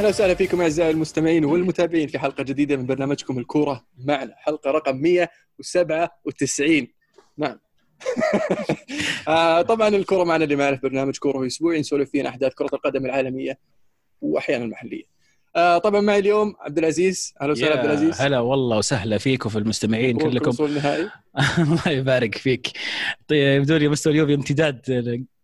[0.00, 4.96] أهلا وسهلا فيكم أعزائي المستمعين والمتابعين في حلقة جديدة من برنامجكم الكورة معنا حلقه رقم
[4.96, 6.86] 197
[7.38, 7.60] نعم.
[9.28, 12.70] آه طبعا الكورة معنا اللي ما يعرف برنامج كورة أسبوعي نسولف فيه عن أحداث كرة
[12.72, 13.58] القدم العالمية
[14.20, 15.04] واحيانا المحلية.
[15.56, 17.34] آه طبعا معي اليوم عبد العزيز.
[17.40, 18.20] أهلا وسهلا عبد العزيز.
[18.20, 20.64] هلا والله وسهلا فيكم في المستمعين كلكم.
[20.64, 22.66] الله يبارك فيك.
[23.28, 24.82] طيب يبدو لي مستوى اليوفي امتداد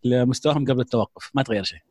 [0.05, 1.30] لمستواهم قبل التوقف.
[1.34, 1.86] ما تغير شيء.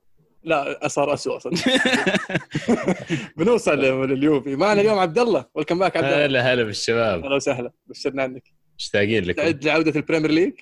[0.46, 1.56] لا صار اسوء صدق.
[3.38, 7.24] بنوصل لليوفي معنا اليوم عبد الله welcome back عبد الله هلا هلا بالشباب.
[7.24, 7.72] أهلا وسهلا.
[7.88, 8.44] بشرنا عنك
[8.80, 9.42] مشتاقين لكم.
[9.42, 10.54] تعد لعودة ال Premier League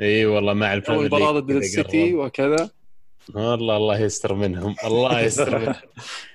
[0.00, 2.14] إي والله مع ال Premier مباراه League ضد السيتي.
[2.14, 2.70] وكذا.
[3.34, 4.74] والله الله يستر منهم.
[4.84, 5.74] الله يستر منهم.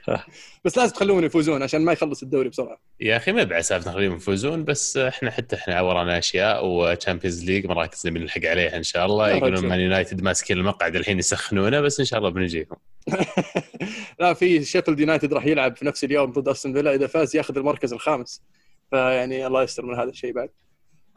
[0.65, 2.77] بس لازم تخلوهم يفوزون عشان ما يخلص الدوري بسرعة.
[2.99, 7.65] يا أخي ما بعساف نخليهم يفوزون بس إحنا حتى إحنا ورانا أشياء و Champions League
[7.65, 9.29] مراكز نبي نلحق عليها إن شاء الله.
[9.29, 9.65] يقولون.
[9.65, 12.75] مان يونايتد ماسكين المقعد الحين يسخنونه بس إن شاء الله بنجيكم
[14.19, 17.57] لا في شيفيلد يونايتد راح يلعب في نفس اليوم ضد استون فيلا إذا فاز ياخذ
[17.57, 18.43] المركز الخامس.
[18.91, 20.49] فيعني الله يستر من هذا الشيء بعد.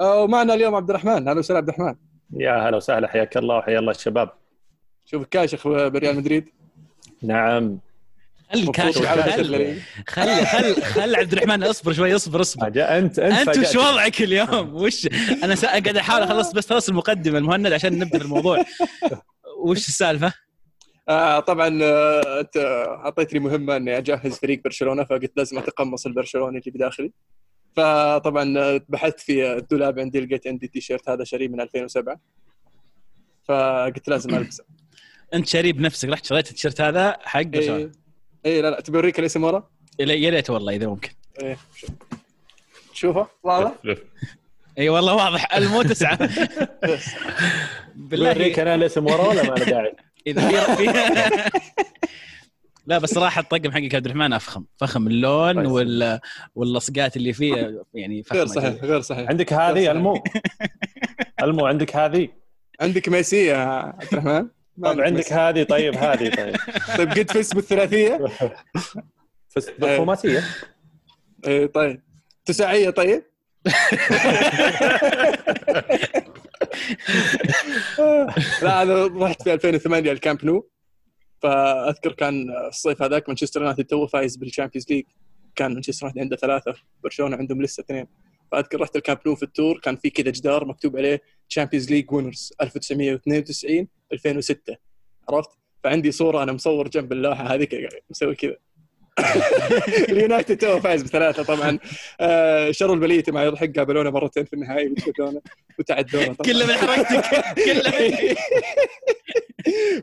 [0.01, 1.29] آه، ومعنا اليوم عبد الرحمن.
[1.29, 1.95] أهلا وسهلا عبد الرحمن.
[2.37, 4.40] يا هلا وسهلا حياك الله وحيا الله الشباب.
[5.11, 6.49] شوف كاشخ بريال مدريد
[7.23, 7.79] نعم
[8.53, 9.81] خلي مبسوط كاشف بعودة خل.
[10.07, 13.77] خل خل خل عبد الرحمن اصبر شوي اصبر اصبر انت أنت أنت وش.
[13.77, 15.07] وضعك اليوم؟ وش
[15.45, 15.55] أنا.
[15.55, 18.65] قاعد أحاول أخلص بس خلص المقدمة المهند عشان نبدأ في الموضوع
[19.65, 20.33] وش السالفة؟
[21.09, 22.57] آه طبعا آه، أنت
[23.05, 27.13] أعطيتني مهمة إني أجهز فريق برشلونة فقلت لازم أتقمص البرشلوني اللي بداخلي
[27.77, 32.21] فطبعا آه، بحثت في الدولاب عندي لقيت عندي تيشيرت هذا شاريه من 2007
[33.49, 34.65] فقلت لازم ألبسه
[35.35, 37.91] انت شاري بنفسك رحت شريت التيشيرت هذا حق برشلونه
[38.47, 41.11] اي اي لا لا تبي أوريك الاسم ورا؟ يا ريت والله إذا ممكن.
[41.43, 41.57] إيه.
[41.77, 41.91] شوف.
[42.93, 43.73] تشوفه واضح؟
[44.79, 46.19] إي والله واضح المو تسعة.
[47.95, 48.33] بالله.
[48.33, 49.97] بوريك أنا الاسم ورا ولا ما له داعي؟
[50.27, 50.85] إذا في
[52.87, 54.65] لا بس صراحة الطقم حقك عبد الرحمن أفخم.
[54.77, 55.69] فخم اللون كويس.
[55.69, 56.21] وال
[56.55, 57.85] واللصقات اللي فيه.
[57.95, 59.29] يعني فخمه غير صحيح غير صحيح.
[59.29, 60.23] عندك هذه المو؟
[61.43, 62.29] المو عندك هذه؟
[62.81, 64.49] عندك ميسي يا عبد الرحمن؟
[64.85, 65.33] طب عندك.
[65.33, 66.57] هذه طيب هذه طيب
[66.99, 68.27] طيب قد فزت بالثلاثيه؟
[69.57, 70.45] بس بالخماسيه
[71.47, 72.03] إيه طيب
[72.45, 73.23] تساعية طيب؟
[78.63, 80.69] لا أنا رحت في 2008 الكامب نو
[81.43, 85.05] فأذكر كان الصيف هذاك مانشستر يونايتد توه فايز بال Champions League
[85.57, 86.75] كان مانشستر يونايتد عنده ثلاثة
[87.05, 88.07] برشلونة عندهم لسه اثنين
[88.53, 92.13] فاذكر رحت الكامب نو في ال tour كان في كذا جدار مكتوب عليه Champions League
[92.13, 94.77] winners 1992 2006
[95.31, 95.51] عرفت؟
[95.85, 98.57] فعندي صورة أنا مصور جنب اللوحة هذيك مسوي كذا.
[100.11, 101.79] اليونايتد تو فايز بثلاثة طبعا.
[102.21, 105.41] آه شروا البلية مع الحق قابلونا مرتين في النهائي وتعدونا
[105.79, 106.53] وتعدونا طبعا.
[106.53, 108.35] كله من حركتك كله من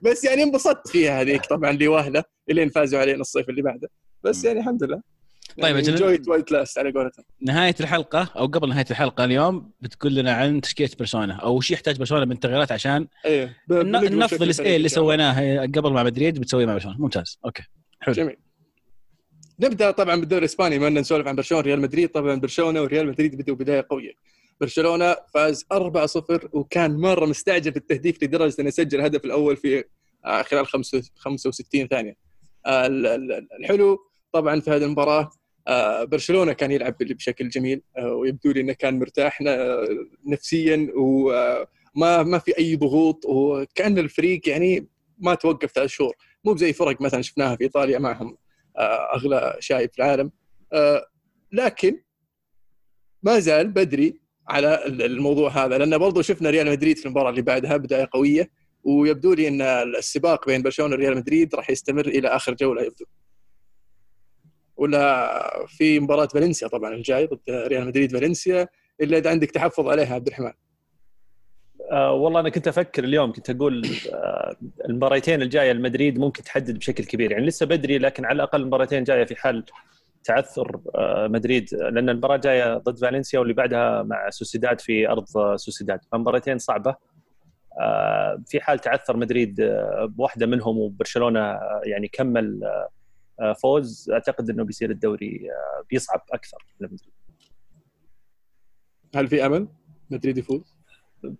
[0.11, 3.89] بس يعني انبسطت فيها هذيك طبعا لوهله إلين فازوا علينا الصيف اللي بعده.
[4.23, 5.16] بس يعني الحمد لله.
[5.61, 5.95] طيب أجل.
[5.95, 7.25] جويت وايت لاست على قولتهم.
[7.41, 11.97] نهاية الحلقة أو قبل نهاية الحلقة اليوم بتقول لنا عن تشكيلة برشلونه أو وش يحتاج
[11.99, 13.07] برشلونه من تغييرات عشان
[13.69, 14.87] بنقلب النفض اللي, إيه اللي الله.
[14.87, 17.39] سويناه قبل مع مدريد بتسويه مع برشلونه ممتاز.
[17.45, 17.63] أوكي.
[17.99, 18.13] حلو.
[18.15, 18.35] جميل.
[19.59, 20.75] نبدأ طبعا بالدوري الإسباني.
[20.75, 22.09] أننا نسولف عن برشلونة ريال مدريد.
[22.09, 24.11] طبعا برشلونة وريال مدريد بدوا بداية قوية.
[24.61, 29.83] برشلونة فاز 4-0 وكان مرة مستعجل في التهديف لدرجة انه سجل الهدف الأول في
[30.25, 32.13] آه، خلال خمسة- 65 ثانية.
[32.65, 33.97] آه، ال- ال- الحلو
[34.33, 35.29] طبعا في هذه المباراة
[36.03, 39.87] برشلونة كان يلعب بشكل جميل آه، ويبدو لي إنه كان مرتاح آه،
[40.25, 46.15] نفسيا وما ما في أي ضغوط وكأن الفريق يعني ما توقف ثلاث شهور.
[46.45, 48.37] مو زي فرق مثلا شفناها في إيطاليا معهم
[48.77, 50.31] آه، أغلى شاي في العالم
[50.73, 51.05] آه،
[51.51, 52.01] لكن
[53.23, 55.77] ما زال بدري على الموضوع هذا.
[55.77, 58.51] لأن برضو شفنا ريال مدريد في المباراة اللي بعدها بداية قوية
[58.83, 63.05] ويبدو لي إن السباق بين برشلونة وريال مدريد راح يستمر إلى آخر جولة يبدو.
[64.77, 68.67] ولا في مباراة فالنسيا طبعا الجاي ضد ريال مدريد فالنسيا
[69.01, 70.51] إلا إذا عندك تحفظ عليها عبد الرحمن.
[71.91, 74.55] آه والله أنا كنت أفكر اليوم كنت أقول آه
[74.89, 77.31] المباراتين الجاية المدريد ممكن تحدد بشكل كبير.
[77.31, 79.63] يعني لسه بدري لكن على الأقل المباراتين جاية في حال
[80.23, 81.69] تعثر آه مدريد.
[81.73, 85.99] لأن المباراة جاية ضد فالنسيا واللي بعدها مع سوسيداد في أرض آه، سوسيداد.
[86.11, 86.95] فمباراتين صعبة.
[87.81, 92.59] آه في حال تعثر مدريد آه بواحدة منهم وبرشلونة يعني كمل
[93.61, 96.65] فوز أعتقد إنه بيصير الدوري آه بيصعب أكثر.
[96.79, 97.11] لمدريد
[99.15, 99.67] هل في أمل؟
[100.09, 100.77] مدريد يفوز؟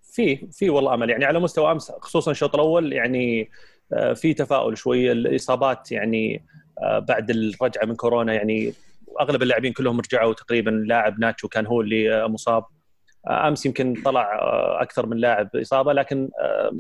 [0.04, 1.10] في في والله أمل.
[1.10, 3.50] يعني على مستوى أمس خصوصا الشوط الأول يعني
[3.94, 6.46] آه، في تفاؤل شوية الإصابات يعني
[6.84, 8.74] آه، بعد الرجعة من كورونا يعني
[9.22, 10.70] أغلب اللاعبين كلهم رجعوا تقريبا.
[10.70, 12.64] لاعب ناتشو كان هو اللي آه، مصاب.
[12.64, 12.77] آه،
[13.28, 16.72] أمس يمكن طلع آه، أكثر من لاعب إصابة لكن آه،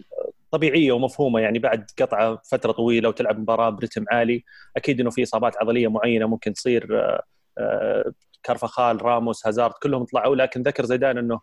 [0.51, 4.43] طبيعية ومفهومة يعني بعد قطعة فترة طويلة وتلعب مباراة برتم عالي
[4.77, 7.11] أكيد إنه في إصابات عضلية معينة ممكن تصير
[8.43, 11.39] كارفخال راموس هازارد كلهم طلعوا لكن ذكر زيدان إنه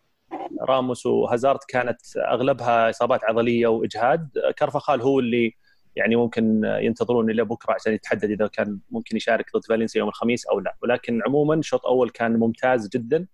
[0.61, 4.29] راموس وهازارد كانت أغلبها إصابات عضلية وإجهاد.
[4.57, 5.53] كارفخال هو اللي
[5.95, 10.45] يعني ممكن ينتظرون إلى بكرة عشان يتحدد إذا كان ممكن يشارك ضد فالنسيا يوم الخميس
[10.45, 10.75] أو لا.
[10.83, 13.17] ولكن عموما الشوط الأول كان ممتاز جدا.
[13.17, 13.27] آه،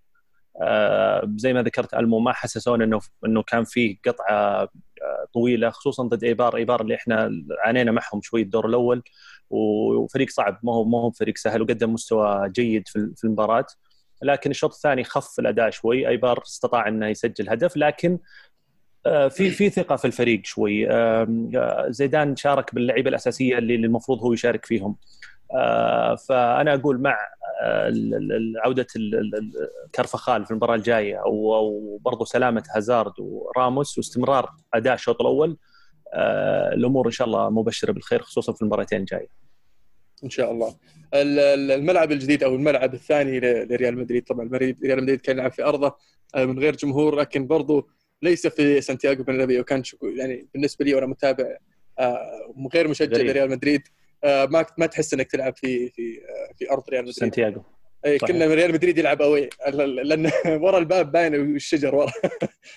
[1.36, 4.70] زي ما ذكرت المو ما حسسونا إنه إنه كان فيه قطعة
[5.02, 6.56] آه، طويلة خصوصا ضد إيبار.
[6.56, 7.32] إيبار اللي إحنا
[7.66, 9.04] عانينا معهم شوي الدور الأول
[9.50, 10.60] وفريق صعب.
[10.64, 13.66] ما هو ما هو فريق سهل وقدم مستوى جيد في المباراة.
[14.24, 16.08] لكن الشوط الثاني خف الأداء شوي.
[16.08, 18.20] إيبار استطاع إنه يسجل هدف لكن
[19.06, 20.88] آه، في في ثقة في الفريق شوي.
[21.90, 24.96] زيدان شارك باللعيبة الأساسية اللي المفروض هو يشارك فيهم.
[26.28, 27.18] فأنا أقول مع
[28.66, 28.88] عودة
[29.96, 35.58] كرفخال في المباراة الجاية أو برضو سلامة هازارد وراموس واستمرار أداء الشوط الأول
[36.14, 39.28] آه، الأمور إن شاء الله مبشرة بالخير خصوصا في المباراتين الجاية.
[40.24, 40.76] إن شاء الله.
[41.14, 45.96] الملعب الجديد أو الملعب الثاني لريال مدريد طبعا ريال مدريد كان يلعب في أرضه
[46.36, 47.90] آه، من غير جمهور لكن برضو
[48.22, 51.58] ليس في سانتياغو برنابيو وكان يعني بالنسبة لي وأنا متابع
[52.00, 56.72] آه، غير مشجع لريال مدريد آه، ما ما تحس إنك تلعب في في آه، في
[56.72, 57.16] أرض ريال مدريد.
[57.16, 57.64] سانتياغو.
[58.06, 59.50] اي كنا ريال مدريد يلعب أوي
[60.04, 60.32] لأن
[60.64, 62.12] ورا الباب باين الشجر ورا.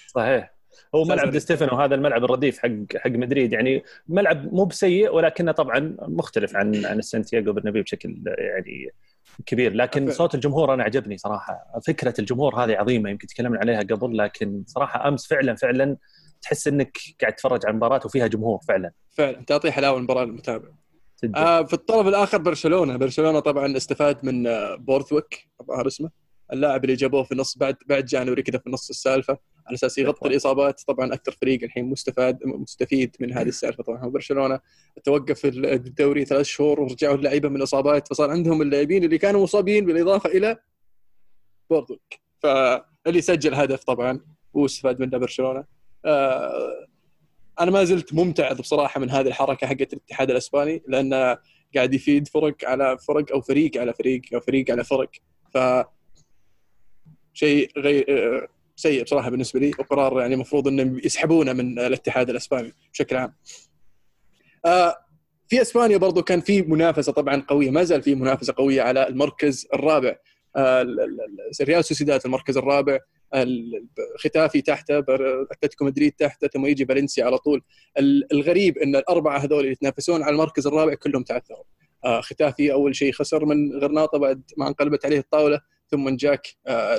[0.06, 0.54] صحيح.
[0.94, 3.52] هو ملعب دي ستيفانو هذا الملعب الرديف حق حق مدريد.
[3.52, 8.90] يعني ملعب مو بسيء ولكنه طبعا مختلف عن عن السانتياغو برنابيو بشكل يعني
[9.46, 9.72] كبير.
[9.74, 11.80] لكن صوت الجمهور أنا عجبني صراحة.
[11.86, 15.96] فكرة الجمهور هذه عظيمة يمكن تكلمنا عليها قبل لكن صراحة أمس فعلا فعلا
[16.42, 18.92] تحس إنك قاعد تتفرج على مباراه وفيها جمهور فعلا.
[19.10, 19.44] فعلا.
[19.46, 20.68] تعطي حلاوة المباراة للمتابع
[21.36, 22.96] آه في الطرف الآخر برشلونة.
[22.96, 26.10] برشلونة طبعا استفاد من آه برايثوايت الظاهر اسمه.
[26.52, 29.38] اللاعب اللي جابوه في نص بعد بعد جانوري كذا في نص السالفة.
[29.66, 34.08] على أساس يغطي الإصابات طبعا أكثر فريق الحين مستفاد مستفيد من هذه السالفة طبعا.
[34.08, 34.60] برشلونة
[35.04, 38.08] توقف الدوري ثلاث شهور ورجعوا اللعيبة من الإصابات.
[38.08, 40.56] فصار عندهم اللاعبين اللي كانوا مصابين بالإضافة إلى
[41.70, 44.20] بورثويك فاللي سجل هدف طبعا
[44.52, 45.64] وأستفاد منه برشلونة.
[46.04, 46.86] آه
[47.60, 51.38] أنا ما زلت ممتعض بصراحة من هذه الحركة حقت الاتحاد الأسباني لأنه
[51.74, 55.10] قاعد يفيد فرق على فرق أو فريق على فريق أو فريق على فرق.
[55.54, 55.58] ف
[57.32, 58.04] شيء غير
[58.76, 63.34] سيء بصراحة بالنسبة لي وقرار يعني المفروض إنهم يسحبونه من الاتحاد الأسباني بشكل عام.
[64.66, 64.96] آه
[65.48, 69.66] في أسبانيا برضو كان في منافسة طبعا قوية ما زال في منافسة قوية على المركز
[69.74, 70.16] الرابع.
[70.56, 70.86] آه
[71.62, 72.98] ريال سوسيداد المركز الرابع.
[74.18, 74.98] ختافي تحته
[75.50, 77.62] أتلتيكو مدريد تحته ثم يجي فالنسيا على طول.
[78.32, 81.64] الغريب إن الأربعة هذول اللي يتنافسون على المركز الرابع كلهم تعثروا.
[82.04, 85.60] آه، ختافي أول شيء خسر من غرناطة بعد ما انقلبت عليه الطاولة
[85.90, 86.98] ثم جاك آه،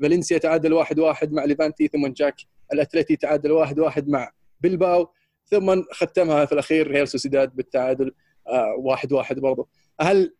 [0.00, 2.36] فالنسيا تعادل واحد واحد مع ليفانتي ثم جاك
[2.72, 5.08] الأتلتي تعادل واحد واحد مع بلباو
[5.46, 8.12] ثم ختمها في الأخير ريال سوسيداد بالتعادل
[8.46, 9.68] آه، واحد واحد برضه
[10.00, 10.34] هل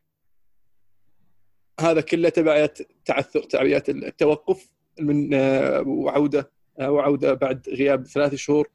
[1.80, 8.68] هذا كله تبعيات تعثر تبعيات التوقف؟ من آه، وعودة آه، وعودة بعد غياب ثلاث شهور.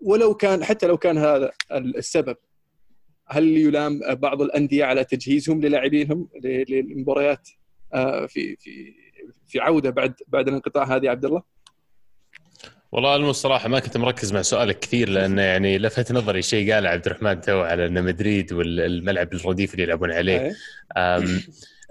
[0.00, 2.36] ولو كان حتى لو كان هذا السبب
[3.26, 7.48] هل يلام بعض الأندية على تجهيزهم للاعبينهم للمباريات
[7.94, 8.94] آه، في في
[9.46, 11.42] في عودة بعد بعد الانقطاع هذه عبد الله؟
[12.92, 17.06] والله الصراحة ما كنت مركز مع سؤالك كثير لأنه يعني لفت نظري شيء قال عبد
[17.06, 20.54] الرحمن تو على إن مدريد والملعب الرديف اللي يلعبون عليه.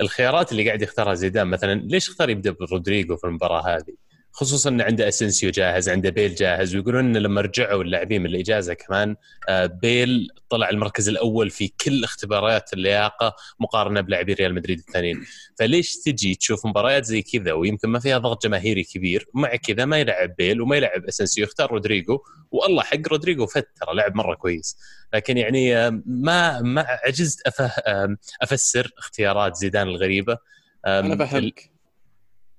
[0.02, 4.05] الخيارات اللي قاعد يختارها زيدان مثلا ليش اختار يبدأ برودريجو في المباراة هذه؟
[4.36, 8.74] خصوصا إن عنده اسنسيو جاهز عنده بيل جاهز ويقولون إن لما رجعوا اللاعبين من الإجازة
[8.74, 9.16] كمان
[9.50, 15.26] آه، بيل طلع المركز الأول في كل اختبارات اللياقة مقارنة بلاعبي ريال مدريد الثانيين.
[15.60, 19.98] فليش تجي تشوف مباريات زي كذا ويمكن ما فيها ضغط جماهيري كبير ومع كذا ما
[19.98, 22.20] يلعب بيل وما يلعب اسنسيو يختار رودريجو
[22.52, 24.78] والله حق رودريجو فت ترى لعب مرة كويس.
[25.14, 27.72] لكن يعني آه، ما ما عجزت أفه
[28.42, 30.38] أفسر اختيارات زيدان الغريبة.
[30.86, 31.72] أنا بفهمك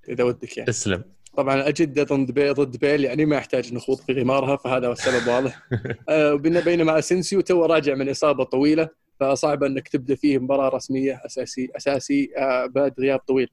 [0.08, 0.66] إذا ودك يعني.
[0.66, 1.15] تسلم.
[1.36, 5.28] طبعا اجده ضد بيل ضد بيل يعني ما يحتاج نخوض في غمارها فهذا هو السبب
[5.28, 5.62] واضح.
[6.08, 8.88] آه، بينما اسنسيو تو راجع من إصابة طويلة
[9.20, 13.48] فصعب أنك تبدأ فيه مباراة رسمية أساسي أساسي آه، بعد غياب طويل.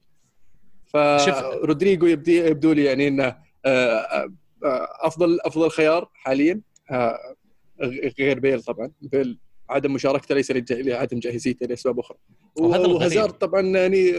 [0.86, 3.36] فرودريجو يبدي يبدو لي يعني إنه
[3.66, 4.28] آه،
[5.00, 6.60] افضل أفضل خيار حاليا
[8.20, 8.90] غير بيل طبعا.
[9.02, 9.38] بيل
[9.70, 12.18] عدم مشاركته ليس لعدم جاهزيته لأسباب أخرى.
[12.56, 14.12] وهازارد طبعا يعني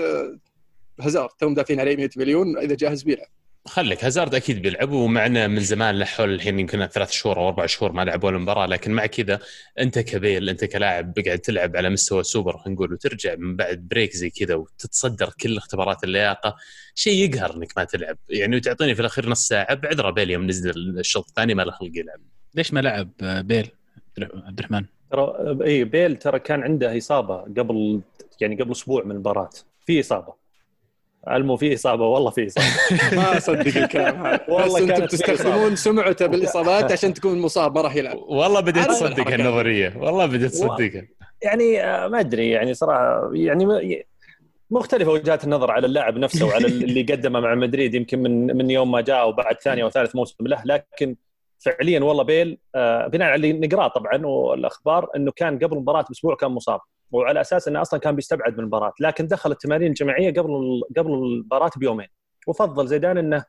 [1.00, 3.27] هازارد تو مدافعين عليه 100 مليون إذا جاهز بيلعب.
[3.67, 7.91] خليك هازارد أكيد بيلعب ومعنا من زمان لحول الحين يمكن ثلاث شهور أو أربع شهور
[7.91, 9.39] ما لعب ولا مباراة لكن مع كذا
[9.79, 14.13] أنت كبيل أنت كلاعب بقعد تلعب على مستوى سوبر خلينا نقول وترجع من بعد break
[14.15, 16.55] زي كذا وتتصدر كل اختبارات اللياقة
[16.95, 18.17] شيء يقهر إنك ما تلعب.
[18.29, 21.91] يعني وتعطيني في الأخير نص ساعة بعذره بيل يوم نزل الشوط الثاني ما له خلق
[21.93, 22.19] يلعب.
[22.55, 23.69] ليش ما لعب بيل؟
[24.19, 28.01] عبد الرحمن؟ ترى اي بيل ترى كان عنده إصابة قبل
[28.41, 29.50] يعني قبل أسبوع من المباراة
[29.86, 30.45] في إصابة.
[31.32, 32.67] المو في إصابة والله في إصابة.
[33.17, 34.46] ما أصدق الكلام هذا.
[34.50, 38.17] والله أنتم تستخدمون سمعته بالإصابات عشان تكون مصاب ما راح يلعب.
[38.17, 39.94] والله بديت تصدق النظرية.
[39.98, 41.08] والله بديت تصدقها
[41.41, 44.05] يعني آه، ما أدري يعني صراحة يعني
[44.72, 48.91] مختلفة وجهات النظر على اللاعب نفسه وعلى اللي قدمه مع مدريد يمكن من من يوم
[48.91, 50.62] ما جاء وبعد ثاني أو ثالث موسم له.
[50.65, 51.15] لكن
[51.60, 56.36] فعليا والله بيل آه، بناء على اللي نقرأه طبعا والأخبار إنه كان قبل المباراة بأسبوع
[56.36, 56.79] كان مصاب.
[57.15, 61.72] وعلى أساس إنه أصلا كان بيستبعد من المباراة لكن دخل التمارين الجماعية قبل قبل المباراة
[61.77, 62.07] بيومين
[62.48, 63.45] وفضل زيدان إنه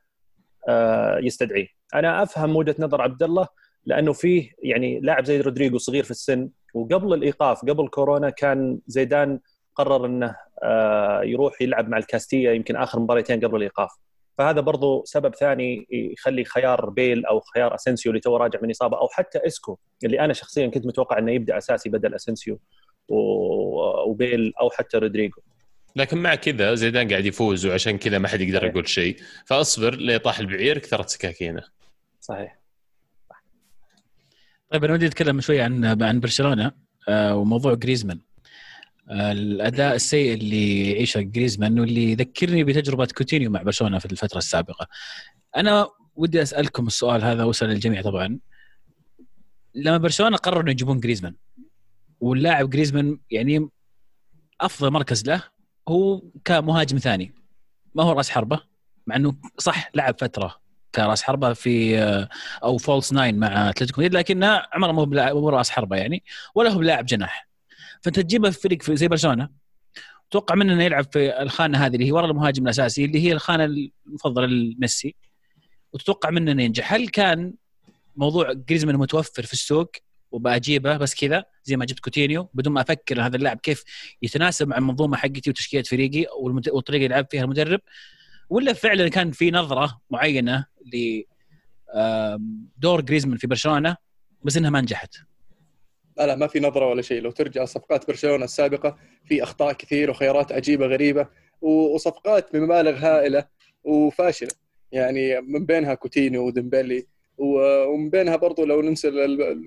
[0.69, 1.67] آه، يستدعيه.
[1.95, 3.47] أنا أفهم وجهة نظر عبد الله
[3.85, 9.39] لأنه فيه يعني لاعب زي رودريجو صغير في السن وقبل الإيقاف قبل كورونا كان زيدان
[9.75, 13.91] قرر إنه آه، يروح يلعب مع الكاستيا يمكن آخر مباراتين قبل الإيقاف.
[14.37, 18.97] فهذا برضو سبب ثاني يخلي خيار بيل أو خيار اسنسيو اللي تو راجع من إصابة
[18.97, 22.59] أو حتى إسكو اللي أنا شخصيا كنت متوقع إنه يبدأ أساسي بدل اسنسيو
[23.07, 25.41] وبيل أو حتى رودريجو.
[25.95, 29.17] لكن مع كذا زيدان قاعد يفوز وعشان كذا ما حد يقدر يقول شيء.
[29.45, 31.63] فأصبر ليطاح البعير كثرت سكاكينة.
[32.21, 32.59] صحيح.
[34.71, 36.71] طيب أنا ودي أتكلم شوي عن عن برشلونة
[37.09, 38.19] آه، وموضوع جريزمان.
[39.09, 44.87] آه، الأداء السيء اللي يعيشه جريزمان واللي يذكرني بتجربة كوتينيو مع برشلونة في الفترة السابقة.
[45.57, 48.39] أنا ودي أسألكم السؤال هذا وأسأل الجميع طبعا.
[49.75, 51.35] لما برشلونة قرروا إنه يجيبون جريزمان
[52.19, 53.69] واللاعب جريزمان يعني
[54.61, 55.43] أفضل مركز له
[55.87, 57.33] هو كمهاجم ثاني.
[57.95, 58.61] ما هو راس حربة
[59.07, 60.55] مع إنه صح لعب فترة
[60.95, 61.99] كراس حربة في
[62.63, 66.23] أو false nine مع أتلتيكو مدريد لكنه عمره مو راس حربة يعني
[66.55, 67.47] ولا هو بلاعب جناح.
[68.01, 69.49] فأنت تجيبه في فريق زي برشلونة
[70.31, 73.63] توقع منه إنه يلعب في الخانة هذه اللي هي ورا المهاجم الأساسي اللي هي الخانة
[74.07, 75.15] المفضلة لميسي.
[75.93, 76.93] وتتوقع منه إنه ينجح.
[76.93, 77.53] هل كان
[78.15, 79.91] موضوع جريزمان متوفر في السوق؟
[80.31, 83.83] وبجيبه بس كذا زي ما جبت كوتينيو بدون ما أفكر هذا اللاعب كيف
[84.21, 87.79] يتناسب مع المنظومة حقتي وتشكيلة فريقي والطريقة اللي يلعب فيها المدرب.
[88.49, 91.21] ولا فعلا كان في نظرة معينة ل
[92.77, 93.97] دور جريزمان في برشلونة
[94.43, 95.15] بس إنها ما نجحت.
[96.17, 97.21] لا لا ما في نظرة ولا شيء.
[97.21, 101.27] لو ترجع صفقات برشلونة السابقة في أخطاء كثير وخيارات عجيبة غريبة
[101.61, 103.47] وصفقات بمبالغ هائلة
[103.83, 104.51] وفاشلة.
[104.91, 107.07] يعني من بينها كوتينيو وديمبلي.
[107.37, 109.09] ومن بينها برضو لو ننسى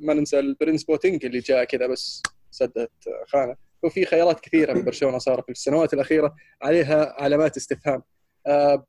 [0.03, 2.91] ما ننسى البرنس بوتينج اللي جاء كذا بس سدت
[3.27, 3.57] خانة.
[3.83, 8.03] وفي خيارات كثيرة في برشلونة صار في السنوات الأخيرة عليها علامات استفهام.
[8.47, 8.87] آه،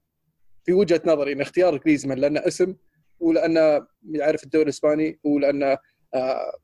[0.66, 2.76] في وجهة نظري إن اختيار جريزمان لأنه اسم
[3.20, 5.78] ولأنه يعرف الدوري الإسباني ولأنه
[6.14, 6.58] آه،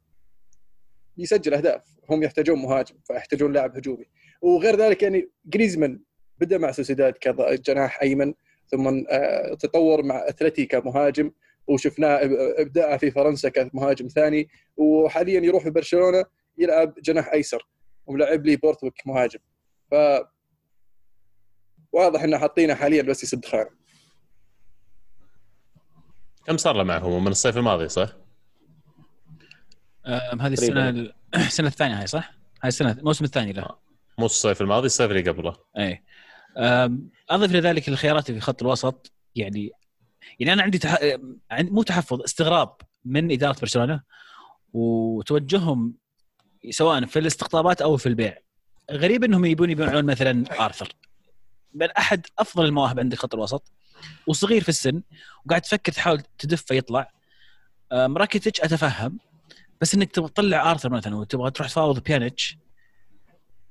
[1.17, 1.81] يسجل أهداف.
[2.09, 4.05] هم يحتاجون مهاجم فيحتاجون لاعب هجومي.
[4.41, 6.00] وغير ذلك يعني جريزمان
[6.39, 8.33] بدأ مع سوسيداد كجناح أيمن
[8.71, 11.31] ثم آه، تطور مع اتلتي كمهاجم
[11.67, 12.19] وشفناه
[12.57, 16.25] إبداعه في فرنسا كمهاجم ثاني وحاليا يروح في برشلونة
[16.57, 17.67] يلعب جناح أيسر
[18.05, 19.39] وملعب لي بورتويك مهاجم.
[19.91, 19.95] ف
[21.91, 23.69] واضح إنه حاطينه حاليا بس يسد خانة.
[26.45, 28.09] كم صار له معهم؟ من الصيف الماضي صح؟
[30.39, 30.89] هذه السنة
[31.36, 32.31] السنة الثانية هاي صح؟
[32.63, 33.67] هاي السنة الموسم الثاني له.
[34.17, 35.55] مو الصيف الماضي الصيف اللي قبله.
[35.77, 36.03] اي
[37.29, 39.71] أضف لذلك الخيارات في خط الوسط يعني
[40.39, 40.98] يعني أنا عندي تح...
[41.51, 44.01] مو تحفظ استغراب من إدارة برشلونة
[44.74, 45.93] وتوجههم
[46.69, 48.38] سواء في الاستقطابات أو في البيع.
[48.91, 50.93] غريب إنهم يبون يبيعون مثلا آرثر.
[51.74, 53.72] بل أحد أفضل المواهب عند خط الوسط
[54.27, 55.01] وصغير في السن
[55.46, 57.12] وقاعد تفكر تحاول تدفه يطلع
[57.93, 59.19] راكيتش أتفهم
[59.81, 62.57] بس إنك تبغى تطلع آرثر مثلا وتبغى تروح تفاوض بيانيتش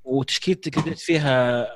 [0.04, 1.66] وتشكيلتك فيها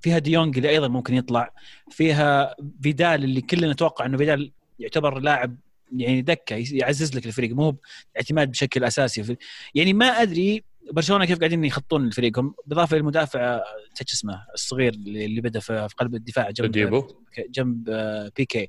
[0.00, 1.52] فيها ديونج اللي أيضا ممكن يطلع
[1.90, 5.56] فيها فيدال اللي كلنا نتوقع إنه فيدال يعتبر لاعب
[5.96, 7.76] يعني دكة يعزز لك الفريق مو
[8.16, 9.22] اعتماد بشكل أساسي.
[9.22, 9.36] في
[9.74, 13.60] يعني ما أدري برشلونة كيف قاعدين يخطون فريقهم بالإضافة للمدافع
[13.94, 17.06] تش اسمه الصغير اللي بدا في قلب الدفاع جنب ديبو.
[17.48, 17.90] جنب
[18.36, 18.68] بيكي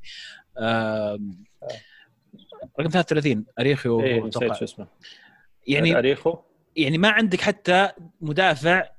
[2.79, 4.87] رقم 33 اريخو إيه شو اسمه.
[5.67, 6.37] يعني أريخو.
[6.75, 7.89] يعني ما عندك حتى
[8.21, 8.89] مدافع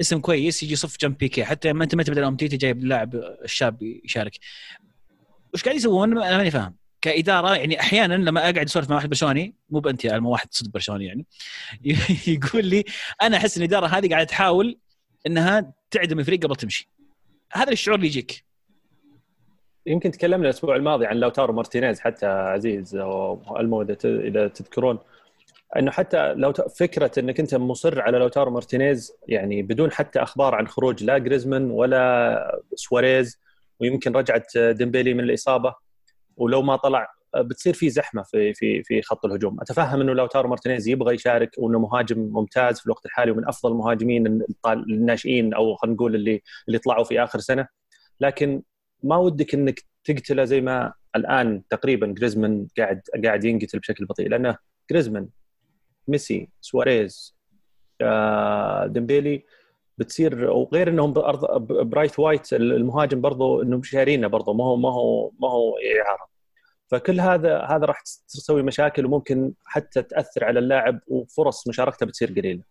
[0.00, 1.44] اسم كويس يجي يصف جنب بيكي.
[1.44, 4.32] حتى ما انت ما تبدا اومتيتي جايب اللاعب الشاب يشارك.
[5.54, 6.76] وش قاعد يسوون؟ أنا ماني فاهم.
[7.04, 11.04] كإدارة يعني أحيانا لما أقعد أسولف مع واحد برشلوني مو بأنت يعني واحد صدق برشلوني
[11.04, 11.26] يعني
[12.26, 12.84] يقول لي
[13.22, 14.78] أنا أحس إن الإدارة هذه قاعدة تحاول
[15.26, 16.90] إنها تعدم الفريق قبل تمشي.
[17.52, 18.44] هذا الشعور اللي يجيك.
[19.86, 24.98] يمكن تكلمنا الأسبوع الماضي عن لوتارو مارتينيز حتى عزيز والمو إذا تذكرون.
[25.78, 30.68] إنه حتى لو فكرة إنك أنت مصر على لوتارو مارتينيز يعني بدون حتى أخبار عن
[30.68, 33.40] خروج لا جريزمان ولا سواريز
[33.80, 35.74] ويمكن رجعت ديمبيلي من الإصابة
[36.36, 40.88] ولو ما طلع بتصير في زحمة في في في خط الهجوم، أتفهم إنه لوتارو مارتينيز
[40.88, 46.14] يبغى يشارك وإنه مهاجم ممتاز في الوقت الحالي ومن أفضل المهاجمين الناشئين أو خلينا نقول
[46.14, 47.68] اللي اللي طلعوا في آخر سنة،
[48.20, 48.62] لكن
[49.02, 54.56] ما ودك إنك تقتله زي ما الآن تقريبا جريزمان قاعد قاعد ينقتل بشكل بطيء لأنه
[54.90, 55.28] جريزمان
[56.08, 57.36] ميسي سواريز
[58.00, 59.44] آه، ديمبيلي
[59.98, 61.12] بتصير وغير إنهم
[61.60, 66.34] برايت وايت المهاجم برضو إنهم شارينه برضو ما هو ما هو ما هو إعارة
[66.90, 72.62] فكل هذا هذا راح تسوي مشاكل وممكن حتى تأثر على اللاعب وفرص مشاركته بتصير قليلة.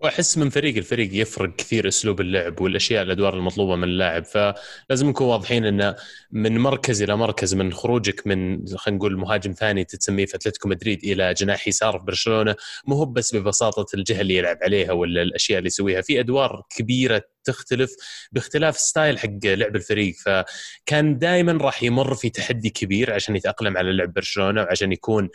[0.00, 4.24] وأحس من فريق الفريق يفرق كثير أسلوب اللعب والأشياء الأدوار المطلوبة من اللاعب.
[4.24, 5.96] فلازم نكون واضحين انه
[6.32, 11.04] من مركز إلى مركز من خروجك من خلينا نقول مهاجم ثاني تسميه في أتلتيكو مدريد
[11.04, 15.58] إلى جناح يسار في برشلونة مو هو بس ببساطة الجهة اللي يلعب عليها ولا الأشياء
[15.58, 16.00] اللي يسويها.
[16.00, 17.92] في أدوار كبيرة تختلف
[18.32, 20.14] باختلاف ستايل حق لعب الفريق.
[20.24, 25.28] فكان دائما راح يمر في تحدي كبير عشان يتأقلم على لعب برشلونة وعشان يكون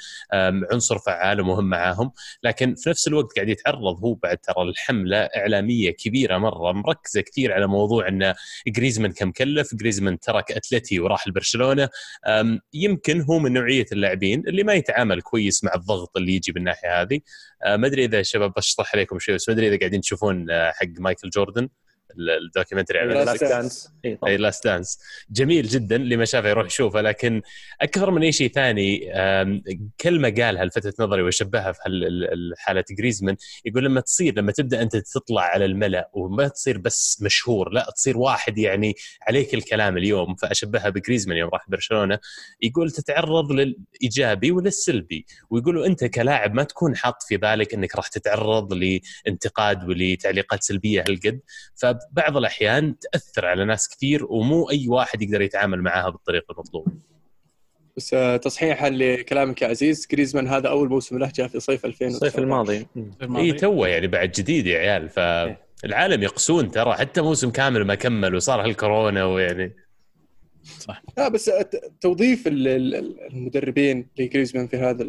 [0.72, 2.12] عنصر فعال ومهم معاهم.
[2.44, 7.54] لكن في نفس الوقت قاعد يتعرض هو بعد ترى الحمله إعلامية كبيرة مرة مركزة كثير
[7.54, 8.34] على موضوع إن
[8.68, 11.90] جريزمان كم كلف جريزمان ترك أتلتي وراح لبرشلونة.
[12.74, 17.20] يمكن هو من نوعية اللاعبين اللي ما يتعامل كويس مع الضغط اللي يجي بالناحية هذه.
[17.66, 21.30] ما أدري إذا الشباب بشطح عليكم شيء بس ما أدري إذا قاعدين تشوفون حق مايكل
[21.30, 21.70] جوردن.
[22.18, 23.90] ال documentary عن Last Dance
[24.28, 27.42] إي Last Dance جميل جدا اللي ما شافه يروح يشوفه لكن
[27.82, 29.00] أكثر من أي شيء ثاني
[30.02, 31.80] كلمه قالها لفتت نظري وشبهها في
[32.58, 37.70] حالة جريزمان يقول لما تصير لما تبدأ أنت تطلع على الملأ وما تصير بس مشهور
[37.70, 38.96] لا تصير واحد يعني
[39.28, 42.20] عليك الكلام اليوم فأشبهها بجريزمان يوم راح برشلونة
[42.62, 48.74] يقول تتعرض للإيجابي وللسلبي ويقولوا أنت كلاعب ما تكون حاط في بالك أنك راح تتعرض
[48.74, 51.40] لانتقاد ولتعليقات سلبية هالقد.
[51.76, 56.92] ف بعض الأحيان تأثر على ناس كثير ومو أي واحد يقدر يتعامل معها بالطريقة المطلوبة.
[57.98, 62.08] بس آه، تصحيحا لكلامك يا عزيز جريزمان هذا أول موسم له جاء في صيف 2000
[62.08, 62.88] الصيف الماضي.
[63.36, 65.10] إي تو يعني بعد جديد يا عيال.
[65.10, 69.76] فالعالم يقسون ترى حتى موسم كامل ما كمل وصار هالكورونا ويعني.
[70.64, 71.04] صح.
[71.18, 71.52] لا بس
[72.02, 75.06] توظيف المدربين لجريزمان في هذا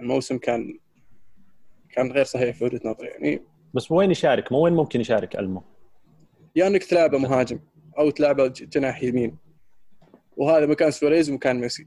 [0.00, 0.78] الموسم كان
[1.90, 3.42] كان غير صحيح في وجهة نظري يعني.
[3.74, 5.62] بس وين يشارك؟ مو وين ممكن يشارك ألمو؟
[6.56, 7.60] يا إنك تلعبه مهاجم
[7.98, 9.36] أو تلعبه جناح يمين.
[10.36, 11.84] وهذا مكان سواريز ومكان ميسي.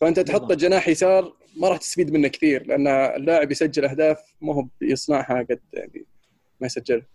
[0.00, 4.66] فأنت تحطه جناح يسار ما راح تستفيد منه كثير لأن اللاعب يسجل أهداف ما هو
[4.80, 6.06] بيصنعها قد يعني
[6.60, 7.06] ما يسجلها.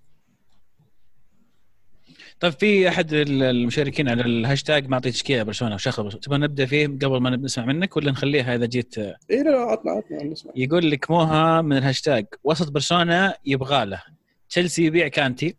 [2.40, 7.30] طيب في أحد المشاركين على الهاشتاج معطي تشكيله برشلونة وشخر تبغى نبدأ فيه قبل ما
[7.30, 10.52] نسمع منك ولا نخليها إذا جيت؟ اي لا عطنا عطنا نسمع.
[10.56, 14.04] يقول لك موها من الهاشتاج وسط برشلونة يبغى له.
[14.50, 15.58] تشيلسي يبيع كانتي.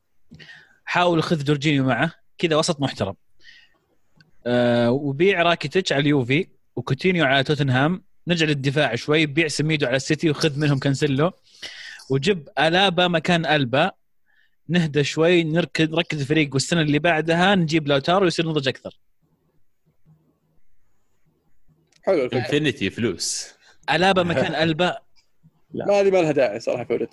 [0.88, 3.14] حاول خذ جورجينيو معه كذا وسط محترم.
[4.46, 8.02] أه وبيع راكيتيتش على اليوفي وكوتينيو على توتنهام.
[8.28, 11.32] نرجع للدفاع شوي بيع سميدو على السيتي وخذ منهم كانسيلو.
[12.10, 13.90] وجيب ألابا مكان ألبا.
[14.68, 16.54] نهدى شوي نركز نركز الفريق.
[16.54, 18.98] والسنة اللي بعدها نجيب لوتارو ويصير نضج أكثر.
[22.02, 22.26] حلو.
[22.26, 23.54] infinity فلوس.
[23.90, 24.98] ألابا مكان ألبا.
[25.74, 27.08] لا ما هذه ما لها داعي صراحة في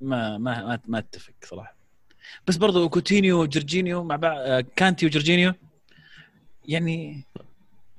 [0.00, 1.79] ما ما, ما أتفق صراحة.
[2.46, 5.52] بس برضو كوتينيو وجورجينيو مع بعض آه، كانتي وجورجينيو.
[6.68, 7.24] يعني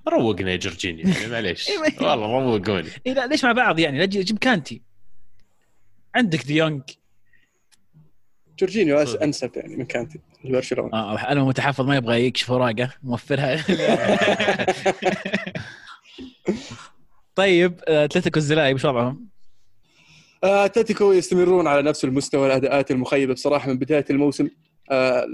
[0.08, 1.70] روقنا يا جورجينيو يعني معليش.
[2.02, 2.90] والله روقوني.
[3.06, 4.82] إيه لا ليش مع بعض يعني؟ لا جيب كانتي.
[6.16, 6.82] عندك ديونج
[8.60, 13.66] جورجينيو أنسب يعني من كانتي لبرشلونه آه أنا متحفظ ما يبغى يكشف اوراقه موفرها.
[17.36, 19.31] طيب آه، أتلتيكو الزلاي وش وضعهم؟
[20.44, 24.50] آه، اتلتيكو يستمرون على نفس المستوى الأداءات المخيبة بصراحة من بداية الموسم.
[24.92, 25.28] آه،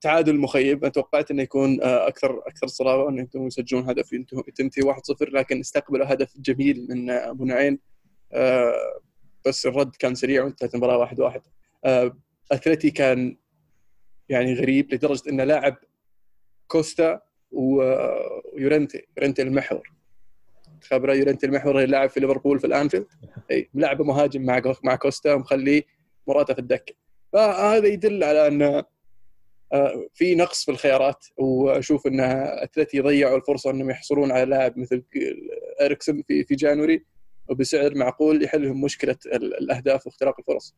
[0.00, 0.78] تعادل مخيب.
[0.84, 4.10] أنا توقعت إنه يكون أكثر أكثر صلابه وانهم يسجلون هدف
[4.56, 7.78] تنتهي 1-0 لكن استقبلوا هدف جميل من أبو نعيم.
[9.46, 11.40] بس الرد كان سريع وانتهت المباراة 1-1
[12.52, 13.36] أتلتي كان
[14.28, 15.76] يعني غريب لدرجة انه لاعب
[16.66, 19.92] كوستا ويورنتي يورنتي المحور.
[20.84, 23.06] خبرة يورنتي المحور اللي لاعب في ليفربول في الأنفيلد.
[23.50, 25.82] أي ملاعبه مهاجم مع مع كوستا ومخلي
[26.28, 26.94] موراتا في الدكة.
[27.32, 28.62] فهذا يدل على أن
[29.72, 31.26] آه، في نقص في الخيارات.
[31.36, 35.02] وأشوف أن أتلتي ضيعوا الفرصة أنهم يحصلون على لاعب مثل
[35.80, 37.04] إريكسون في في January.
[37.48, 40.74] وبسعر معقول يحل لهم مشكله الأهداف واختراق الفرص.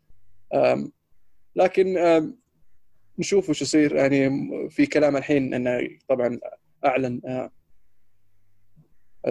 [1.57, 1.97] لكن
[3.19, 3.97] نشوف وش يصير.
[3.97, 4.31] يعني
[4.71, 6.39] في كلام الحين انه طبعا
[6.85, 7.49] أعلن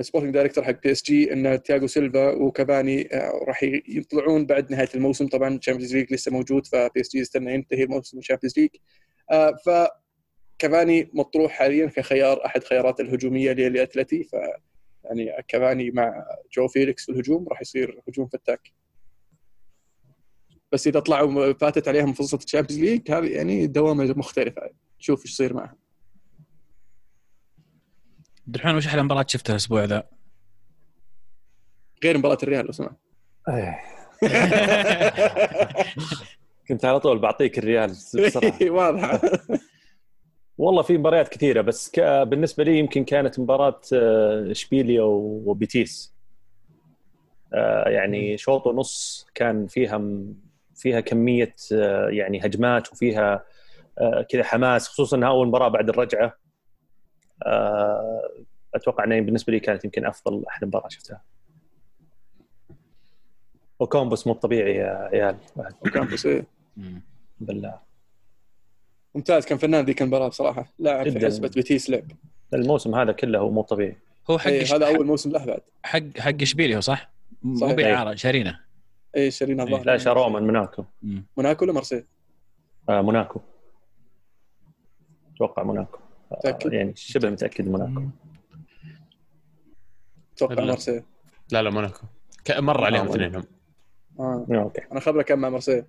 [0.01, 4.89] sporting director حق بي إس جي ان تياغو سيلفا وكافاني آه، راح يطلعون بعد نهاية
[4.95, 5.27] الموسم.
[5.27, 8.69] طبعا ال Champions League لسه موجود فبي اس جي يستنى ينتهي موسم ال Champions League
[9.65, 14.35] فكافاني مطروح حاليا كخيار أحد خيارات الهجومية لاتلتي ف
[15.03, 18.71] يعني كافاني مع جو فيليكس في الهجوم راح يصير هجوم فتاك
[20.71, 24.69] بس إذا طلعوا فاتت عليهم فرصة ال Champions League هذه يعني دوامة مختلفة.
[24.99, 25.84] شوف إيش يصير معهم.
[28.47, 30.03] عبد الرحمن وش أحلى مباراة شفتها الأسبوع ذا؟
[32.03, 32.95] غير مباراة الريال لو سمحت
[33.49, 33.79] إيه.
[36.67, 39.21] كنت على طول بعطيك الريال بصراحه واضحة.
[40.57, 41.99] والله في مباريات كثيرة بس ك...
[41.99, 46.15] بالنسبة لي يمكن كانت مباراة آه، إشبيليا وبيتيس.
[47.53, 50.35] آه، يعني شوط ونص كان فيها م...
[50.75, 53.45] فيها كمية آه، يعني هجمات وفيها
[54.29, 56.44] كذا حماس خصوصا إنها أول مباراة بعد الرجعة.
[58.75, 61.21] أتوقع انها بالنسبة لي كانت يمكن أفضل أحد مباراة شفتها.
[63.79, 65.37] أوكامبوس مو طبيعي يا عيال.
[65.81, 66.45] أوكامبوس إيه.
[67.39, 67.79] بالله.
[69.15, 70.73] ممتاز كان فنان ذيك المباراة بصراحة.
[70.79, 71.27] لاعب في جداً.
[71.27, 72.11] حسبه بيتيس لعب.
[72.53, 73.97] الموسم هذا كله هو مو طبيعي.
[74.29, 75.61] هو حق إيه هذا أول موسم له بعد.
[75.83, 77.11] حق حق اشبيليا هو صح؟
[77.43, 77.75] مو.
[77.75, 78.59] بإعارة شارينه
[79.15, 79.85] اي شارينا الظاهر.
[79.85, 80.85] لا شاروه من موناكو.
[81.37, 82.05] موناكو ولا مارسيل؟
[82.89, 83.41] آه موناكو.
[85.35, 85.97] أتوقع موناكو.
[85.97, 88.09] آه متأكد؟ يعني شبه متأكد موناكو.
[90.35, 90.65] أتوقع لا.
[90.65, 91.03] مارسيل
[91.51, 92.07] لا لا موناكو.
[92.49, 93.43] مر عليهم آه، اثنينهم.
[94.19, 94.45] آه.
[94.51, 94.81] okay.
[94.91, 95.83] أنا خبرة كان مع مارسيل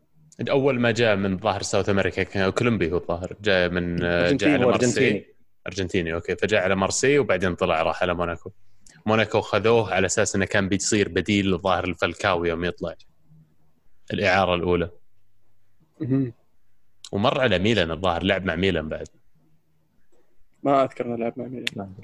[0.50, 3.36] أول ما جاء من ظاهر South America كان كولومبي هو الظاهر.
[3.40, 5.26] جاء من آه، جاء على مارسي وارجنتيني
[5.66, 6.14] أرجنتيني.
[6.14, 6.36] okay.
[6.36, 8.50] فجاء على مارسي وبعدين طلع راح على موناكو.
[9.06, 12.94] موناكو خذوه على أساس إنه كان بيصير بديل لظاهر الفالكاو يوم يطلع.
[14.12, 14.90] الإعارة الأولى.
[17.12, 19.08] ومر على ميلان الظاهر لعب مع ميلان بعد.
[20.66, 21.94] ما أذكر إنه لعب مع ميلان.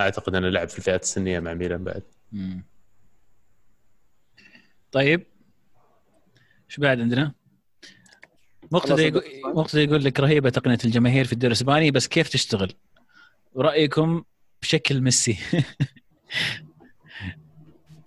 [0.00, 2.64] أعتقد إنه لعب في الفئات السنية مع ميلان بعد مم.
[4.92, 5.26] طيب
[6.70, 7.32] إيش بعد عندنا؟
[8.72, 12.72] مقتدى يقول؟ مقتدى يقول لك رهيبة تقنية الجماهير في الدوري الإسباني بس كيف تشتغل؟
[13.54, 14.24] ورايكم
[14.62, 15.38] بشكل ميسي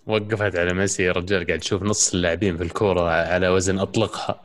[0.06, 4.42] وقفت على ميسي يا رجال قاعد تشوف نص اللاعبين في الكورة على وزن أطلقها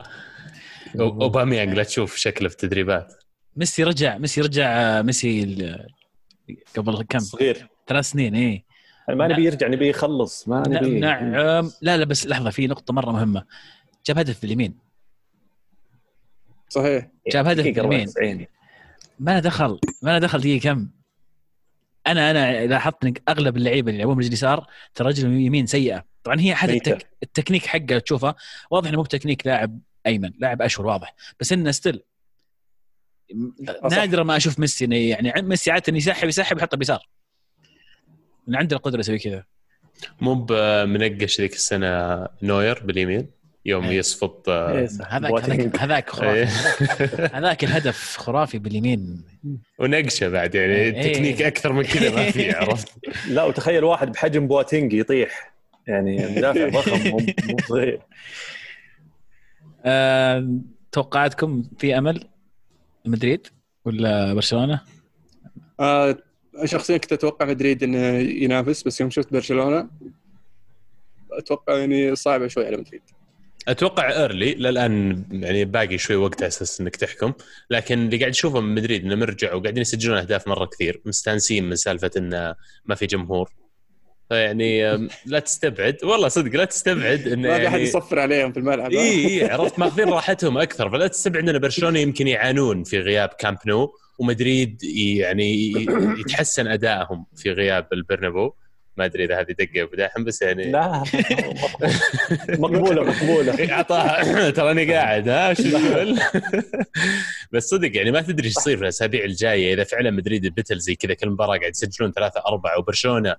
[1.00, 3.21] أوباميانج لا تشوف شكله في التدريبات
[3.56, 5.86] ميسي رجع ميسي رجع ميسي ال-
[6.76, 7.68] قبل كم؟ صغير.
[7.86, 8.64] ثلاث سنين إيه.
[9.08, 11.32] ما نبي يرجع نبي يخلص ما نبي نعم.
[11.82, 13.44] لا لا بس لحظة في نقطة مرة مهمة.
[14.06, 14.78] جاب هدف باليمين.
[16.68, 17.08] صحيح.
[17.32, 18.08] جاب هدف باليمين.
[18.08, 18.46] 94.
[19.18, 20.88] ما له دخل؟ ما له دخل دقيقة كم؟
[22.06, 26.04] أنا أنا لاحظت ان أغلب اللعيبة اللي يلعبون برجل يسار ترى رجلهم يمين سيئة.
[26.24, 26.92] طبعا هي حتى ميتة.
[26.92, 27.06] التك...
[27.22, 28.34] التكنيك حقه تشوفه
[28.70, 31.14] واضح إنه مو بتكنيك لاعب أيمن لاعب أشهر واضح.
[31.40, 32.02] بس إنه still.
[33.90, 37.08] نادرا ما أشوف ميسي يعني ميسي عادة يسحب يسحب يحطه بيسار
[38.46, 39.44] من عنده القدره يسوي كذا
[40.20, 43.98] مو بمنقش ذيك السنة نوير باليمين يوم إيه.
[43.98, 44.88] يصفط آه، إيه،.
[45.08, 45.32] هذاك.
[45.32, 46.46] هذاك هذاك خرافي إيه.
[47.38, 49.24] هذاك الهدف خرافي باليمين
[49.78, 51.02] ونقشة بعد يعني.
[51.02, 52.88] تكنيك أكثر من كذا ما في عرفت
[53.34, 55.52] لا وتخيل واحد بحجم بواتينج يطيح
[55.86, 58.00] يعني مدافع ضخم مو مو صغير
[59.84, 60.58] آه،
[60.92, 62.28] توقعاتكم في أمل
[63.06, 63.46] مدريد
[63.84, 64.80] ولا برشلونة؟
[65.80, 66.18] آه
[66.64, 69.88] شخصيا كنت أتوقع مدريد إنه ينافس بس يوم شفت برشلونة
[71.32, 73.02] أتوقع يعني صعبة شوي على مدريد.
[73.68, 77.32] أتوقع ايرلي للآن يعني باقي شوي وقت على أساس إنك تحكم.
[77.70, 81.02] لكن اللي قاعد اشوفه من مدريد إنهم رجعوا وقاعدين يسجلون أهداف مرة كثير.
[81.04, 83.50] مستانسين من سالفة إنه ما في جمهور.
[84.28, 85.96] فيعني لا تستبعد.
[86.02, 88.92] والله صدق لا تستبعد انه ما في أحد يعني يصفر عليهم في الملعب.
[88.92, 90.90] إي إي عرفت ماخذين راحتهم أكثر.
[90.90, 95.72] فلا تستبعد إن برشلونة يمكن يعانون في غياب كامب نو ومدريد يعني
[96.20, 98.52] يتحسن أدائهم في غياب البرنابو.
[98.96, 101.02] ما أدري إذا هذه دقة أبو داحم بس يعني لا.
[102.48, 103.72] مقبولة مقبولة.
[103.72, 104.50] أعطاها.
[104.56, 105.62] تراني قاعد ها شو
[107.52, 109.74] بس صدق يعني ما تدري إيش يصير في الأسابيع الجاية.
[109.74, 113.36] إذا فعلا مدريد بتظل زي كذا كل مباراة قاعد يسجلون ثلاثة أربعة وبرشلونة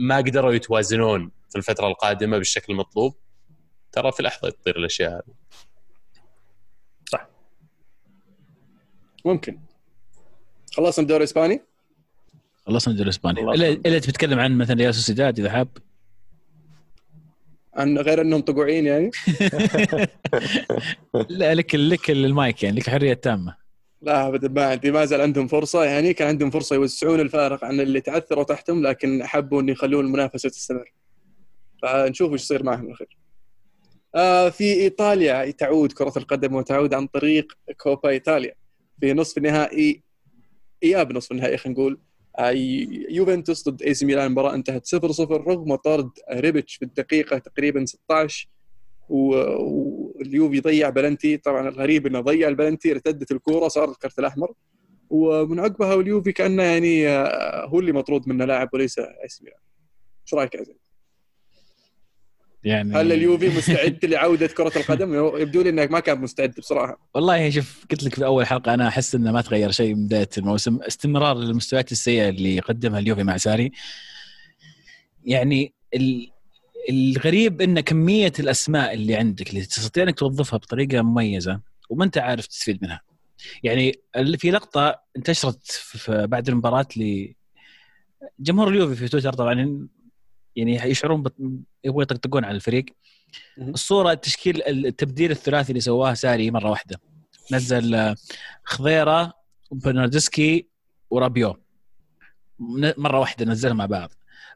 [0.00, 3.14] ما قدروا يتوازنون في الفترة القادمة بالشكل المطلوب.
[3.92, 5.38] ترى في لحظة تطير الأشياء هذه.
[9.24, 9.58] ممكن.
[10.72, 11.67] خلصنا الدوري الإسباني؟
[12.68, 13.40] خلصنا الدوري الاسباني.
[13.40, 15.68] الا إلا تتكلم عن مثلا ريال سوسيداد إذا حاب.
[17.74, 19.10] عن غير إنهم طقوعين يعني؟
[21.30, 23.56] لا لك لك المايك يعني لك حريه تامه
[24.02, 25.84] لا ابدا ما عندي ما زال عندهم فرصة.
[25.84, 30.48] يعني كان عندهم فرصة يوسعون الفارق عن اللي تعثروا تحتهم لكن حبوا ان يخلون المنافسة
[30.48, 30.92] تستمر.
[31.82, 33.18] فنشوف إيش يصير معهم الاخير
[34.14, 38.54] آه في إيطاليا تعود كرة القدم وتعود عن طريق كوبا إيطاليا.
[39.00, 40.02] في نصف النهائي
[40.82, 41.98] إياب نصف النهائي خلينا نقول.
[43.10, 47.84] يوفنتوس ضد إي سي ميلان المباراه انتهت 0 0 رغم طرد ريبتش في الدقيقة تقريبا
[47.84, 48.48] 16
[49.08, 51.36] واليوفي ضيع بلنتي.
[51.36, 54.52] طبعا الغريب إنه ضيع البلنتي ارتدت الكورة صار الكرت الأحمر.
[55.10, 59.60] ومن عقبها واليوفي كأنه يعني آه، هو اللي مطرود منه لاعب وليس إي سي ميلان.
[60.26, 60.87] إيش رأيك يا زين؟
[62.64, 67.08] يعني هل اليوفي مستعد لعودة كرة القدم؟ يبدو لي إنك ما كان مستعد بصراحة.
[67.14, 70.28] والله شوف قلت لك في أول حلقة أنا أحس إنه ما تغير شيء من بداية
[70.38, 70.78] الموسم.
[70.82, 73.72] استمرار المستويات السيئة اللي قدمها اليوفي مع ساري.
[75.24, 76.30] يعني ال...
[76.90, 82.46] الغريب إن كمية الأسماء اللي عندك اللي تستطيع إنك توظفها بطريقة مميزة وما أنت عارف
[82.46, 83.00] تستفيد منها.
[83.62, 84.00] يعني
[84.36, 87.32] في لقطة انتشرت بعد المباراة ل
[88.40, 89.88] جمهور اليوفي في تويتر طبعا
[90.58, 91.34] يعني يشعرون بط...
[91.84, 92.84] يبغوا يطقطقون على الفريق.
[93.58, 97.00] الصورة التشكيل التبديل الثلاثي اللي سواه ساري مرة واحدة.
[97.52, 98.14] نزل
[98.64, 99.32] خضيرة
[99.70, 100.66] وبرناردسكي
[101.10, 101.56] ورابيو.
[102.98, 104.12] مرة واحدة نزلها مع بعض.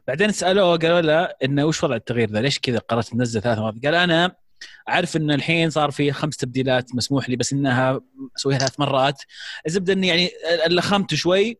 [0.07, 3.85] بعدين سألوه قالوا له إنه وش وضع التغيير ذا؟ ليش كذا قررت تنزل ثلاث مرات؟
[3.85, 4.35] قال أنا
[4.89, 8.01] أعرف إن الحين صار في خمس تبديلات مسموح لي بس إنها
[8.37, 9.21] اسويها ثلاث مرات.
[9.67, 10.29] الزبده إني يعني
[10.67, 11.57] لخمت شوي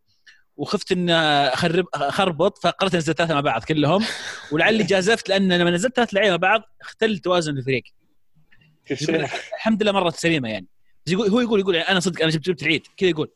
[0.58, 4.04] وخفت إن اخرب أخربط فقررت أنزل ثلاثة مع بعض كلهم.
[4.52, 7.84] ولعلي جازفت لأن لما نزلت ثلاث لعيبة مع بعض اختل توازن الفريق.
[9.54, 10.68] الحمد لله مرت سليمة يعني.
[11.08, 13.32] يقول هو يقول يقول يعني أنا صدق أنا جبت جبت العيد كذا يقول.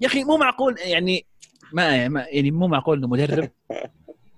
[0.00, 1.26] يا أخي مو معقول يعني
[1.72, 3.50] ما يعني مو معقول إنه مدرب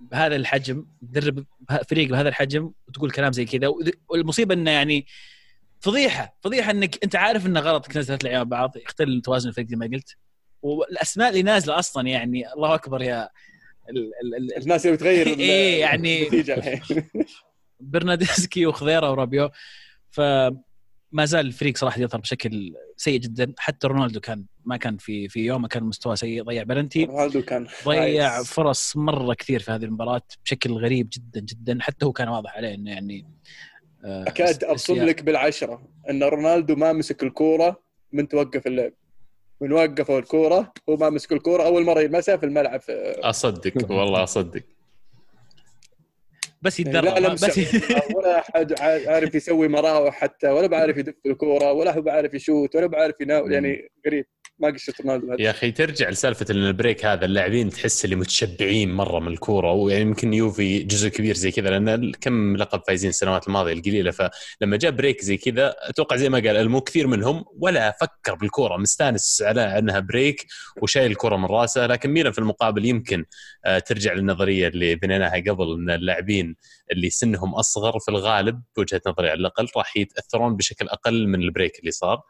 [0.00, 1.44] بهذا الحجم تدرب
[1.88, 3.72] فريق بهذا الحجم وتقول كلام زي كذا.
[4.08, 5.06] والمصيبة إنه يعني
[5.80, 6.36] فضيحة.
[6.40, 9.90] فضيحة إنك أنت عارف إنه غلط انك نزلت لعيبة بعض يختل توازن الفريق زي ما
[9.92, 10.16] قلت.
[10.62, 13.28] والأسماء اللي نازلة أصلا يعني الله أكبر يا
[13.90, 16.28] ال ال ال الناس اللي بتغير إيه يعني
[17.80, 19.50] برناردسكي وخضيرة ورابيو.
[20.10, 20.20] ف
[21.12, 23.52] ما زال الفريق صراحة يظهر بشكل سيء جدا.
[23.58, 26.42] حتى رونالدو كان ما كان في في يومه كان مستوى سيء.
[26.42, 30.22] ضيع بلنتي رونالدو كان ضيع فرص مرة كثير في هذه المباراة.
[30.44, 31.78] بشكل غريب جدا جدا.
[31.80, 33.26] حتى هو كان واضح عليه إنه يعني
[34.04, 38.92] آه أكاد ابصم لك بالعشرة إن رونالدو ما مسك الكورة من توقف اللعب.
[39.60, 42.80] من وقفوا الكورة هو ما مسك الكورة أول مرة يلمسها في الملعب.
[42.80, 44.62] في أصدق والله أصدق.
[46.62, 47.58] بس يتدرب لا بس
[48.14, 52.86] ولا حد عارف يسوي مراوح حتى ولا بعرف يدف الكورة ولا هو بعرف يشوت ولا
[52.86, 54.26] بعرف يناول يعني قريب.
[54.58, 59.20] ما قشت رونالدو يا أخي ترجع لسالفة ال break هذا اللاعبين تحس اللي متشبعين مرة
[59.20, 63.72] من الكورة ويعني يمكن يوفي جزء كبير زي كذا لأن كم لقب فايزين السنوات الماضية
[63.72, 68.34] القليلة فلما جاء break زي كذا أتوقع زي ما قال إلمو كثير منهم ولا فكر
[68.34, 70.46] بالكورة مستانس على إنها break
[70.82, 73.24] وشايل الكورة من رأسه لكن ميلان في المقابل يمكن
[73.64, 76.56] آه، ترجع للنظرية اللي بنيناها قبل إن اللاعبين
[76.92, 81.48] اللي سنهم أصغر في الغالب بوجهة نظري على الأقل راح يتأثرون بشكل أقل من ال
[81.48, 82.22] break اللي صار.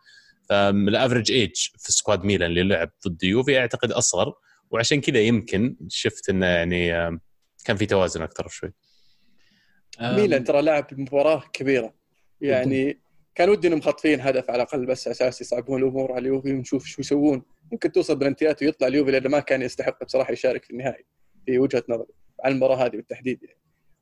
[0.52, 4.34] ال average age في squad ميلان اللي لعب ضد يوفي أعتقد أصغر
[4.70, 6.90] وعشان كذا يمكن شفت إنه يعني
[7.64, 8.72] كان في توازن أكثر شوي.
[10.00, 11.94] ميلان ترى لعب مباراة كبيرة.
[12.40, 13.00] يعني
[13.34, 17.00] كان ودي إنهم خاطفين هدف على الأقل بس أساس يصعبون الأمور على اليوفي ونشوف شو
[17.00, 17.42] يسوون.
[17.72, 21.04] ممكن توصل بلنتيات ويطلع اليوفي لأنه ما كان يستحق بصراحة يشارك في النهائي
[21.46, 22.12] في وجهة نظري
[22.44, 23.58] على المباراة هذه بالتحديد يعني.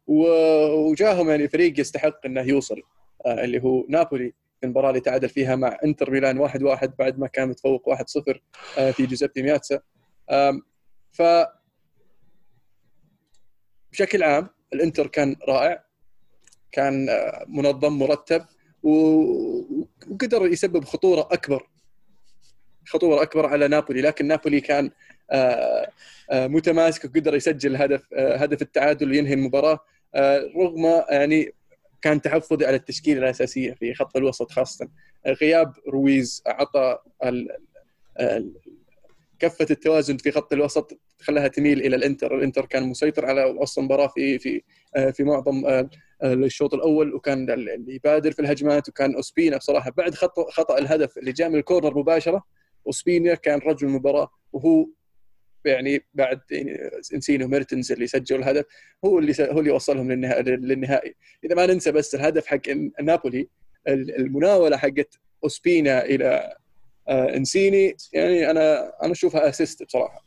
[0.06, 2.82] وجاهم يعني فريق يستحق إنه يوصل
[3.26, 4.32] آه، اللي هو نابولي.
[4.64, 8.40] المباراه اللي تعادل فيها مع انتر ميلان 1-1 واحد واحد بعد ما كان متفوق 1-0
[8.78, 9.80] آه، في جوزيبي مياتسا.
[11.12, 11.22] ف
[13.92, 15.84] بشكل عام الانتر كان رائع
[16.72, 18.44] كان آه، منظم مرتب
[18.82, 21.70] وقدر يسبب خطورة أكبر
[22.86, 24.00] خطورة أكبر على نابولي.
[24.00, 24.90] لكن نابولي كان
[25.30, 25.90] آه،
[26.32, 29.78] متماسك وقدر يسجل هدف هدف التعادل وينهي المباراة.
[30.56, 31.52] رغم يعني
[32.04, 34.88] كان تحفظي على التشكيلة الأساسية في خط الوسط خاصة.
[35.26, 36.98] غياب رويز أعطى
[39.38, 44.06] كفة التوازن في خط الوسط خلاها تميل إلى الإنتر، الإنتر كان مسيطر على وسط المباراة
[44.06, 44.62] في في
[45.12, 45.86] في معظم
[46.24, 47.46] الشوط الأول وكان
[47.88, 50.14] يبادر في الهجمات وكان اوسبينا بصراحه بعد
[50.50, 52.44] خطأ الهدف اللي جاء من ال corner مباشرة.
[52.86, 54.86] اوسبينا كان رجل المباراة وهو
[55.66, 58.64] يعني بعد يعني انسيني وميرتنز اللي سجل الهدف
[59.04, 61.14] هو اللي هو اللي وصلهم للنهائي.
[61.44, 62.60] إذا ما ننسى بس الهدف حق
[63.02, 63.48] نابولي
[63.88, 66.56] المناولة حقت اوسبينا إلى
[67.08, 70.24] آه، إنسيني يعني أنا أنا أشوفها assist بصراحة.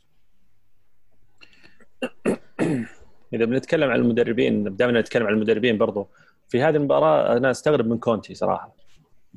[3.34, 6.08] إذا بنتكلم عن المدربين دائما نتكلم عن المدربين برضو
[6.48, 8.74] في هذه المباراة أنا أستغرب من كونتي صراحة.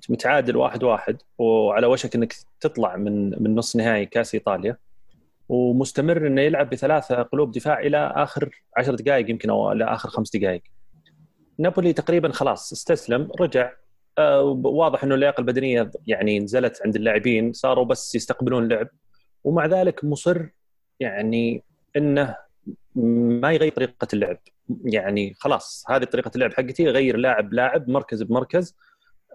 [0.09, 4.77] متعادل واحد واحد وعلى وشك إنك تطلع من من نص نهائي كأس إيطاليا.
[5.51, 10.35] ومستمر إنه يلعب بثلاثه قلوب دفاع إلى آخر عشر دقائق يمكن أو إلى آخر خمس
[10.35, 10.61] دقائق.
[11.59, 13.71] نابولي تقريبا خلاص استسلم رجع.
[14.17, 18.87] آه واضح إنه اللياقة البدنية يعني نزلت عند اللاعبين صاروا بس يستقبلون لعب
[19.43, 20.45] ومع ذلك مصر
[20.99, 21.63] يعني
[21.97, 22.35] إنه
[22.95, 24.37] ما يغير طريقة اللعب.
[24.85, 28.77] يعني خلاص هذه طريقة اللعب حقتي غير لاعب لاعب مركز بمركز.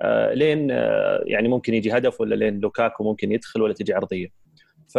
[0.01, 4.29] آه لين آه يعني ممكن يجي هدف ولا لين لوكاكو ممكن يدخل ولا تجي عرضية.
[4.89, 4.99] ف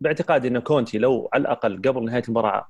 [0.00, 2.68] باعتقادي إن كونتي لو على الأقل قبل نهاية المباراة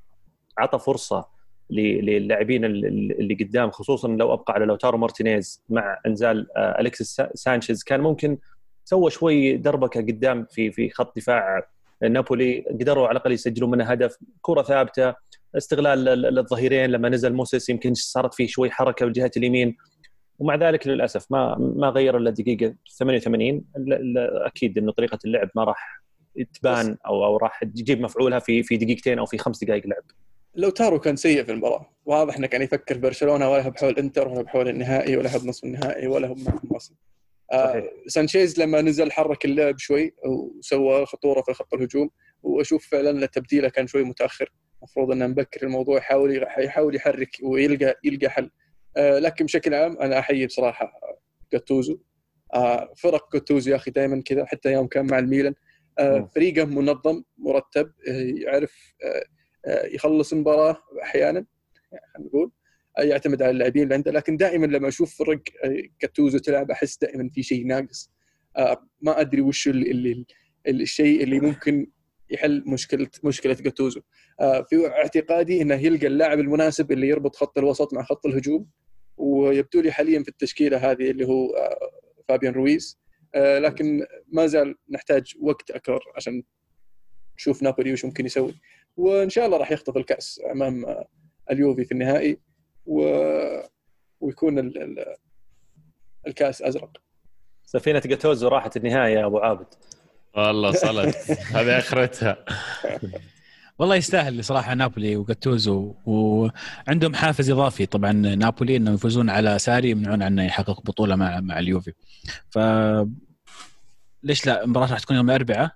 [0.58, 1.28] عطى فرصة
[1.70, 7.82] للاعبين اللي قدام خصوصا لو أبقى على لوتارو مارتينيز مع إنزال آه، الكسيس سانشيز.
[7.82, 8.38] كان ممكن
[8.84, 11.66] سوى شوي دربكة قدام في في خط دفاع
[12.02, 12.64] نابولي.
[12.80, 15.14] قدروا على الأقل يسجلون منها هدف كرة ثابتة
[15.56, 19.76] استغلال الظهيرين لما نزل موسيس يمكن صارت فيه شوي حركة بجهه اليمين.
[20.38, 23.64] ومع ذلك للأسف ما ما غير إلا دقيقة 88
[24.46, 26.00] أكيد إنه طريقة اللعب ما راح
[26.54, 30.04] تبان أو أو راح تجيب مفعولها في في دقيقتين أو في خمس دقائق لعب.
[30.54, 31.90] لو تارو كان سيء في المباراة.
[32.06, 35.64] واضح إنه كان يفكر برشلونة ولا هو بحول إنتر ولا بحول النهائي ولا هو بنصف
[35.64, 36.96] النهائي ولا هو معهم أصلا.
[37.52, 42.10] آه سانشيز لما نزل حرك اللعب شوي وسوى خطورة في خط الهجوم.
[42.42, 44.52] وأشوف فعلا تبديله كان شوي متأخر.
[44.78, 48.50] المفروض إنه مبكر الموضوع يحاول يحاول يحرك ويلقى يلقى حل.
[48.96, 50.92] آه لكن بشكل عام أنا أحيي بصراحة
[51.52, 51.98] جاتوزو.
[52.54, 55.54] آه فرق جاتوزو يا أخي دائما كذا حتى يوم كان مع الميلان.
[56.34, 59.24] فريقه منظم مرتب آه، يعرف آه،
[59.70, 61.46] آه، يخلص المباراة أحيانا
[61.90, 62.50] خلينا نقول.
[62.98, 64.12] يعتمد على اللاعبين اللي عنده.
[64.12, 65.40] لكن دائما لما أشوف فرق
[65.98, 68.10] جاتوزو تلعب أحس دائما في شيء ناقص.
[69.00, 70.26] ما أدري وش اللي
[70.68, 71.86] الشيء اللي ممكن
[72.30, 74.00] يحل مشكلة مشكلة جاتوزو
[74.40, 78.66] في اعتقادي إنه يلقى اللاعب المناسب اللي يربط خط الوسط مع خط الهجوم.
[79.16, 81.48] ويبدو لي حاليا في التشكيلة هذه اللي هو
[82.28, 83.00] فابيان رويز.
[83.36, 86.42] لكن ما زال نحتاج وقت أكثر عشان
[87.36, 88.54] نشوف نابولي وش ممكن يسوي.
[88.96, 91.04] وإن شاء الله راح يخطف الكأس أمام
[91.50, 92.38] اليوفي في النهائي
[92.86, 93.02] و...
[94.20, 94.82] ويكون ال...
[94.82, 95.16] ال...
[96.26, 96.96] الكأس أزرق.
[97.64, 99.66] سفينة جاتوزو راحت النهايه يا أبو عابد.
[100.36, 101.16] والله صلت.
[101.56, 102.44] هذه آخرتها.
[103.80, 107.86] والله يستاهل صراحة نابولي وجاتوزو وعندهم حافز إضافي.
[107.86, 111.92] طبعا نابولي إنهم يفوزون على ساري يمنعون عنه يحقق بطولة مع مع اليوفي.
[112.50, 112.58] ف
[114.22, 115.70] ليش لا؟ المباراة راح تكون يوم الاربعاء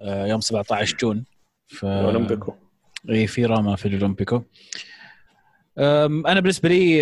[0.00, 1.24] آه، يوم 17 جون.
[1.68, 2.54] ف أولمبيكو.
[3.10, 4.42] إي في راما في الأولمبيكو.
[5.78, 6.98] أنا بالنسبة لي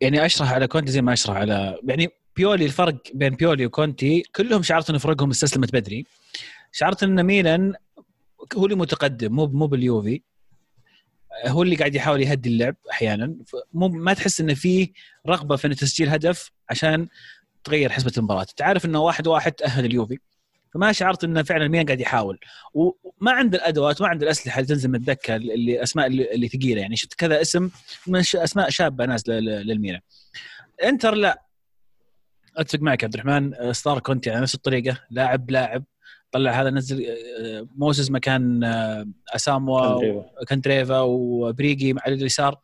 [0.00, 4.62] يعني أشرح على كونتي زي ما أشرح على يعني بيولي الفرق بين بيولي وكونتي كلهم
[4.62, 6.06] شعرت انه فرقهم استسلمت بدري.
[6.72, 7.74] شعرت إن ميلان
[8.56, 10.22] هو اللي متقدم مو مو باليوفي.
[11.46, 13.34] هو اللي قاعد يحاول يهدي اللعب أحيانا.
[13.72, 14.92] مو ما تحس إنه في
[15.28, 17.08] رغبة في تسجيل هدف عشان
[17.64, 18.46] تغير حسبة المباراة.
[18.56, 20.18] تعرف إنه واحد واحد تاهل اليوفي.
[20.74, 22.38] فما شعرت إنه فعلا مين قاعد يحاول.
[22.74, 26.96] وما عنده الأدوات ما عنده الأسلحة اللي تنزل من الدكة اللي أسماء اللي ثقيلة يعني.
[26.96, 27.70] شفت كذا اسم
[28.06, 30.00] من أسماء شابة نازله للميلان
[30.84, 31.42] إنتر لا.
[32.56, 33.72] أتفق معك عبد الرحمن.
[33.72, 35.00] ستار كونتي على نفس الطريقة.
[35.10, 35.84] لاعب لاعب.
[36.32, 42.60] طلع هذا نزل آه، موسز مكان آه، اساموا كاندريفا وبيراجي على اليسار.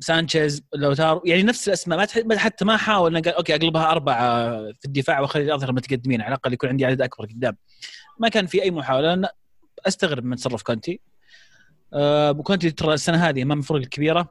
[0.00, 5.20] سانشيز لوتارو يعني نفس الأسماء ما حتى ما حاول قال okay أقلبها أربعة في الدفاع
[5.20, 7.56] وأخلي الاظهرة متقدمين على الأقل يكون عندي عدد أكبر قدام.
[8.18, 9.12] ما كان في أي محاولة.
[9.12, 9.30] أنا
[9.86, 11.00] أستغرب من تصرف كونتي.
[11.94, 14.28] أه كونتي ترى السنة هذه أمام الفرق الكبيرة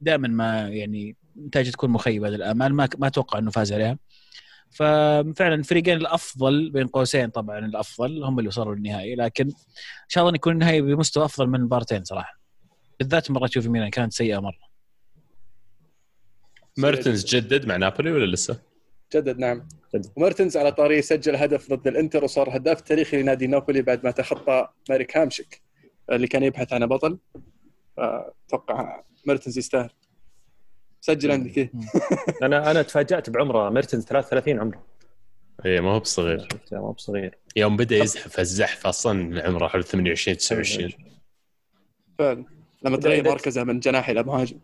[0.00, 3.98] دائما ما يعني نتائج تكون مخيبة للأمال ما ما أتوقع إنه فاز عليها.
[4.70, 10.34] ففعلا الفريقين الأفضل بين قوسين طبعا الأفضل هم اللي وصلوا للنهائي لكن إن شاء الله
[10.34, 12.40] يكون النهائي بمستوى أفضل من المباراتين صراحة.
[12.98, 14.70] بالذات مرة تشوف ميلان كانت سيئة مرة.
[16.78, 18.60] ميرتنز جدد مع نابولي ولا لسه؟
[19.14, 19.68] جدد نعم.
[19.94, 20.12] جدد.
[20.16, 24.68] وميرتنز على طاري سجل هدف ضد الإنتر وصار هداف تاريخي لنادي نابولي بعد ما تخطى
[24.90, 25.62] ماريك هامشيك
[26.12, 27.18] اللي كان يبحث عنه بطل.
[27.98, 29.90] أتوقع ميرتنز يستاهل.
[31.00, 31.72] سجل عندك إيه
[32.42, 34.82] أنا أنا تفاجأت بعمره ميرتنز 33 عمره.
[35.66, 36.48] اي ما هو بصغير.
[36.72, 37.38] ما هو بصغير.
[37.56, 40.92] يوم بدأ يزحف الزحف أصلا عمره حول 28 29
[42.18, 42.44] فعلا.
[42.82, 44.58] لما تغير مركزه من جناح إلى مهاجم.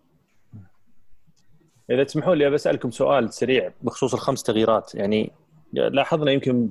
[1.91, 4.95] إذا تسمحوا لي بسالكم سؤال سريع بخصوص الخمس تغييرات.
[4.95, 5.33] يعني
[5.73, 6.71] لاحظنا يمكن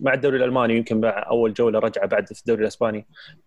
[0.00, 3.06] مع الدوري الألماني يمكن مع أول جولة رجعة بعد في الدوري الأسباني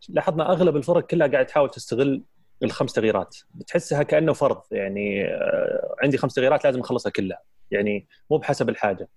[0.10, 2.22] لاحظنا أغلب الفرق كلها قاعد تحاول تستغل
[2.64, 3.38] الخمس تغييرات.
[3.68, 7.42] تحسها كأنه فرض يعني آه، عندي خمس تغييرات لازم أخلصها كلها
[7.72, 9.08] يعني مو بحسب الحاجة.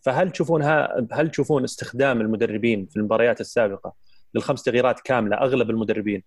[0.00, 3.94] فهل تشوفونها هل تشوفون استخدام المدربين في المباريات السابقة
[4.34, 6.22] للخمس تغييرات كاملة أغلب المدربين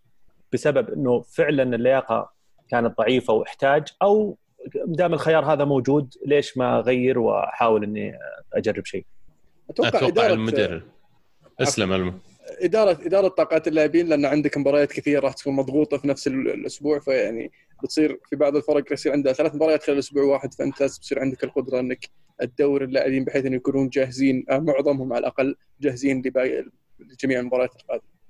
[0.54, 2.32] بسبب إنه فعلا اللياقة
[2.70, 4.38] كانت ضعيفة وإحتاج أو
[4.86, 8.18] دام الخيار هذا موجود ليش ما أغير وأحاول إني
[8.54, 9.06] أجرب شيء؟
[9.70, 10.82] أتوقع, أتوقع المدرب
[11.62, 12.20] أسلم
[12.60, 17.52] اداره إدارة طاقات اللاعبين لأن عندك مباريات كثيرة راح تكون مضغوطة في نفس الأسبوع فيعني
[17.84, 21.44] بتصير في بعض الفرق يصير عندها ثلاث مباريات خلال أسبوع واحد فأنت لازم تصير عندك
[21.44, 26.22] القدرة إنك تدور اللاعبين بحيث انه يكونون جاهزين آه، معظمهم على الأقل جاهزين
[27.00, 28.21] لجميع المباريات القادمة.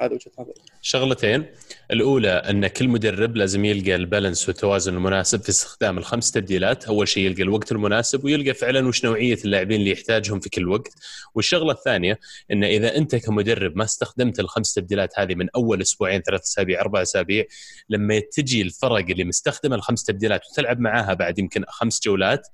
[0.00, 0.54] هذا وجهة نظري.
[0.82, 1.46] شغلتين.
[1.90, 6.84] الأولى أن كل مدرب لازم يلقى البالانس والتوازن المناسب في استخدام الخمس تبديلات.
[6.84, 10.92] أول شيء يلقى الوقت المناسب ويلقى فعلا وش نوعية اللاعبين اللي يحتاجهم في كل وقت.
[11.34, 12.18] والشغلة الثانية
[12.52, 17.02] أن إذا أنت كمدرب ما استخدمت الخمس تبديلات هذه من أول أسبوعين ثلاث أسابيع أربع
[17.02, 17.44] أسابيع
[17.88, 22.48] لما تجي الفرق اللي مستخدمة الخمس تبديلات وتلعب معاها بعد يمكن خمس جولات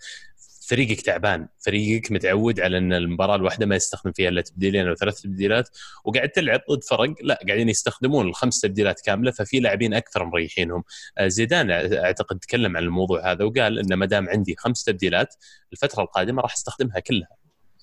[0.70, 5.20] فريقك تعبان فريقك متعود على إن المباراة الواحدة ما يستخدم فيها إلا تبديلين أو ثلاث
[5.20, 5.68] تبديلات
[6.04, 10.84] وقاعد تلعب ضد فرق لا قاعدين يستخدمون الخمس تبديلات كاملة ففي لاعبين أكثر مريحينهم
[11.18, 15.34] آه، زيدان أعتقد تكلم عن الموضوع هذا وقال ان ما دام عندي خمس تبديلات
[15.72, 17.28] الفترة القادمة راح أستخدمها كلها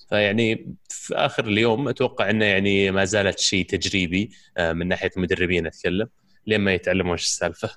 [0.08, 5.66] فيعني في آخر اليوم أتوقع إنه يعني ما زالت شيء تجريبي آه، من ناحية المدربين
[5.66, 6.08] أتكلم
[6.46, 7.70] لين ما يتعلمون إيش السالفة.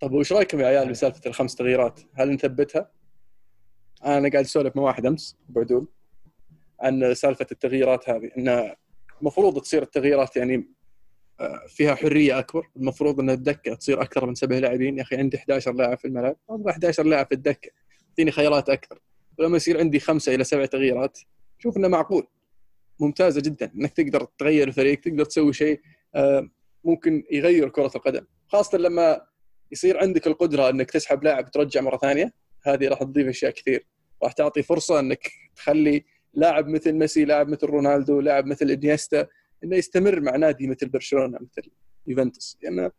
[0.00, 2.97] طيب وش رأيكم يا عيال بسالفة الخمس تغييرات؟ هل نثبتها؟
[4.04, 5.86] أنا قاعد أسولف مع واحد أمس بعدول
[6.80, 8.74] عن سالفة التغييرات هذه انه
[9.20, 10.68] المفروض تصير التغييرات يعني
[11.40, 12.68] آه، فيها حرية أكبر.
[12.76, 14.98] المفروض إن الدكة تصير أكثر من سبع لاعبين.
[14.98, 16.36] يا أخي عندي 11 لاعب في الملعب.
[16.50, 17.70] أبغى 11 لاعب في الدكة
[18.10, 18.98] أعطيني خيارات أكثر.
[19.38, 21.18] ولما يصير عندي خمسة إلى سبع تغييرات
[21.58, 22.26] شوف إنه معقول.
[23.00, 25.80] ممتازة جدا إنك تقدر تغير الفريق تقدر تسوي شيء
[26.14, 26.48] آه،
[26.84, 28.26] ممكن يغير كرة القدم.
[28.48, 29.20] خاصة لما
[29.72, 32.32] يصير عندك القدرة إنك تسحب لاعب ترجع مرة ثانية.
[32.68, 33.86] هذه راح تضيف أشياء كثير.
[34.22, 36.04] راح تعطي فرصة إنك تخلي
[36.34, 39.26] لاعب مثل ميسي لاعب مثل رونالدو لاعب مثل إنيستا
[39.64, 41.70] إنه يستمر مع نادي مثل برشلونة مثل
[42.06, 42.58] يوفنتوس.
[42.62, 42.92] لأنه يعني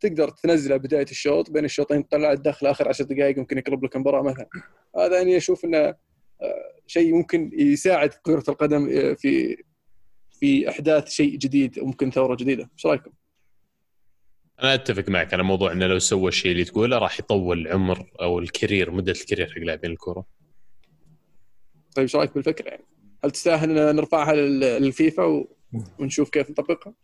[0.00, 4.22] تقدر تنزله بداية الشوط بين الشوطين تطلع الدخل آخر 10 دقائق ممكن يقلب لك المباراة
[4.22, 4.48] مثلا.
[4.96, 5.78] هذا إني أشوف إنه
[6.42, 9.64] آه، شيء ممكن يساعد كرة القدم آه، في
[10.32, 12.70] في أحداث شيء جديد وممكن ثورة جديدة.
[12.74, 13.10] إيش رأيكم؟
[14.62, 18.38] أنا أتفق معك على موضوع إنه لو سوى الشيء اللي تقوله راح يطول العمر أو
[18.38, 20.24] ال career مدة ال career حق لاعبين الكورة.
[21.94, 22.84] طيب إيش رأيك بالفكرة يعني؟
[23.24, 25.44] هل تستاهل نرفعها للفيفا
[25.98, 26.94] ونشوف كيف نطبقها؟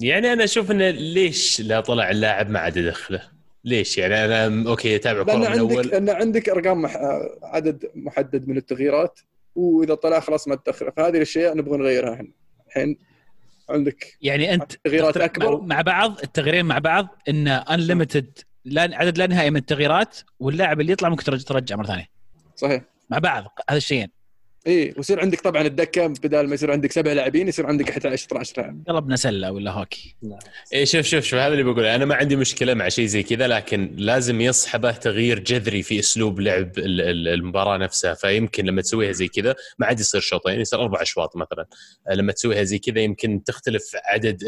[0.00, 3.22] يعني أنا أشوف إنه ليش لا طلع اللاعب ما عاد يدخله؟
[3.64, 6.96] ليش يعني أنا okay أتابع كورة من عندك أول لأن عندك أرقام مح...
[7.42, 9.20] عدد محدد من التغييرات
[9.54, 12.28] وإذا طلع خلاص ما تدخله فهذه الأشياء نبغى نغيرها إحنا
[12.66, 12.98] الحين
[13.70, 15.60] عندك يعني أنت تغييرات أكبر.
[15.60, 18.38] مع بعض التغييرين مع بعض انه unlimited
[18.76, 22.06] عدد لا نهائي من التغييرات واللاعب اللي يطلع ممكن ترجع مرة ثانية.
[22.56, 22.82] صحيح.
[23.10, 24.17] مع بعض هذا الشيئين.
[24.68, 28.52] إي ويصير عندك طبعا الدكة بدل ما يصير عندك سبع لاعبين يصير عندك 11 12
[28.56, 30.16] لاعب قلبنا سلة ولا هوكي.
[30.74, 31.94] إي شوف شوف شوف هذا اللي بقوله.
[31.94, 36.40] أنا ما عندي مشكلة مع شيء زي كذا لكن لازم يصحبه تغيير جذري في أسلوب
[36.40, 38.14] لعب المباراة نفسها.
[38.14, 41.66] فيمكن لما تسويها زي كذا ما عاد يصير شوطين يصير أربع أشواط مثلا.
[42.10, 44.42] لما تسويها زي كذا يمكن تختلف عدد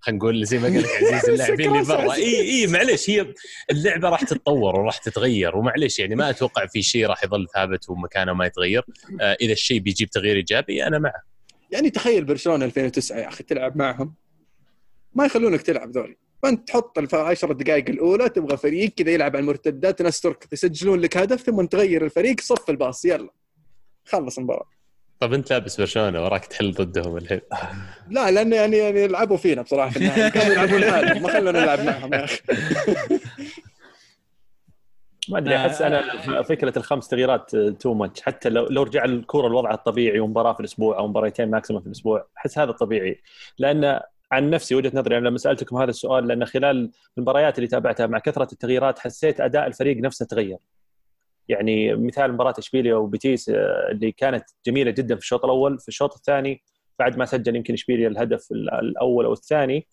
[0.00, 2.14] خلينا نقول زي ما قال لك عزيز اللاعبين اللي برا.
[2.14, 3.34] إي إي معلش هي
[3.70, 8.32] اللعبة راح تتطور وراح تتغير ومعلش يعني ما أتوقع في شيء راح يظل ثابت ومكانه
[8.32, 8.84] ما يتغير.
[9.20, 11.22] آه، إذا الشيء بيجيب تغيير إيجابي أنا معه.
[11.70, 14.14] يعني تخيل برشلونة 2009 يا أخي تلعب معهم.
[15.14, 16.16] ما يخلونك تلعب ذولي.
[16.42, 21.00] فأنت تحط ال 10 دقائق الأولى تبغى فريق كذا يلعب على المرتدات ناس تركض يسجلون
[21.00, 23.30] لك هدف ثم تغير الفريق صف الباص يلا.
[24.04, 24.68] خلص المباراة.
[25.20, 27.40] طب أنت لابس برشلونة وراك تحل ضدهم الحين.
[28.10, 29.90] لا لأن يعني يعني لعبوا فينا بصراحة.
[29.90, 32.38] في النهايه كانوا يلعبون حالهم ما خلونا نلعب معهم يا أخي.
[35.30, 39.74] ما أدري أحس أنا فكرة الخمس تغييرات too much حتى لو لو رجع الكورة لوضعها
[39.74, 43.20] الطبيعي ومباراة في الأسبوع أو مباريتين maximum في الأسبوع أحس هذا طبيعي.
[43.58, 44.00] لأن
[44.32, 48.18] عن نفسي وجهة نظري يعني لما سألتكم هذا السؤال لأن خلال المباريات اللي تابعتها مع
[48.18, 50.58] كثرة التغييرات حسيت أداء الفريق نفسه تغير.
[51.48, 56.14] يعني مثال مباراة إشبيليا وبيتيس آه، اللي كانت جميلة جدا في الشوط الأول في الشوط
[56.14, 56.62] الثاني
[56.98, 59.86] بعد ما سجل يمكن إشبيليا الهدف الأول أو الثاني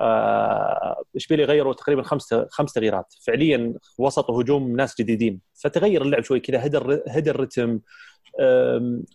[0.00, 3.14] آه، اشبيليا غيروا تقريبا خمس خمس تغييرات.
[3.26, 5.40] فعليا وسط هجوم ناس جديدين.
[5.54, 7.80] فتغير اللعب شوي كذا هدى هدى الرتم.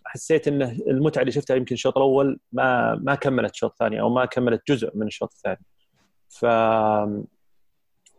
[0.04, 4.24] حسيت إنه المتعة اللي شفتها يمكن الشوط الأول ما ما كملت الشوط الثاني أو ما
[4.24, 5.64] كملت جزء من الشوط الثاني.
[6.28, 6.44] ف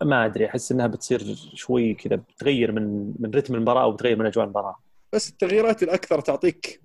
[0.03, 4.26] ما أدري أحس إنها بتصير شوي كذا بتغير من من رتم المباراة أو بتغير من
[4.26, 4.76] أجواء المباراة.
[5.14, 6.82] بس التغييرات الأكثر تعطيك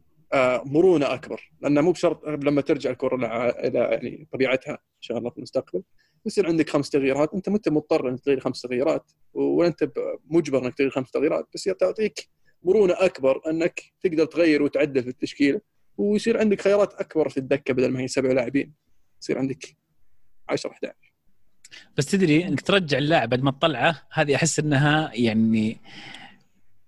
[0.64, 3.16] مرونة أكبر لأنه مو بشرط لما ترجع الكره
[3.48, 5.82] إلى يعني طبيعتها إن شاء الله في المستقبل
[6.26, 9.90] يصير عندك خمس تغييرات أنت ما انت مضطر إنك تغير خمس تغييرات؟ وانت
[10.30, 12.28] مجبر إنك تغير خمس تغييرات؟ بس تعطيك
[12.62, 15.60] مرونة أكبر إنك تقدر تغير وتعدل في التشكيله
[15.98, 18.74] ويصير عندك خيارات أكبر في الدكة بدل ما هي سبع لاعبين
[19.22, 19.76] يصير عندك
[20.48, 20.94] 10 11
[21.96, 25.80] بس تدري إنك ترجع اللاعب بعد ما تطلعه هذه أحس إنها يعني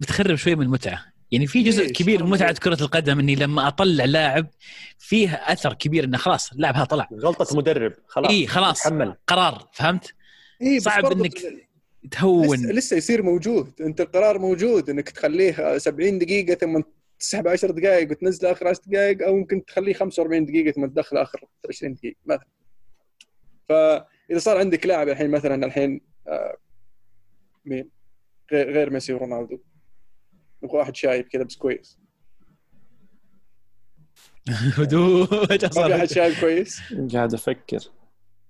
[0.01, 1.05] بتخرب شوي من المتعة.
[1.33, 4.47] يعني في جزء ليش؟ كبير من متعة؟ كرة القدم إني لما أطلع لاعب
[4.99, 9.69] فيه أثر كبير إنه خلاص اللاعب هذا طلع غلطة مدرب خلاص اي خلاص تحمل قرار
[9.73, 10.15] فهمت؟
[10.63, 11.51] إيه بس صعب برضو إنك لسه,
[12.11, 16.81] تهون لسه يصير موجود أنت القرار موجود إنك تخليه 70 دقيقة ثم
[17.19, 21.41] تسحب 10 دقائق وتنزله آخر 10 دقائق أو ممكن تخليه 45 دقيقة ثم تدخله آخر
[21.69, 22.49] 20 دقيقة مثلا
[23.69, 26.57] فإذا صار عندك لاعب الحين مثلا الحين آه،
[27.65, 27.91] مين
[28.53, 29.59] غير غير ميسي ورونالدو
[30.63, 31.99] واحد شايب كذا بس كويس
[34.79, 36.81] هدوء ما في أحد شايب كويس؟
[37.13, 37.79] قاعد أفكر.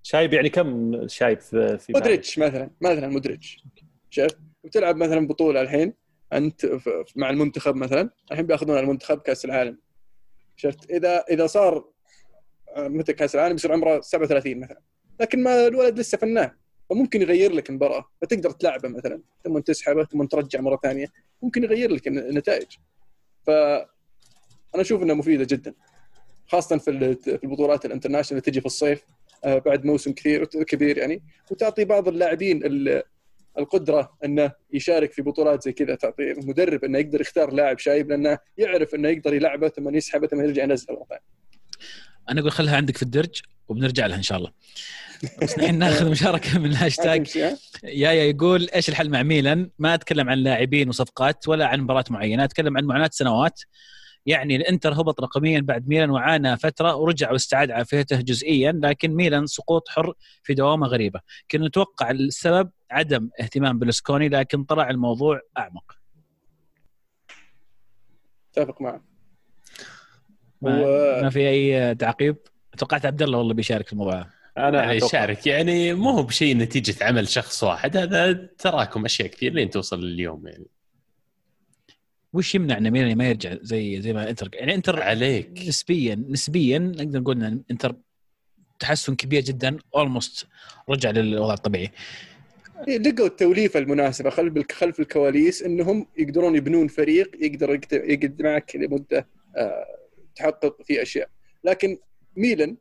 [0.02, 3.64] شايب يعني كم شايب في في؟ مودريتش مثلا مثلا مودريتش.
[4.10, 5.94] شفت وتلعب مثلا بطولة الحين
[6.32, 6.66] أنت
[7.16, 9.78] مع المنتخب مثلا الحين بيأخذون المنتخب كأس العالم.
[10.56, 11.84] شفت؟ اذا إذا صار
[12.76, 14.80] آه، متى كأس العالم؟ يصير عمره 37 مثلا.
[15.20, 16.50] لكن ما الولد لسه فنان.
[16.90, 18.04] فممكن يغير لك المباراة.
[18.22, 19.20] فتقدر تلعبه مثلا.
[19.44, 21.06] ثم تسحبه ثم ترجع مرة ثانية.
[21.42, 22.66] ممكن يغير لك الن- النتائج.
[23.46, 23.50] ف
[24.74, 25.74] أنا أشوف إنها مفيدة جدا.
[26.46, 29.02] خاصة في ال- في البطولات الانترناشونال اللي تجي في الصيف
[29.44, 31.22] آه، بعد موسم كثير كبير يعني.
[31.50, 33.02] وتعطي بعض اللاعبين ال-
[33.58, 35.94] القدرة إنه يشارك في بطولات زي كذا.
[35.94, 40.40] تعطي المدرب إنه يقدر يختار لاعب شايب لأنه يعرف إنه يقدر يلعبه ثم يسحبه ثم
[40.40, 41.22] يرجع ينزله مرة ثانية.
[42.30, 44.52] أنا أقول خلها عندك في الدرج وبنرجع لها إن شاء الله.
[45.42, 50.28] بس الحين ناخذ مشاركة من الهاشتاج ها؟ يايا يقول إيش الحل مع ميلان؟ ما أتكلم
[50.30, 53.60] عن لاعبين وصفقات ولا عن مباراة معينة، أتكلم عن معاناة سنوات
[54.26, 59.88] يعني الإنتر هبط رقميا بعد ميلان وعانى فترة ورجع واستعاد عافيته جزئيا لكن ميلان سقوط
[59.88, 65.98] حر في دوامة غريبة، كنا نتوقع السبب عدم اهتمام برلسكوني لكن طلع الموضوع أعمق.
[68.56, 69.02] أتفق معك.
[70.62, 72.36] ما, و- ما في أي تعقيب؟
[72.78, 74.26] توقعت عبد الله والله بيشارك في الموضوع.
[74.58, 75.06] أنا يعني أتوقع.
[75.06, 80.00] يشارك يعني مو هو بشيء نتيجة عمل شخص واحد هذا تراكم أشياء كثير لين توصل
[80.04, 80.66] لليوم يعني.
[82.32, 85.50] وش يمنع إن ميلان ما يرجع زي زي ما إنتر؟ يعني إنتر عليك.
[85.68, 87.96] نسبيا نسبيا نقدر نقول إن إنتر
[88.78, 90.46] تحسن كبير جدا اولموست
[90.88, 91.90] رجع للوضع الطبيعي.
[92.88, 99.84] لقوا التوليفة المناسبة خلف خلف الكواليس إنهم يقدرون يبنون فريق يقدر يقعد معك لمدة آه،
[100.36, 101.28] تحقق فيه أشياء.
[101.64, 101.98] لكن
[102.36, 102.76] ميلان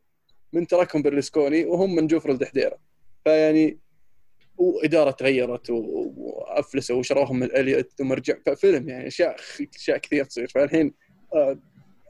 [0.54, 2.78] من تركهم برلسكوني وهم من جفر الدحديرة.
[3.24, 3.78] فيعني
[4.58, 9.36] وإدارة تغيرت وأفلسوا وشروهم من إليوت ثم رجع ففيلم يعني أشياء
[9.76, 10.48] أشياء كثير تصير.
[10.48, 10.93] فالحين
[11.34, 11.60] آه،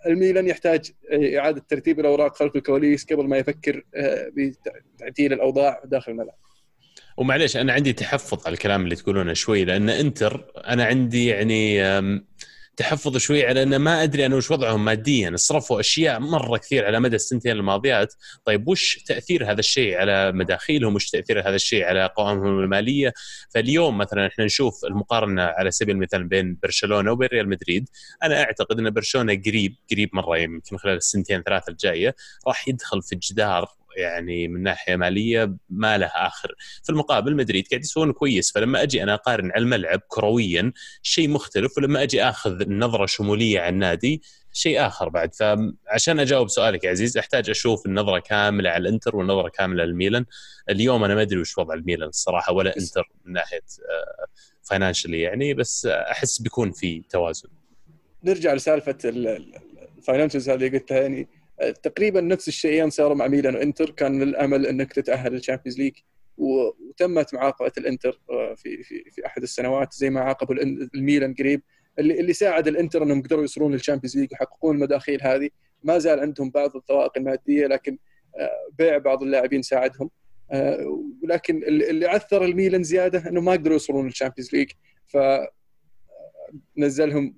[0.07, 4.31] الميلان يحتاج إعادة ترتيب الأوراق خلف الكواليس قبل ما يفكر آه،
[4.95, 6.37] بتعديل الأوضاع داخل الملعب.
[7.17, 11.81] ومعليش أنا عندي تحفظ على الكلام اللي تقولونه شوي لأن إنتر أنا عندي يعني
[12.77, 15.31] تحفظ شوي على ان ما أدري أنا وش وضعهم ماديا.
[15.35, 18.13] صرفوا أشياء مرة كثير على مدى السنتين الماضيات.
[18.45, 23.13] طيب وش تأثير هذا الشيء على مداخيلهم؟ وش تأثير هذا الشيء على قوائمهم المالية؟
[23.49, 27.89] فاليوم مثلا إحنا نشوف المقارنة على سبيل المثال بين برشلونة وبين ريال مدريد.
[28.23, 32.15] أنا أعتقد إن برشلونة قريب قريب مرة يمكن خلال السنتين ثلاثة الجاية
[32.47, 36.55] راح يدخل في جدار يعني من ناحية مالية ما له آخر.
[36.83, 40.71] في المقابل مدريد قاعد يسوون كويس فلما أجي أنا أقارن على الملعب كرويا
[41.01, 44.21] شيء مختلف ولما أجي آخذ نظرة شمولية عن النادي
[44.53, 45.33] شيء آخر بعد.
[45.35, 50.25] فعشان أجاوب سؤالك يا عزيز أحتاج أشوف النظرة كاملة على الإنتر والنظرة كاملة على الميلان.
[50.69, 53.61] اليوم أنا ما أدري وش وضع الميلان الصراحة ولا إنتر من ناحية
[54.63, 57.49] financially يعني بس أحس بيكون في توازن.
[58.23, 61.21] نرجع لسالفة ال financials هذه قلتها يعني.
[61.21, 61.36] آه،
[61.83, 63.89] تقريبا نفس الشيئين صاروا مع ميلان وإنتر.
[63.89, 65.93] كان الأمل إنك تتأهل لل Champions League
[66.37, 70.55] وتمت معاقبة الإنتر آه، في في في أحد السنوات زي ما عاقبوا
[70.95, 71.61] الميلان قريب
[71.99, 75.49] اللي اللي ساعد الإنتر إنهم قدروا يوصلون لل Champions League ويحققون المداخيل هذه.
[75.83, 77.97] ما زال عندهم بعض العوائق المادية لكن
[78.39, 80.09] آه، بيع بعض اللاعبين ساعدهم.
[80.51, 84.71] آه، ولكن اللي عثر الميلان زيادة إنه ما قدروا يوصلون لل Champions League
[85.07, 85.17] ف
[86.77, 87.35] نزلهم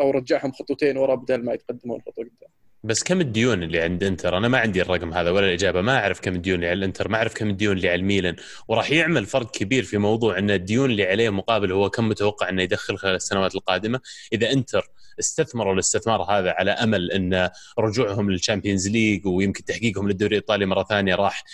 [0.00, 2.50] أو رجعهم خطوتين ورا بدل ما يتقدمون خطوة قدام.
[2.84, 6.20] بس كم الديون اللي عند إنتر؟ أنا ما عندي الرقم هذا ولا الإجابة، ما أعرف
[6.20, 8.36] كم الديون اللي على الإنتر، ما أعرف كم الديون اللي على الميلان،
[8.68, 12.62] وراح يعمل فرق كبير في موضوع إن الديون اللي عليه مقابل هو كم متوقع إنه
[12.62, 14.00] يدخل خلال السنوات القادمة،
[14.32, 20.36] إذا إنتر استثمروا الاستثمار هذا على أمل إن رجوعهم لل Champions League ويمكن تحقيقهم للدوري
[20.36, 21.44] الإيطالي مرة ثانية راح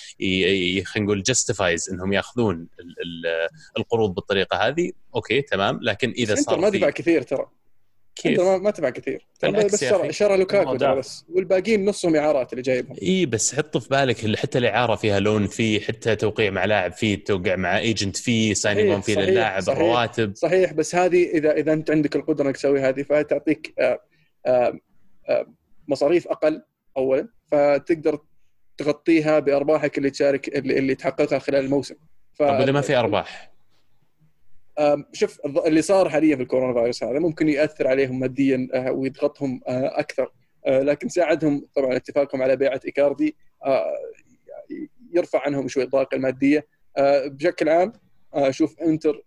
[0.84, 3.48] خلينا نقول justifies إنهم يأخذون ال- ال-
[3.78, 7.46] القروض بالطريقة هذه، أوكي تمام، لكن إذا بس إنتر صار ما دفع كثير ترى.
[8.22, 10.12] كيف؟ ما- دفع كثير بالعكس بس شرى.
[10.12, 10.76] شرى لوكاكو.
[10.76, 15.20] بس والباقيين نصهم إعارات اللي جايبهم إي بس حط في بالك اللي حتى الإعارة فيها
[15.20, 19.62] loan fee حتى توقيع مع لاعب فيه توقيع مع agent fee signing on fee للاعب
[19.62, 19.78] صحيح.
[19.78, 24.00] الرواتب صحيح بس هذه اذا إذا أنت عندك القدرة إنك تسوي هذه فتعطيك آه،
[24.46, 24.78] آه،
[25.28, 25.46] آه،
[25.88, 26.62] مصاريف أقل
[26.96, 28.18] اولا فتقدر
[28.78, 31.94] تغطيها بأرباحك اللي تشارك اللي, اللي تحققها خلال الموسم
[32.32, 32.42] ف...
[32.42, 33.52] طب إذا ما في أرباح
[35.12, 40.00] شوف اللي صار حاليا في الكورونا فايروس هذا ممكن يأثر عليهم ماديا آه، ويضغطهم آه،
[40.00, 40.32] أكثر.
[40.66, 43.36] لكن ساعدهم طبعا اتفاقهم على بيعة إيكاردي
[45.14, 46.66] يرفع عنهم شوي الضائقه المادية.
[47.26, 47.92] بشكل عام
[48.34, 49.22] أشوف إنتر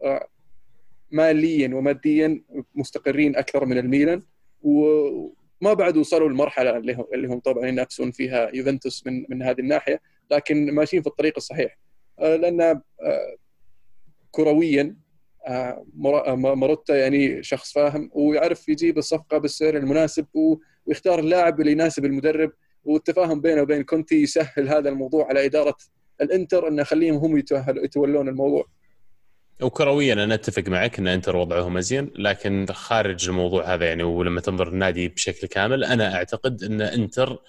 [1.11, 2.41] ماليا وماديا
[2.75, 4.21] مستقرين أكثر من الميلان
[4.61, 6.77] وما بعد وصلوا للمرحله
[7.13, 11.77] اللي هم طبعا ينافسون فيها يوفنتوس من من هذه الناحية لكن ماشيين في الطريق الصحيح.
[12.19, 12.81] لأن
[14.31, 14.95] كرويا
[16.55, 20.25] ماروتا يعني شخص فاهم ويعرف يجيب الصفقة بالسعر المناسب
[20.85, 22.51] ويختار اللاعب اللي يناسب المدرب
[22.83, 25.77] والتفاهم بينه وبين كونتي يسهل هذا الموضوع على إدارة
[26.21, 27.43] الإنتر إنه يخليهم هم
[27.83, 28.65] يتولون الموضوع.
[29.61, 34.67] وكرويا أنا أتفق معك إن إنتر وضعهم أزين لكن خارج الموضوع هذا يعني ولما تنظر
[34.67, 37.41] النادي بشكل كامل أنا أعتقد إن إنتر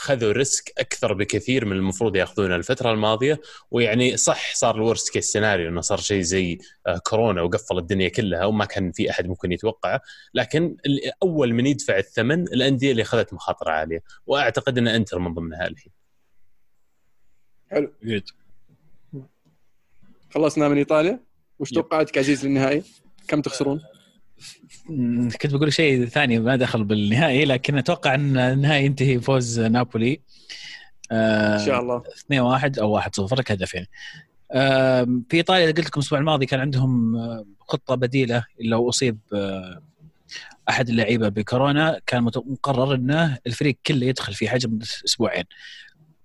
[0.00, 3.40] خذوا risk أكثر بكثير من المفروض ياخذونه الفترة الماضية
[3.70, 8.08] ويعني صح صار ال worst case scenario إنه صار شيء زي آه، كورونا وقفل الدنيا
[8.08, 10.00] كلها وما كان في أحد ممكن يتوقعه
[10.34, 10.76] لكن
[11.22, 15.92] أول من يدفع الثمن الأندية اللي أخذت مخاطرة عالية وأعتقد إن أنتر من ضمنها الحين.
[17.70, 18.24] حلو جيد
[20.30, 21.20] خلصنا من إيطاليا
[21.58, 22.82] وش توقعاتك عزيز للنهائي؟
[23.28, 23.80] كم تخسرون؟
[25.42, 30.20] كنت بقول شيء ثاني ما دخل بالنهائي لكن أتوقع إن النهائي ينتهي فوز نابولي.
[31.12, 32.02] آه إن شاء الله.
[32.26, 33.86] 2 1 أو 1 0 لك هدفين
[34.52, 39.82] آه في إيطاليا قلت لكم الأسبوع الماضي كان عندهم آه، خطة بديلة لو اصيب آه
[40.68, 42.00] أحد اللعيبة بكورونا.
[42.06, 45.44] كان مقرر إنه الفريق كله يدخل في حجم أسبوعين.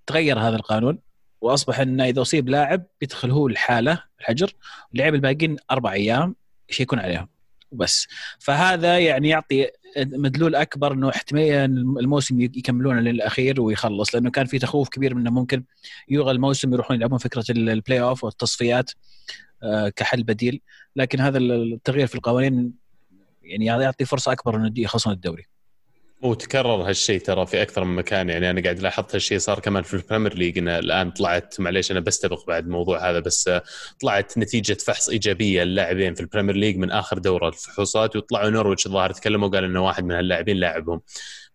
[0.06, 0.98] تغير هذا القانون
[1.40, 4.52] وأصبح إنه إذا أصيب لاعب يدخل هو الحالة الحجر.
[4.90, 6.36] واللاعب الباقيين أربع أيام
[6.70, 7.28] يشيكون عليهم.
[7.70, 8.06] وبس.
[8.38, 14.88] فهذا يعني يعطي مدلول أكبر إنه احتماليه الموسم يكملونه للأخير ويخلص لأنه كان في تخوف
[14.88, 15.64] كبير منه ممكن
[16.08, 18.90] يلغى الموسم يروحون يلعبون فكرة ال playoff والتصفيات
[19.62, 20.60] آه، كحل بديل.
[20.96, 22.72] لكن هذا التغيير في القوانين
[23.42, 25.46] يعني يعطي فرصة أكبر إنه يخلصون الدوري.
[26.22, 28.28] وتكرر هالشيء ترى في أكثر من مكان.
[28.28, 30.58] يعني أنا قاعد لاحظت هالشيء صار كمان في ال Premier League.
[30.58, 33.50] انه الآن طلعت معليش أنا بستبق بعد الموضوع هذا بس
[34.00, 38.86] طلعت نتيجة فحص إيجابية للاعبين في ال Premier League من آخر دورة الفحوصات وطلعوا نورويتش
[38.86, 41.00] الظاهر تكلموا قال إنه واحد من هاللاعبين لاعبهم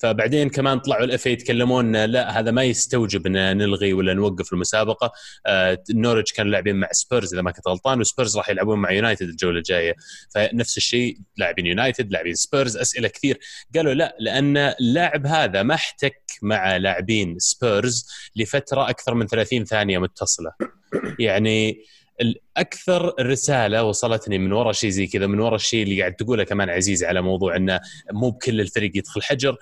[0.01, 5.11] فبعدين كمان طلعوا ال FA يتكلمون لا هذا ما يستوجب إن نلغي ولا نوقف المسابقة.
[5.45, 9.29] آه نورويتش كانوا لاعبين مع سبيرز إذا ما كنت غلطان وسبيرز راح يلعبون مع يونايتد
[9.29, 9.95] الجولة الجاية.
[10.35, 13.39] فنفس الشيء لاعبين يونايتد لاعبين سبيرز أسئلة كثير.
[13.75, 19.97] قالوا لا لأن اللاعب هذا ما احتك مع لاعبين سبيرز لفترة أكثر من 30 ثانية
[19.97, 20.51] متصلة.
[21.19, 21.83] يعني
[22.21, 26.69] الأكثر رسالة وصلتني من وراء شيء زي كذا من وراء الشيء اللي قاعد تقوله كمان
[26.69, 27.79] عزيز على موضوع إنه
[28.11, 29.57] مو بكل الفريق يدخل حجر.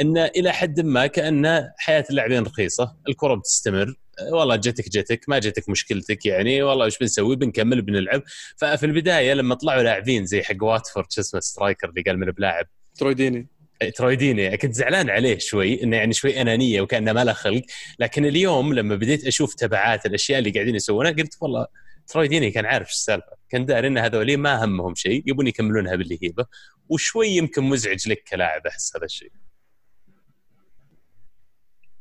[0.00, 3.94] انه إلى حد ما كأن حياة اللاعبين رخيصة، الكرة بتستمر،
[4.32, 8.22] والله جتك جتك ما جتك مشكلتك يعني والله إيش بنسوي؟ بنكمل بنلعب.
[8.56, 12.66] ففي البداية لما طلعوا لاعبين زي حق واتفورد شو اسمه striker اللي قال مني بلاعب.
[12.94, 13.48] تروي ديني.
[13.96, 14.56] تروي ديني.
[14.56, 17.62] كنت زعلان عليه شوي إنه يعني شوي أنانية وكأنه ما له خلق.
[17.98, 21.66] لكن اليوم لما بديت أشوف تبعات الأشياء اللي قاعدين يسوونها قلت والله
[22.06, 23.32] تروي ديني كان عارف إيش السالفة.
[23.48, 26.46] كان داري إن هذولي ما همهم شيء يبون يكملونها باللي هي به
[26.88, 29.32] وشوي يمكن مزعج لك كلاعب أحس هذا الشيء.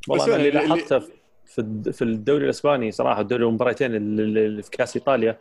[0.08, 1.00] والله أنا اللي لاحظته
[1.46, 5.38] في في الدوري الإسباني صراحة الدوري المباراتين اللي في كأس إيطاليا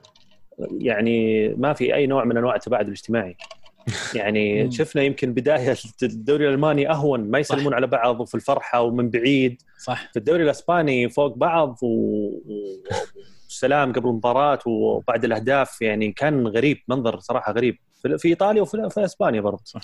[0.78, 3.36] يعني ما في أي نوع من أنواع التباعد الاجتماعي.
[4.14, 7.76] يعني شفنا يمكن بداية الدوري الألماني أهون ما يسلمون صح.
[7.76, 9.62] على بعض وفي الفرحة ومن بعيد.
[9.78, 10.10] صح.
[10.12, 17.52] في الدوري الإسباني فوق بعض والسلام قبل المباراة وبعد الأهداف يعني كان غريب منظر صراحة
[17.52, 17.78] غريب.
[18.18, 19.62] في إيطاليا وفي إسبانيا برضه.
[19.64, 19.80] صح.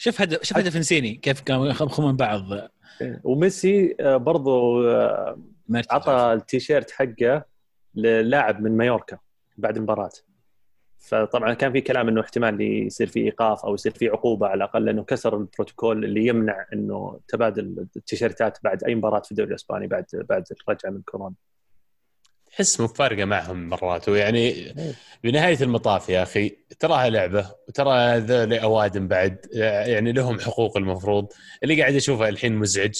[0.00, 2.42] شوف هدف شوف هدف إنسيني كيف كانوا يخبخون من بعض.
[3.24, 5.38] وميسي آه، برضو آه،
[5.90, 7.44] عطى التيشيرت حقه
[7.94, 9.18] للاعب من مايوركا
[9.58, 10.10] بعد المباراة.
[10.98, 14.84] فطبعا كان في كلام إنه احتمال يصير في إيقاف أو يصير في عقوبة على الأقل
[14.84, 20.04] لأنه كسر البروتوكول اللي يمنع إنه تبادل التيشيرتات بعد أي مباراة في الدوري الإسباني بعد
[20.12, 21.34] بعد الرجعة من كورونا.
[22.50, 24.08] تحس مو فارقه معهم مرات.
[24.08, 24.94] ويعني إيه.
[25.24, 31.26] بنهاية المطاف يا أخي تراها لعبة وترى هذول اوادم بعد يعني لهم حقوق المفروض.
[31.62, 32.94] اللي قاعد أشوفه الحين مزعج.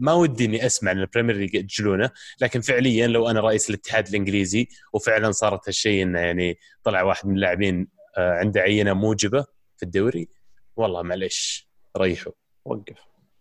[0.00, 2.10] ما ودي إني أسمع إن ال Premier League يأجلونه
[2.40, 7.34] لكن فعليا لو أنا رئيس الاتحاد الإنجليزي وفعلا صارت هالشيء إنه يعني طلع واحد من
[7.34, 9.42] اللاعبين آه، عنده عينة موجبة
[9.76, 10.28] في الدوري
[10.76, 12.32] والله معليش ريحوا
[12.64, 12.96] وقف.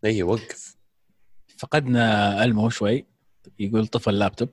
[0.05, 0.75] اي وقف.
[1.57, 3.05] فقدنا ألمو شوي
[3.59, 4.49] يقول طفى اللابتوب.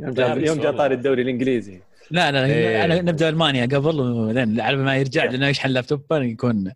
[0.00, 1.80] يوم جاء يوم جاء طاري الدوري الإنجليزي.
[2.10, 3.00] لا لا إيه.
[3.00, 6.72] نبدأ ألمانيا قبل وبعدين على ما يرجع لنا يشحن اللابتوب يكون.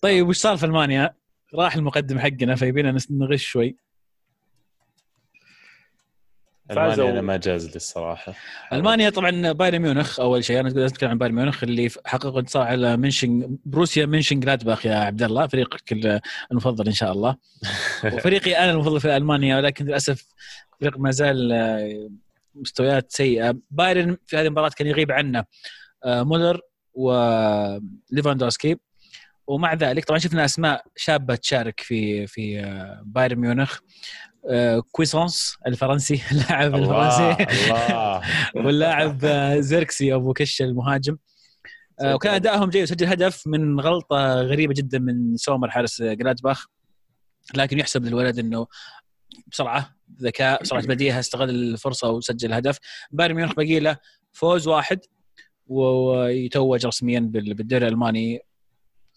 [0.00, 1.14] طيب وش صار في ألمانيا؟
[1.54, 3.76] راح المقدم حقنا فيبينا نغش شوي.
[6.70, 8.34] ألمانيا أنا ما جاز لي الصراحة.
[8.72, 12.96] ألمانيا طبعا بايرن ميونخ أول شيء أنا اتكلم عن بايرن ميونخ اللي حققوا انتصار على
[12.96, 15.92] منشن بروسيا منشن جلادباخ يا عبد الله فريقك
[16.52, 17.36] المفضل إن شاء الله.
[18.14, 20.26] وفريقي أنا المفضل في ألمانيا ولكن للأسف
[20.80, 22.10] فريق ما زال آه،
[22.54, 23.54] مستويات سيئة.
[23.70, 25.44] بايرن في هذه المباراة كان يغيب عنا
[26.04, 26.60] آه، مولر
[26.94, 28.76] وليفاندوسكي
[29.46, 33.78] ومع ذلك طبعا شفنا أسماء شابة تشارك في في آه، بايرن ميونخ.
[34.92, 37.46] كويسانس الفرنسي اللاعب الفرنسي.
[38.64, 39.26] واللاعب
[39.58, 41.16] زيركسي أبو كش المهاجم.
[42.04, 46.66] وكان أدائهم جيد سجل هدف من غلطة غريبة جدا من سومر حارس جلادباخ
[47.54, 48.66] لكن يحسب للولد إنه
[49.46, 52.78] بسرعة ذكاء سرعه بديهة استغل الفرصة وسجل هدف.
[53.10, 53.96] بايرن ميونخ باقي له
[54.32, 55.00] فوز واحد
[55.66, 58.40] ويتوج رسميا بالدوري الألماني.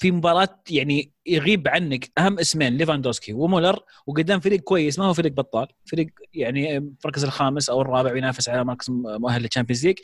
[0.02, 5.32] في مباراة يعني يغيب عنك أهم اسمين ليفاندوسكي ومولر وقدام فريق كويس ما هو فريق
[5.32, 9.98] بطال فريق يعني المركز الخامس أو الرابع ينافس على مركز مؤهل لل Champions League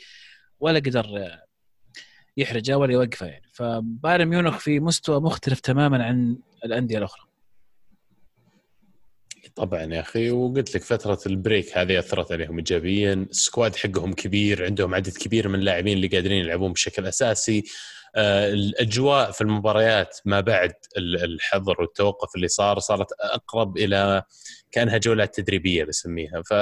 [0.60, 1.30] ولا قدر
[2.36, 3.48] يحرجه ولا يوقفه يعني.
[3.52, 7.22] فبايرن ميونخ في مستوى مختلف تماما عن الأندية الأخرى.
[9.54, 14.12] طبعا يا أخي وقلت لك فترة ال break هذه أثرت عليهم ايجابيا ال squad حقهم
[14.12, 17.64] كبير عندهم عدد كبير من اللاعبين اللي قادرين يلعبون بشكل أساسي.
[18.16, 24.22] الأجواء في المباريات ما بعد الحظر والتوقف اللي صار صارت أقرب إلى
[24.72, 26.42] كأنها جولات تدريبية بسميها.
[26.42, 26.54] ف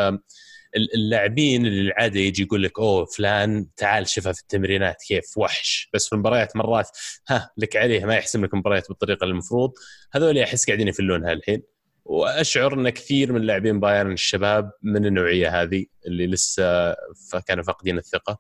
[0.95, 5.91] اللاعبين اللي العادة يجي يقول لك أوه فلان تعال شوفها في التمرينات كيف وحش.
[5.95, 6.89] بس في المباريات مرات
[7.29, 9.73] ها لك عليه ما يحسم لك المباريات بالطريقة المفروض.
[10.13, 11.63] هذول أحس قاعدين يفلونها الحين.
[12.05, 16.95] وأشعر إن كثير من لاعبين بايرن الشباب من النوعية هذه اللي لسه
[17.47, 18.39] كانوا فاقدين الثقة.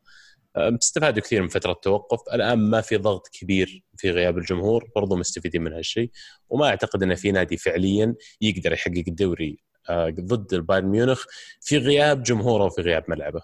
[0.56, 2.34] استفادوا كثير من فترة التوقف.
[2.34, 6.10] الآن ما في ضغط كبير في غياب الجمهور برضو مستفيدين من هالشيء.
[6.48, 11.24] وما أعتقد إن في نادي فعليا يقدر يحقق الدوري آه، ضد البايرن ميونخ
[11.60, 13.42] في غياب جمهوره وفي غياب ملعبه.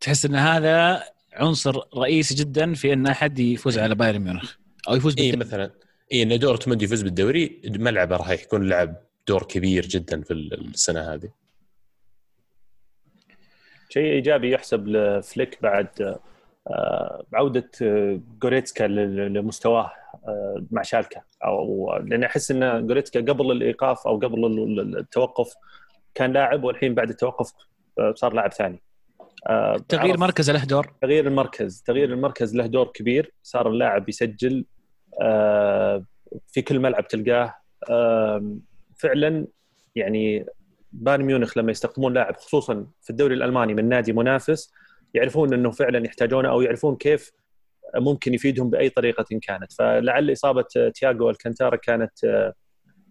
[0.00, 1.02] تحس إن هذا
[1.32, 4.54] عنصر رئيسي جدا في إن أحد يفوز على بايرن ميونخ
[4.88, 5.30] أو يفوز بالدوري.
[5.30, 5.70] إيه مثلا
[6.12, 8.96] اي إن دورتموند يفوز بالدوري ملعبه راح يكون لعب
[9.28, 11.43] دور كبير جدا في السنة هذه.
[13.94, 16.18] شيء إيجابي يحسب لفليك بعد
[16.70, 19.92] آه، عوده آه، جوريتسكا لمستواه
[20.28, 21.20] آه، مع شالكا.
[21.44, 24.44] أو لأن أحس إن جوريتسكا قبل الإيقاف أو قبل
[24.98, 25.54] التوقف
[26.14, 27.52] كان لاعب والحين بعد التوقف
[28.14, 28.82] صار لاعب ثاني.
[29.88, 33.32] تغيير مركز له دور؟ تغيير المركز تغيير المركز له دور كبير.
[33.42, 34.64] صار اللاعب يسجل
[36.46, 37.54] في كل ملعب تلقاه.
[38.96, 39.46] فعلا
[39.94, 40.46] يعني
[40.94, 44.72] بايرن ميونخ لما يستخدمون لاعب خصوصا في الدوري الألماني من نادي منافس
[45.14, 47.32] يعرفون إنه فعلا يحتاجونه أو يعرفون كيف
[47.96, 49.72] ممكن يفيدهم بأي طريقة كانت.
[49.72, 50.64] فلعل إصابة
[50.94, 52.44] تياغو ألكانتارا كانت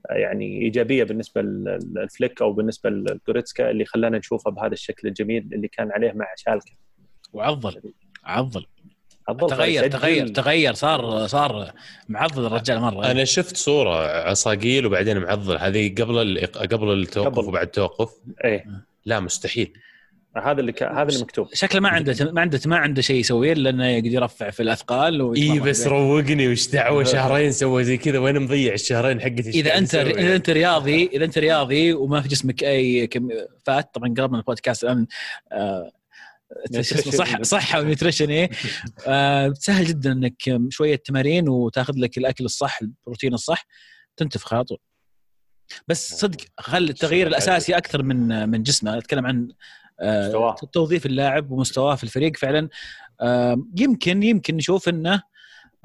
[0.09, 5.91] يعني إيجابية بالنسبة للفليك أو بالنسبة لجوريتسكا اللي خلانا نشوفه بهذا الشكل الجميل اللي كان
[5.91, 6.71] عليه مع شالكة.
[7.33, 8.65] وعضل عضل.
[9.27, 11.71] تغير تغير تغير صار صار
[12.09, 15.57] معضل الرجال مرة أنا شفت صورة عصاقيل وبعدين معضل.
[15.57, 17.47] هذه قبل قبل التوقف قبل.
[17.47, 18.09] وبعد التوقف؟
[18.45, 18.65] إيه.
[19.05, 19.73] لا مستحيل.
[20.37, 20.83] هذا اللي ك...
[20.83, 21.47] هذا اللي مكتوب.
[21.53, 25.59] شكله ما عنده ما عنده ما عنده شيء يسويه لأنه يقدر يرفع في الأثقال اي
[25.59, 30.35] بس روقني وش دعوة؟ شهرين سوى زي كذا وين مضيع الشهرين حقتي إذا أنت إذا
[30.35, 33.29] أنت رياضي إذا أنت رياضي وما في جسمك أي كم
[33.65, 35.07] فات طبعا قربنا البودكاست الآن
[35.51, 35.91] آه
[37.11, 38.49] صح صحة و nutrition إيه.
[39.07, 43.65] آه سهل جدا إنك شوية تمارين وتاخذ لك الأكل الصح البروتين الصح
[44.17, 44.77] تنتفخ على طول.
[45.87, 48.97] بس صدق خل التغيير الأساسي أكثر من من جسمه.
[48.97, 49.47] أتكلم عن
[49.99, 52.69] آه توظيف اللاعب ومستواه في الفريق فعلا.
[53.21, 55.21] آه يمكن يمكن نشوف إنه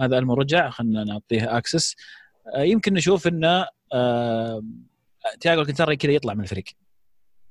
[0.00, 1.96] هذا المرجع خلينا نعطيه access
[2.54, 4.62] آه يمكن نشوف إنه آه
[5.40, 6.64] تياجو ألكانتارا كذا يطلع من الفريق.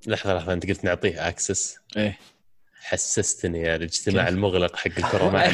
[0.07, 2.17] لحظة لحظة أنت قلت نعطيه access إيه.
[2.81, 5.47] حسستني يا الاجتماع المغلق حق الكورونا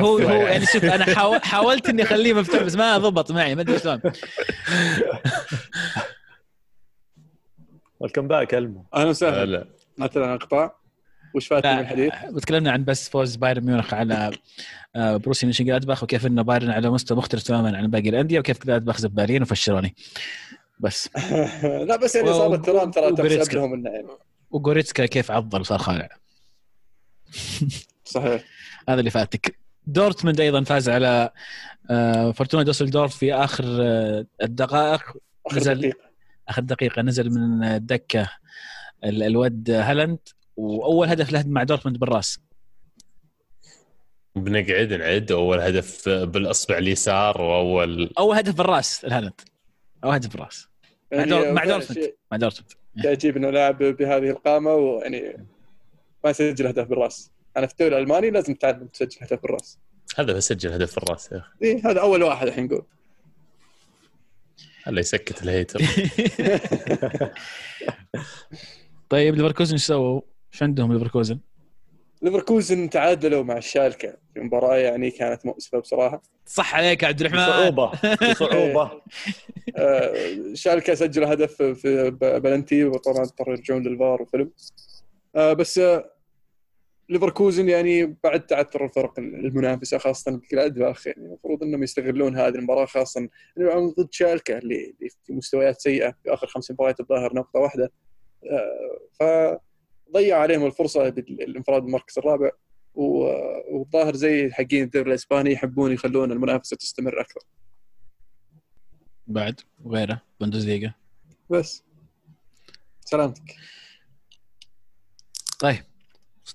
[0.00, 0.66] هو هو يعني.
[0.66, 1.04] شوف أنا
[1.52, 4.00] حاولت إني أخليه مفتوح بس ما ضبط معي ما أدري شلون.
[8.00, 8.84] welcome back ألمو.
[8.94, 9.66] أهلا وسهلا.
[9.98, 10.76] مثلا انقطاع
[11.34, 14.30] وش فات من الحديث؟ تكلمنا عن بس فوز بايرن ميونخ على
[14.96, 18.66] آه، بروسيا من جلادباخ وكيف إنه بايرن على مستوى مختلف تماما عن باقي الأندية وكيف
[18.66, 19.94] جلادباخ زبالين وفشلوني
[20.80, 21.08] بس.
[21.88, 24.06] لا بس يعني اصابه تورام ترى تحسب لهم إنه يعني.
[24.50, 26.08] وغوريتسكا كيف عضل وصار خالع.
[28.04, 28.44] صحيح.
[28.88, 29.58] هذا اللي فاتك.
[29.86, 31.30] دورتموند أيضا فاز على
[31.90, 35.02] آه، فورتونا دوسلدورف في آخر آه، الدقائق.
[35.52, 36.10] نزل دقيقة.
[36.48, 37.02] آخر دقيقة.
[37.02, 38.30] نزل من الدكه
[39.04, 40.18] الود هالاند.
[40.56, 42.38] وأول هدف له مع دورتموند بالرأس.
[44.36, 45.32] بنقعد نعد.
[45.32, 49.40] أول هدف بالإصبع اليسار وأول أول هدف بالرأس الهالاند.
[50.04, 50.68] أول هدف بالرأس.
[51.12, 52.12] مع, يعني دورتموند.
[52.32, 52.72] مع دورتموند.
[53.02, 55.46] تعجيب إنه لاعب بهذه القامة ويعني
[56.24, 57.30] ما يسجل هدف بالراس.
[57.56, 59.78] أنا في الدوري الألماني لازم تعلم تسجل هدف بالراس.
[60.18, 61.50] هذا بسجل هدف في الراس يا أخي.
[61.62, 62.84] اي هذا أول واحد الحين نقول.
[64.84, 65.80] هلا يسكت ال hater.
[69.08, 70.20] طيب ليفركوزن إيش سووا؟
[70.52, 71.38] إيش عندهم ليفركوزن؟
[72.22, 74.16] ليفركوزن تعادلوا مع الشالكة.
[74.34, 76.22] في مباراة يعني كانت مؤسفة بصراحة.
[76.46, 77.38] صح عليك يا عبد الرحمن.
[77.38, 77.90] بصعوبة
[78.30, 79.00] بصعوبة.
[79.76, 80.14] آه،
[80.54, 84.50] شالكة سجل هدف في بلنتي وطبعا اضطروا يرجعون للفار وفيلم
[85.36, 86.13] آه، بس آه،
[87.08, 93.28] ليفركوزن يعني بعد تعثر الفرق المنافسة خاصة جلادباخ يعني المفروض إنهم يستغلون هذه المباراة خاصة
[93.58, 94.94] انهم ضد شالكة اللي
[95.24, 97.92] في مستويات سيئة في آخر خمس مباريات الظاهر نقطة واحدة.
[99.20, 99.60] آه،
[100.12, 102.50] فضيع عليهم الفرصة بالانفراد بالمركز الرابع
[102.94, 107.40] والظاهر زي حقين الدوري الإسباني يحبون يخلون المنافسة تستمر أكثر.
[109.26, 110.94] بعد وغيره بوندسليغا.
[111.50, 111.84] بس.
[113.00, 113.56] سلامتك.
[115.58, 115.93] طيب.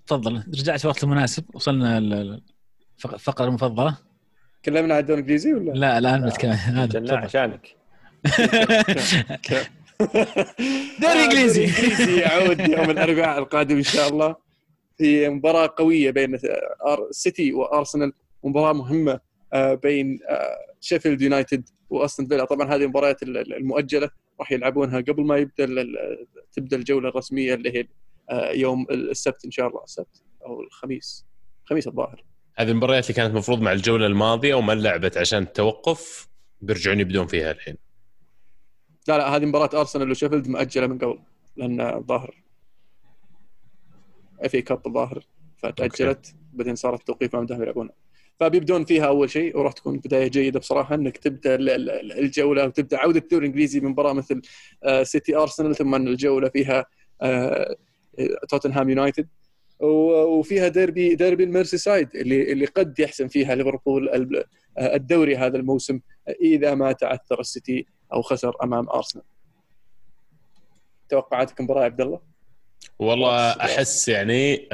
[0.10, 0.44] تفضل.
[0.48, 1.44] رجعت وقت المناسب.
[1.54, 1.98] وصلنا
[3.06, 3.98] الفقره المفضلة.
[4.64, 7.18] تكلمنا عن الدوري الإنجليزي ولا؟ لا الآن بتكلم هذا.
[7.18, 7.76] عشانك.
[11.02, 11.66] دوري إنجليزي.
[11.70, 14.36] الانجليزي يعود يوم الأربعاء القادم إن شاء الله.
[14.98, 18.12] في مباراة قوية بين آر- سيتي وأرسنال.
[18.44, 19.20] مباراة مهمة
[19.54, 22.46] آه، بين آه، شيفيلد يونايتد وأستون فيلا.
[22.46, 24.10] طبعا هذه المباريات ال- ال- المؤجلة.
[24.40, 25.66] راح يلعبونها قبل ما يبدأ
[26.54, 27.86] تبدأ الجولة الرسمية اللي هي آه،
[28.32, 31.26] يوم السبت إن شاء الله السبت أو الخميس.
[31.64, 32.24] الخميس الظاهر.
[32.56, 36.28] هذه المباريات اللي كانت المفروض مع الجولة الماضية وما لعبت عشان التوقف
[36.62, 37.76] بيرجعون يبدون فيها الحين.
[39.08, 41.20] لا لا هذه مباراة ارسنال وشيفيلد مؤجله من قبل
[41.58, 42.36] لأن الظاهر
[44.42, 45.24] FA Cup الظاهر
[45.58, 47.94] فتأجلت بعدين صار التوقيف ما بدهم يلعبونها
[48.40, 52.98] فبيبدون فيها أول شيء وراح تكون بداية جيدة بصراحة إنك تبدأ ال- ال- الجولة وتبدأ
[52.98, 54.42] عودة الدوري الإنجليزي من مباراة مثل
[54.84, 56.86] آه، سيتي ارسنال ثم الجولة فيها
[57.22, 57.76] آه،
[58.50, 59.28] توتنهام يونايتد
[59.80, 64.44] وفيها ديربي ديربي الميرسي سايد اللي اللي قد يحسم فيها ليفربول ال-
[64.80, 66.00] الدوري هذا الموسم
[66.42, 69.24] إذا ما تعثر السيتي أو خسر أمام أرسنال.
[71.10, 72.20] توقعاتك مباراة يا عبد الله؟
[73.00, 74.70] والله أحس يعني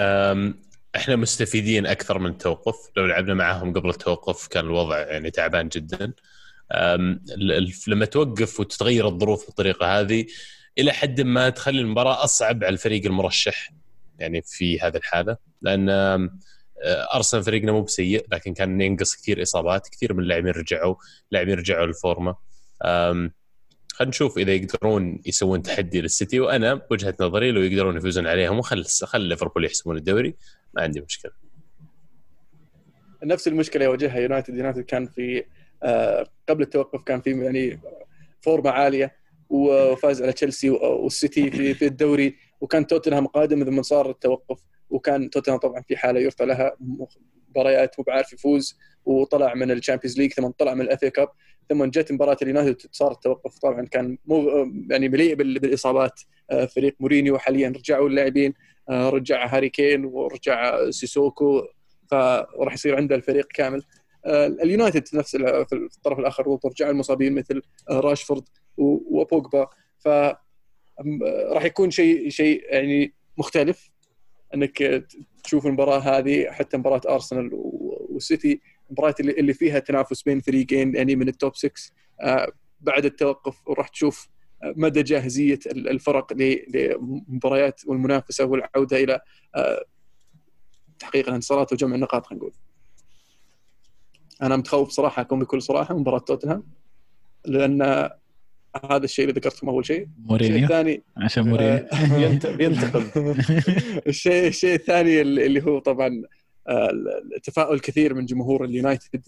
[0.95, 6.13] إحنا مستفيدين أكثر من التوقف لو لعبنا معاهم قبل التوقف كان الوضع يعني تعبان جدا
[7.87, 10.25] لما توقف وتتغير الظروف بالطريقة هذه
[10.77, 13.73] إلى حد ما تخلي المباراة أصعب على الفريق المرشح
[14.19, 15.37] يعني في هذه الحالة.
[15.61, 16.39] لأن أم،
[17.15, 20.95] أرسنال فريقنا مو بسيء لكن كان ينقص كثير إصابات كثير من اللاعبين رجعوا
[21.31, 22.35] لاعبين رجعوا للفورمة.
[23.93, 26.39] خلينا نشوف إذا يقدرون يسوون تحدي للسيتي.
[26.39, 30.35] وأنا بوجهة نظري لو يقدرون يفوزون عليهم وخل خل ليفربول يحسمون الدوري
[30.73, 31.31] ما عندي مشكلة.
[33.23, 34.55] نفس المشكلة يواجهها يونايتد.
[34.55, 35.43] يونايتد كان في
[35.83, 37.79] آه، قبل التوقف كان في يعني
[38.41, 39.15] فورمة عالية.
[39.49, 44.59] وفاز على تشيلسي والسيتي في في الدوري وكان توتنهام قادم ثم صار التوقف.
[44.89, 46.75] وكان توتنهام طبعا في حالة يرثى لها.
[47.49, 51.29] مباريات مو بعارف يفوز وطلع من ال Champions League ثم طلع من ال FA Cup
[51.69, 53.59] ثم جت مباراة اليونايتد صار التوقف.
[53.59, 54.49] طبعا كان مو
[54.89, 56.21] يعني مليء بال- بالإصابات.
[56.51, 58.53] آه، فريق مورينيو حاليا رجعوا اللاعبين.
[58.89, 61.63] آه، رجع هاري كين ورجع سيسوكو
[62.11, 63.83] فراح يصير عنده الفريق كامل.
[64.25, 68.43] آه، اليونايتد نفس في الطرف الآخر رجعوا المصابين مثل راشفورد.
[68.77, 69.67] وبوجبا
[69.97, 70.07] ف
[71.51, 73.91] راح يكون شيء شيء يعني مختلف.
[74.53, 75.05] إنك
[75.43, 81.27] تشوف المباراة هذه حتى مباراة ارسنال والسيتي المباريات اللي فيها تنافس بين فريقين يعني من
[81.27, 81.71] التوب 6
[82.21, 82.51] آه،
[82.81, 84.27] بعد التوقف وراح تشوف
[84.63, 89.19] آه، مدى جاهزية ال- الفرق للمباريات والمنافسة والعودة إلى
[89.55, 89.85] آه،
[90.99, 92.53] تحقيق الانتصارات وجمع النقاط خلينا نقول.
[94.41, 96.63] أنا متخوف صراحة أكون بكل صراحة مباراة توتنهام
[97.45, 98.09] لأن
[98.91, 99.97] هذا الشيء اللي ذكرته أول شيء.
[99.97, 103.05] الشيء مورينيو الثاني عشان مورينيو آه، بينتقم
[104.07, 106.23] الشيء الشيء الثاني اللي هو طبعا
[106.67, 106.89] آه،
[107.35, 109.21] التفاؤل كثير من جمهور اليونايتد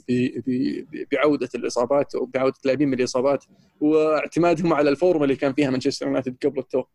[1.12, 3.46] بعودة الإصابات وبعودة اللاعبين من الإصابات
[3.82, 6.90] واعتمادهم على الفورمة اللي كان فيها مانشستر يونايتد قبل التوقف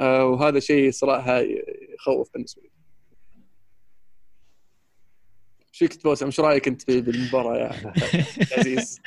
[0.00, 1.40] آه، وهذا شيء صراحة
[1.94, 2.73] يخوف بالنسبة لي.
[5.74, 7.72] إيش فيك تبوسم؟ إيش رأيك أنت في- بالمباراه يا
[8.58, 9.00] عزيز؟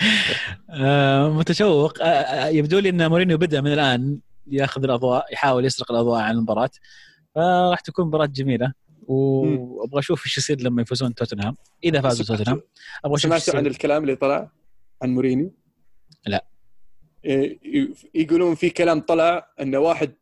[0.70, 5.92] آه، متشوق آه، آه، يبدو لي إن مورينيو بدأ من الآن يأخذ الأضواء يحاول يسرق
[5.92, 6.70] الأضواء عن المباراة
[7.36, 8.74] فراح تكون مباراة جميلة
[9.08, 12.62] وأبغى أشوف إيش يصير لما يفوزون توتنهام إذا فازوا سمعت- توتنهام
[13.06, 13.66] أبغى أشوف سمعتوا عن.
[13.68, 14.52] الكلام اللي طلع
[15.02, 15.54] عن مورينيو؟
[16.26, 16.46] لا.
[17.26, 17.60] إيه،
[18.16, 20.14] يقولون في كلام طلع إن واحد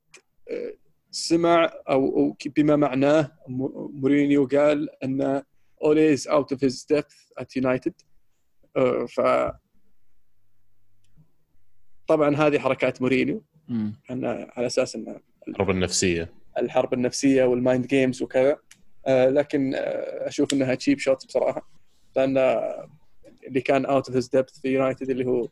[1.11, 5.43] سمع أو بما معناه مو- مورينيو قال إن
[5.83, 7.93] اولي out of his depth at United.
[8.77, 9.21] آه، ف
[12.07, 13.43] طبعا هذه حركات مورينيو.
[14.11, 14.25] أن
[14.57, 16.33] على أساس انه الحرب النفسية.
[16.57, 18.57] الحرب النفسية وال mind games وكذا.
[19.07, 21.69] آه، لكن آه، أشوف إنها cheap shot بصراحة.
[22.15, 22.89] لأن آه،
[23.47, 25.47] اللي كان out of his depth في يونايتد اللي هو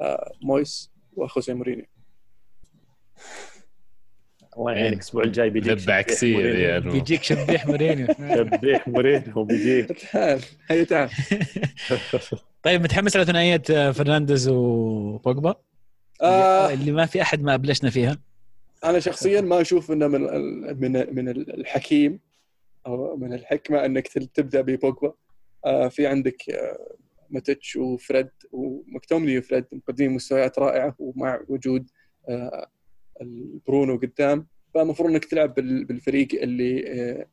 [0.00, 1.86] آه، مويس وخوسي مورينيو.
[4.58, 5.78] الله يعينك الأسبوع الجاي بيجيك.
[6.24, 6.32] ذي
[6.62, 6.90] يعني.
[6.90, 9.92] بيجيك شبيح مورينيو شبيح مورينيو بيجيك.
[10.12, 10.40] تعال
[10.70, 11.10] هيا تعال.
[12.62, 15.54] طيب متحمس على ثنائية آه، فرنانديز وبوجبا؟
[16.22, 18.18] آه اللي ما في أحد ما أبلشنا فيها.
[18.84, 22.20] أنا شخصيا ما أشوف إنه من ال- من من الحكيم
[22.86, 25.12] أو من الحكمة إنك تبدأ ببوجبا.
[25.64, 26.78] آه في عندك آه
[27.30, 31.90] ماتيتش وفريد ومكتوميناي وفريد مقدمين مستويات رائعة ومع وجود
[32.28, 32.66] آه
[33.66, 37.26] برونو قدام فالمفروض إنك تلعب بال- بالفريق اللي آه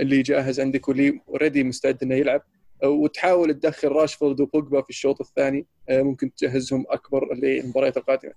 [0.00, 2.42] اللي جاهز عندك واللي already مستعد إنه يلعب.
[2.84, 8.32] وتحاول تدخل راشفورد وبوجبا في الشوط الثاني آه، ممكن تجهزهم أكبر للمباريات القادمة.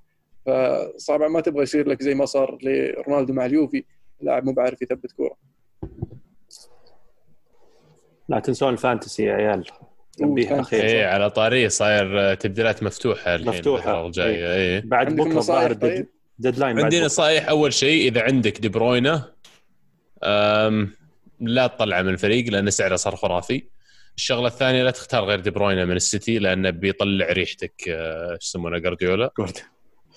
[0.45, 3.84] فصعب ما تبغى يصير لك زي ما صار لرونالدو مع اليوفي
[4.22, 5.38] لاعب مو بعرف يثبت كورة.
[8.30, 9.63] لا تنسون ال fantasy يا عيال.
[10.18, 10.75] تنبيه وال fantasy.
[10.78, 10.86] أخير.
[10.89, 13.78] إيه على طاري صاير تبديلات مفتوحة الحين مفتوحة.
[13.89, 14.82] الفترة الجايه إيه.
[14.86, 16.07] بعد عندكم بكرة نصائح ظاهر طيب؟
[16.39, 17.05] deadline بكرة.
[17.05, 17.49] نصائح.
[17.49, 19.33] أول شيء إذا عندك دي بروينا
[20.23, 20.91] أم،
[21.39, 23.63] لا تطلعه من الفريق لأن سعره صار خرافي.
[24.17, 28.77] الشغلة الثانية لا تختار غير دي بروينا من السيتي لأنه بيطلع ريحتك آه، إيش يسمونه
[28.77, 29.31] جارديولا.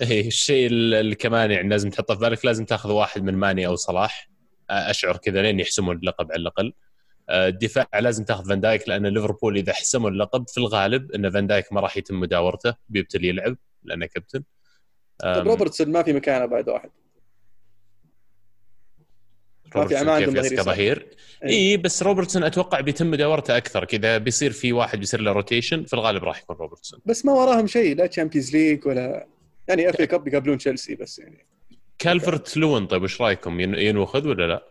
[0.02, 2.44] إيه الشيء اللي كمان يعني لازم تحطه في بالك.
[2.44, 4.28] لازم تاخذ واحد من ماني أو صلاح.
[4.70, 6.72] أشعر كذا لين يحسمون اللقب على الأقل.
[7.28, 11.46] آه، الدفاع لازم تاخذ فان دايك لأن ليفربول إذا حسموا اللقب في الغالب إن فان
[11.46, 14.42] دايك ما راح يتم مداورته بيبتدي يلعب لأنه كابتن.
[15.20, 16.90] طب أم، روبرتسون ما في مكانه بعد واحد.
[19.64, 20.56] ما في روبرتسون ما عندهم ظهير.
[20.56, 21.06] كظهير
[21.44, 21.48] إيه.
[21.70, 23.84] اي بس روبرتسون أتوقع بيتم مداورته أكثر.
[23.84, 27.00] كذا بيصير في واحد بيصير له rotation في الغالب راح يكون روبرتسون.
[27.06, 29.26] بس ما وراهم شيء لا Champions League ولا
[29.68, 31.46] يعني FA Cup يقابلون تشيلسي بس يعني.
[31.98, 34.62] كالفرت لوين طيب إيش رأيكم؟ ين- ينوخذ ولا لا؟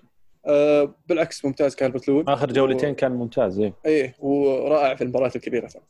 [0.45, 3.74] آه بالعكس ممتاز كالفرت لوين آخر جولتين كان ممتاز إيه.
[3.86, 5.68] إيه ورائع في المباريات الكبيرة.
[5.68, 5.88] صراحة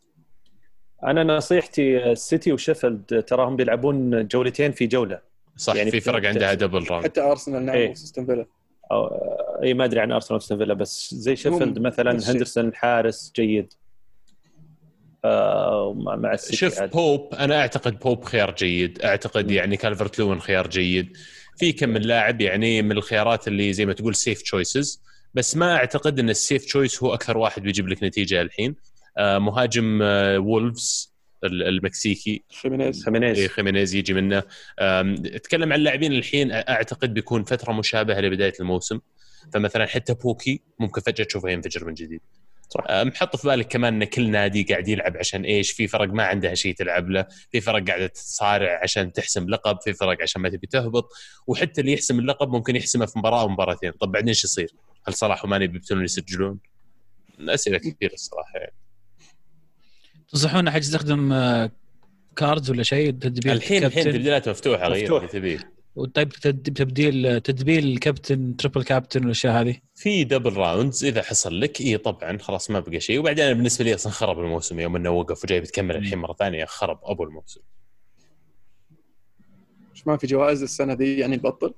[1.04, 5.20] أنا نصيحتي السيتي وشيفيلد تراهم بيلعبون جولتين في جولة.
[5.58, 7.91] صح يعني في فرق عندها double round حتى أرسنال نعم إيه.
[7.91, 8.45] أستون فيلا.
[8.91, 9.08] أو
[9.64, 12.12] اي ما أدري عن أرسنال وأستون فيلا بس زي شيفيلد مثلا.
[12.12, 13.74] هندرسون حارس جيد.
[15.26, 16.84] آه مع السيتي شوف.
[16.84, 19.02] بوب أنا أعتقد بوب خيار جيد.
[19.02, 21.18] أعتقد يعني كالفرت لوين خيار جيد.
[21.58, 25.01] في كم من لاعب يعني من الخيارات اللي زي ما تقول safe choices
[25.34, 28.72] بس ما أعتقد إن ال safe choice هو أكثر واحد بيجيب لك نتيجة الحين.
[28.72, 28.87] آه
[29.20, 31.13] مهاجم آه وولفز
[31.43, 32.43] ال- المكسيكي.
[32.61, 32.97] خيمينيز.
[32.97, 34.43] إيه خيمينيز خيمينيز يجي منه.
[34.80, 38.99] اتكلم عن اللاعبين الحين أعتقد بيكون فترة مشابهة لبداية الموسم.
[39.53, 42.22] فمثلا حتى بوكي ممكن فجأة تشوفه ينفجر من جديد.
[42.70, 42.84] صح.
[42.89, 46.24] أم، حط في بالك كمان إن كل نادي قاعد يلعب عشان إيش؟ في فرق ما
[46.24, 47.26] عندها شيء تلعب له.
[47.51, 49.78] في فرق قاعدة تصارع عشان تحسم لقب.
[49.84, 51.09] في فرق عشان ما تبي تهبط.
[51.47, 53.91] وحتى اللي يحسم اللقب ممكن يحسمه في مباراة أو مباراتين.
[53.91, 54.70] طب بعدين إيش يصير؟
[55.07, 56.59] هل صلاح وماني بيبطلون يسجلون؟
[57.39, 58.74] أسئلة كثيرة الصراحة يعني.
[60.32, 61.71] تنصحون أحد يستخدم آه،
[62.36, 65.17] cards ولا شيء تدبير الحين الحين كابتن؟ تبديلات مفتوحة غير مفتوح.
[65.23, 65.73] اللي تبيه
[66.13, 71.82] طيب تد- تبديل تدبيل كابتن triple captain والأشياء هذه في double rounds إذا حصل لك
[71.82, 75.43] إي طبعا خلاص ما بقى شيء وبعدين بالنسبة لي أصلا خرب الموسم يوم إنه وقف
[75.43, 77.61] وجاي بتكمل الحين مرة ثانية خرب أبو الموسم
[79.93, 81.73] مش ما في جوائز السنة دي يعني نبطل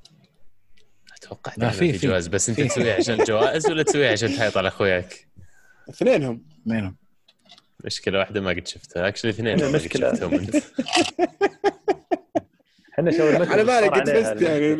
[1.17, 1.91] أتوقع لا، لا في-.
[1.91, 2.61] جواز بس أنت.
[2.61, 5.27] تسويها عشان الجوائز ولا تسويها عشان تحيط على أخوياك؟
[5.89, 6.95] اثنينهم منهم
[7.86, 9.07] مشكلة واحدة ما قد شفتها.
[9.07, 10.11] اكشلي اثنين ما قد مشكلة.
[10.11, 10.55] شفتهم أنت.
[12.93, 14.75] إحنا شاورمتنا على بالك قد فزت يعني.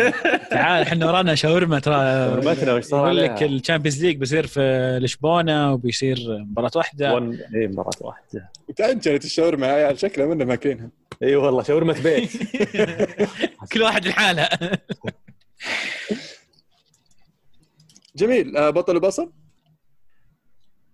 [0.50, 1.94] تعال إحنا ورانا شاورما ترى.
[1.94, 4.60] شاورمتنا وش صار يقول لك الشامبيونز ليج بيصير في
[5.02, 7.14] لشبونة وبيصير مباراة واحدة.
[7.14, 8.50] ون اي مباراة واحدة.
[8.76, 10.90] تأجلت الشاورما يا عيال شكلها منه ماكلينها
[11.22, 12.30] إي والله شاورمة بيت.
[13.72, 14.48] كل واحد لحاله.
[18.16, 18.56] جميل.
[18.56, 19.32] آه بطل وبصل؟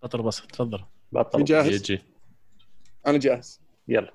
[0.02, 0.80] بطل بصل تفضل.
[1.12, 2.02] بطل جاهز؟ يجي
[3.06, 3.60] أنا جاهز.
[3.88, 4.12] يلا.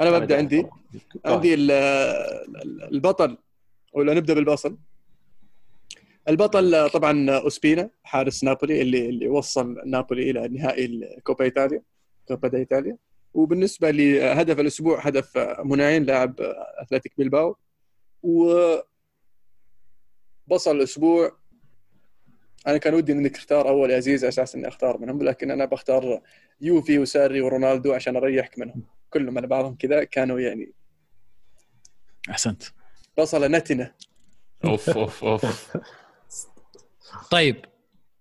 [0.00, 0.62] أنا ببدأ عندي.
[0.62, 1.34] طبعاً.
[1.34, 3.38] عندي ال- ال- البطل
[3.92, 4.78] ولا نبدأ بالبصل.
[6.28, 11.82] البطل طبعا أوسبينا حارس نابولي اللي اللي وصل نابولي إلى نهائي الكوبا إيطاليا
[12.28, 12.96] كوبا دا إيطاليا.
[13.34, 16.34] وبالنسبة لهدف الأسبوع هدف مناعين لاعب
[16.78, 17.56] أتلتيك بيلباو.
[18.22, 18.54] و
[20.46, 21.36] بصل الأسبوع
[22.66, 25.64] أنا كان ودي انك تختار أول يا عزيز على أساس إني أختار منهم لكن أنا
[25.64, 26.22] بختار
[26.60, 28.82] يوفي وساري ورونالدو عشان أريحك منهم.
[29.10, 30.72] كلهم على بعضهم كذا كانوا يعني
[32.30, 32.62] أحسنت.
[33.18, 33.92] بصلة نتنة.
[34.64, 35.76] أوف أوف أوف.
[37.30, 37.64] طيب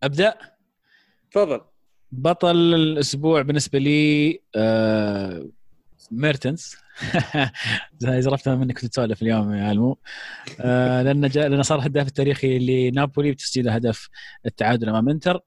[0.04, 0.38] أبدأ؟
[1.32, 1.62] تفضل.
[2.12, 5.50] بطل الأسبوع بالنسبة لي آه
[6.12, 6.78] ميرتنس
[7.98, 9.98] زي زرفتها منك كنت تسولف اليوم يا المو
[10.62, 12.60] آه لأن جاء لأن صار الهداف التاريخي
[12.90, 14.10] لنابولي بتسجيل هدف
[14.46, 15.40] التعادل أمام إنتر.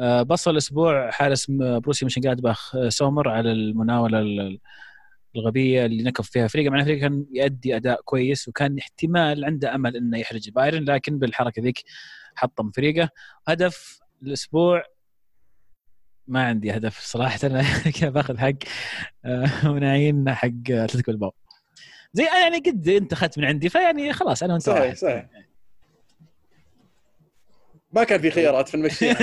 [0.00, 4.18] آه بصل الأسبوع حارس بروسي مونشن جلادباخ آه، سومر على المناولة
[5.36, 9.96] الغبية اللي نكب فيها فريقه مع فريقه كان يؤدي أداء كويس وكان احتمال عنده أمل
[9.96, 11.82] إنه يحرج بايرن لكن بالحركة ذيك
[12.34, 13.10] حطم فريقه.
[13.48, 14.82] هدف الأسبوع
[16.28, 17.38] ما عندي هدف صراحة.
[17.46, 17.64] أنا
[18.10, 18.52] باخذ حق.
[19.24, 21.32] آه، مناعين حق أتلتيكو الباو
[22.12, 25.26] زي يعني قد أنت أخذت من عندي فيعني خلاص أنا وأنت صحيح صحيح.
[27.92, 29.10] ما كان في خيارات في المشي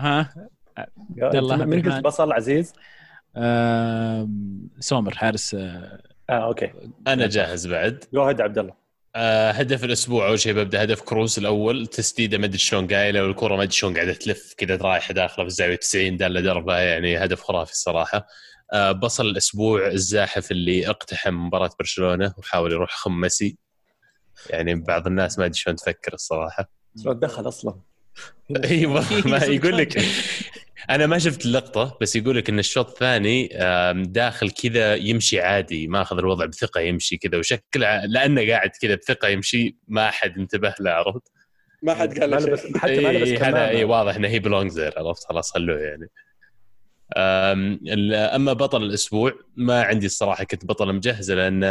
[0.00, 0.34] ها؟
[1.16, 2.72] يلا من قلت بصل عزيز؟
[3.36, 4.28] آه
[4.80, 6.72] سومر حارس آه, آه okay.
[7.06, 8.04] أنا جاهز بعد.
[8.14, 8.81] go ahead عبد الله.
[9.16, 13.56] آه هدف الأسبوع أول شيء ببدأ هدف كروز الأول تسديده ما أدري شلون قايله والكرة
[13.56, 17.42] ما أدري شلون قاعدة تلف كذا رايحة داخلة في الزاوية 90 دلت دربها يعني هدف
[17.42, 18.26] خرافي الصراحة.
[18.72, 23.58] آه بصل الأسبوع الزاحف اللي اقتحم مباراة برشلونة وحاول يروح يم ميسي.
[24.50, 26.70] يعني بعض الناس ما أدري شلون تفكر الصراحة.
[27.02, 27.80] شلون دخل أصلا؟
[28.64, 30.02] أيوه ما يقول لك.
[30.90, 33.48] أنا ما شفت اللقطه بس يقول لك إن الشوط الثاني
[33.94, 39.76] داخل كذا يمشي عادي ماخذ الوضع بثقة يمشي كذا وشكله لأنه قاعد كذا بثقة يمشي
[39.88, 41.22] ما أحد انتبه له عرفت؟
[41.82, 42.78] ما حد قال له شيء.
[42.78, 46.06] حتى ما لبس إيه هذا إي واضح إنه هي بلونج زير عرفت؟ خلاص خلوه يعني.
[47.16, 51.64] أما بطل الأسبوع ما عندي الصراحة كنت بطل مجهزه لأن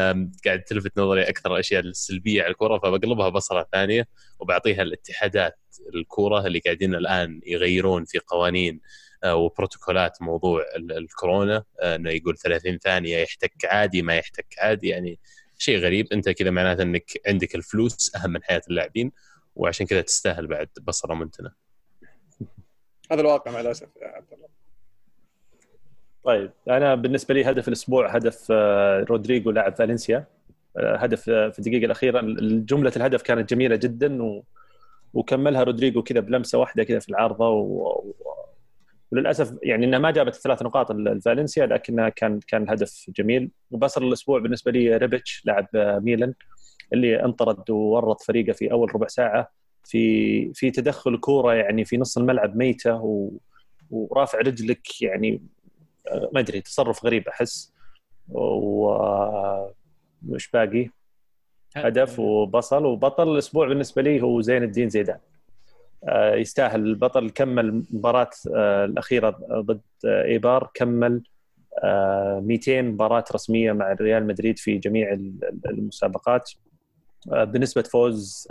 [0.45, 4.07] قاعد تلفت نظري أكثر الأشياء السلبية على الكرة فبقلبها بصله ثانية
[4.39, 5.59] وبعطيها الاتحادات
[5.95, 8.81] الكوره اللي قاعدين الآن يغيرون في قوانين
[9.23, 15.19] آه، وبروتوكولات موضوع الكورونا آه، إنه يقول 30 ثانية يحتك عادي ما يحتك عادي يعني
[15.57, 16.13] شيء غريب.
[16.13, 19.11] أنت كذا معناته إنك عندك الفلوس أهم من حياة اللاعبين
[19.55, 21.51] وعشان كذا تستاهل بعد بصرة منتنة.
[23.11, 24.60] هذا الواقع مع الأسف يا عبد الله.
[26.23, 30.25] طيب أنا بالنسبة لي هدف الأسبوع هدف آه، رودريجو لاعب فالنسيا.
[30.77, 34.43] هدف في الدقيقة الأخيرة جملة الهدف كانت جميلة جدا و...
[35.13, 38.03] وكملها رودريجو كذا بلمسة واحدة كذا في العارضة و...
[39.11, 43.51] وللأسف يعني إنها ما جابت الثلاث نقاط الفالنسيا لكنها كان كان الهدف جميل.
[43.71, 46.33] وبصل الأسبوع بالنسبة لي ريبتش لاعب ميلان
[46.93, 49.51] اللي انطرد وورط فريقه في أول ربع ساعة
[49.83, 53.31] في في تدخل كورة يعني في نص الملعب ميتة و...
[53.91, 55.41] ورافع رجلك يعني
[56.33, 57.73] ما أدري تصرف غريب أحس.
[58.29, 59.71] ومش
[60.53, 60.89] باقي.
[61.75, 65.19] هدف وبصل وبطل الأسبوع بالنسبة لي هو زين الدين زيدان.
[66.07, 71.23] آه، يستاهل البطل كمل المباراة آه، الأخيرة ضد آه، إيبار كمل
[71.83, 75.17] 200 مباراة رسمية مع ريال مدريد في جميع
[75.65, 76.51] المسابقات.
[77.27, 78.47] بنسبة فوز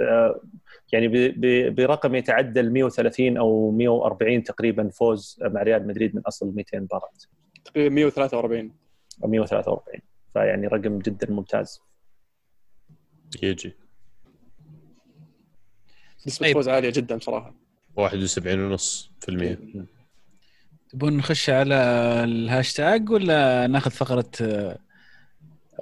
[0.92, 1.28] يعني
[1.70, 7.11] برقم يتعدى ال 130 أو 140 تقريبا فوز مع ريال مدريد من أصل 200 مباراة.
[7.75, 8.73] تقريبا 143
[9.25, 10.01] أو 143
[10.33, 11.81] فيعني رقم جدا ممتاز.
[13.43, 13.77] يجي.
[16.27, 16.55] نسبة طيب.
[16.55, 17.55] فوز عالية جدا صراحة.
[17.97, 19.87] 71.5%
[20.91, 21.75] تبون نخش على
[22.25, 24.31] الهاشتاج ولا ناخذ فقرة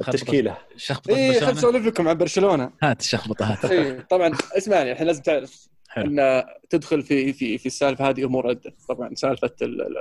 [0.00, 0.58] التشكيلة.
[0.76, 2.72] شخبطة اي خليني أسولف لكم عن برشلونة.
[2.82, 3.64] هات الشخبطة هات.
[3.64, 5.68] اي طبعا اسمعني الحين لازم تعرف.
[5.88, 6.06] حلو.
[6.06, 8.48] ان تدخل في في في السالفه هذه أمور.
[8.48, 9.50] عده طبعا سالفة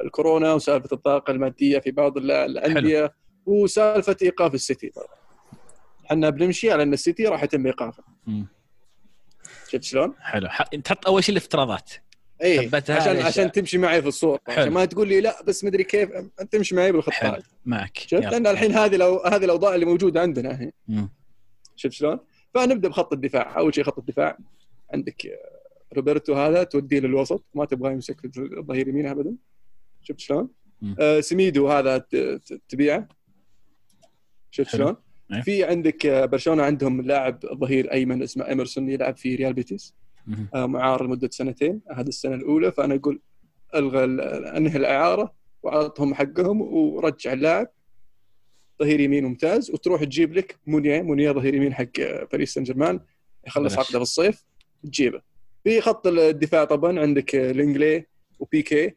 [0.03, 3.13] الكورونا وسالفة الطاقة المادية في بعض الأندية
[3.45, 4.89] وسالفة إيقاف السيتي.
[4.89, 5.07] طبعا
[6.05, 8.03] إحنا بنمشي على إن السيتي راح يتم إيقافه.
[9.67, 10.47] شفت شلون؟ حلو.
[10.83, 11.91] تحط أول شيء الافتراضات.
[12.43, 14.61] اي عشان عشان تمشي معي في الصورة حلو.
[14.61, 17.97] عشان ما تقول لي لا بس مدري كيف انت تمشي معي بالخطه معك.
[17.97, 20.71] شفت؟ لأن الحين هذه لو هذه الأوضاع اللي موجودة عندنا الحين
[21.75, 22.19] شفت شلون؟
[22.53, 23.57] فنبدأ بخط الدفاع.
[23.57, 24.37] أول شيء خط الدفاع.
[24.93, 25.27] عندك
[25.93, 27.45] روبرتو هذا توديه للوسط.
[27.55, 29.35] ما تبغاه يمسك الظهير يمين ابدا.
[30.01, 30.49] شفت شلون؟
[30.99, 31.97] آه سميدو هذا
[32.69, 33.07] تبيعه.
[34.51, 34.95] شفت شلون؟
[35.33, 35.41] إيه.
[35.41, 39.95] في عندك برشلونة عندهم لاعب ظهير أيمن اسمه إيمرسون يلعب في ريال بيتيس.
[40.55, 41.81] آه، معار لمدة سنتين.
[41.91, 42.71] هذه السنة الأولى.
[42.71, 43.21] فأنا أقول
[43.75, 44.03] ألغى
[44.57, 45.33] أنهي الإعارة
[45.63, 47.67] وأعطهم حقهم ورجع اللاعب.
[48.79, 49.71] ظهير يمين ممتاز.
[49.71, 51.99] وتروح تجيب لك مونيا مونيا ظهير يمين حق
[52.31, 52.99] باريس سان جيرمان.
[53.47, 54.45] يخلص عقده في الصيف.
[54.83, 55.21] تجيبه.
[55.67, 58.05] في خط الدفاع طبعا عندك لينجلي
[58.39, 58.95] وبيكي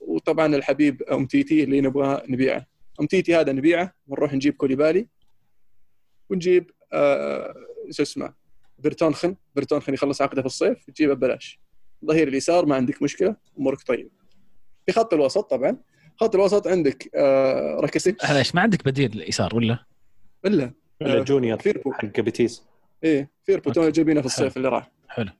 [0.00, 2.66] وطبعا الحبيب أمتيتي اللي نبغاه نبيعه.
[3.00, 3.94] أمتيتي هذا نبيعه.
[4.08, 5.06] ونروح نجيب كوليبالي.
[6.30, 7.54] ونجيب آه
[7.90, 8.34] شو اسمه
[8.78, 9.36] برتونخن.
[9.56, 10.90] برتونخن يخلص عقده في الصيف.
[10.90, 11.60] تجيبه ببلاش.
[12.04, 13.36] ظهير اليسار ما عندك مشكلة.
[13.58, 14.10] أمورك طيب
[14.86, 15.76] في خط الوسط طبعا.
[16.20, 19.78] خط الوسط عندك آه راكاسيتش إيش ما عندك بديل يسار ولا؟
[20.44, 20.72] إلا.
[21.02, 21.92] إلا آه جونيور فيربو.
[21.92, 22.62] حق بيتيس.
[23.04, 23.72] إيه فيربو.
[23.72, 24.90] تو جايبينه في الصيف اللي راح.
[25.08, 25.30] حلو.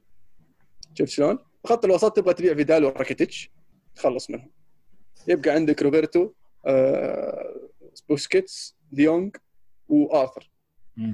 [0.95, 3.51] شفت شلون؟ خط الوسط تبغى تبيع فيدال وراكيتيتش
[3.95, 4.51] تخلص منهم
[5.29, 6.33] يبقى عندك روبرتو
[6.67, 7.55] آه
[8.09, 9.31] بوسكيتس ديونغ
[9.89, 10.51] وآرثر.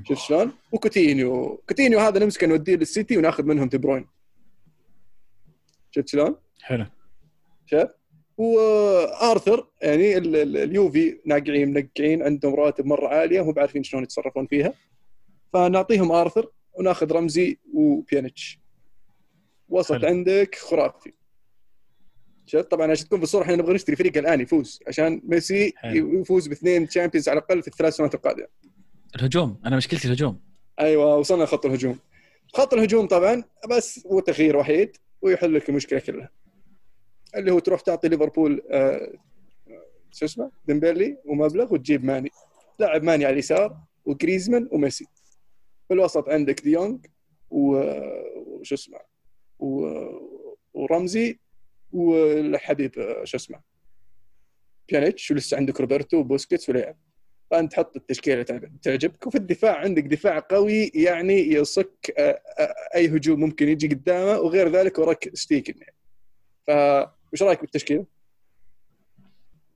[0.09, 4.07] شفت شلون؟ وكوتينيو كوتينيو هذا نمسكه نوديه للسيتي وناخذ منهم دي بروين
[5.91, 6.87] شفت شلون؟ حلو
[7.67, 7.91] شايف؟
[8.37, 14.47] وآرثر يعني ال- ال- اليوفي ناقعين منقعين عندهم رواتب مرة عالية ومو بعارفين شلون يتصرفون
[14.47, 14.73] فيها
[15.53, 18.59] فنعطيهم آرثر وناخذ رمزي وبيانيتش
[19.69, 20.09] وسط حلو.
[20.09, 21.13] عندك خرافي.
[22.47, 26.21] شفت؟ طبعا عشان تكون بالصورة إحنا نبغى نشتري فريق الآن يفوز عشان ميسي حلو.
[26.21, 28.47] يفوز باثنين Champions على الأقل في الثلاث سنوات القادمة.
[29.17, 29.61] الهجوم.
[29.67, 30.41] أنا مشكلتي الهجوم.
[30.81, 31.99] أيوه وصلنا لخط الهجوم.
[32.55, 36.31] خط الهجوم طبعا بس هو تغيير وحيد ويحل لك المشكلة كلها.
[37.37, 39.13] اللي هو تروح تعطي ليفربول آه،
[40.13, 42.31] شو اسمه؟ ديمبلي ومبلغ وتجيب ماني.
[42.79, 45.07] لاعب ماني على اليسار وجريزمان وميسي.
[45.89, 47.07] في الوسط عندك ديونج
[47.51, 47.83] و-
[48.37, 48.99] وشو اسمه؟
[50.75, 51.39] ورمزي
[51.93, 52.93] والحبيب
[53.25, 53.61] شو اسمه
[54.89, 56.97] بيانيتش ولسه عندك روبرتو وبوسكيتس ولعب
[57.51, 62.15] فأنت تحط التشكيلة تعجب- تعجبك وفي الدفاع عندك دفاع قوي يعني يصك
[62.95, 65.95] أي هجوم ممكن يجي قدامه وغير ذلك وراك ستيكن يعني
[66.67, 68.05] فايش رأيك بالتشكيلة؟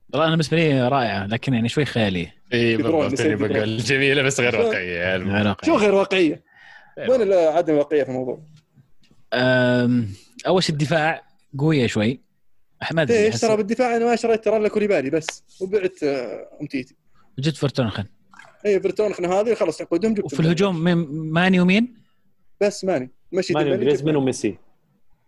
[0.09, 3.13] والله أنا بالنسبة لي رائعه لكن يعني شوي خياليه اي بالضبط.
[3.35, 5.55] بقول جميلة بس غير واقعية يعني.
[5.65, 6.43] شو غير واقعية؟
[6.97, 7.09] أيوة.
[7.17, 8.43] وين عدم الواقعية في الموضوع؟
[10.47, 11.23] أول شيء الدفاع
[11.57, 12.19] قوية شوي.
[12.91, 16.95] ادري إيش ترى بالدفاع أنا ما شريت ترى إلا كوليبالي بس وبعت آه، امتيتي
[17.39, 18.05] جد فرتونخن
[18.65, 21.97] اي برتونخن هذه خلص عقودهم جبت وفي الهجوم مين- ماني ومين؟
[22.61, 23.09] بس ماني.
[23.31, 24.57] مشي ماني جريزمان جبت وميسي.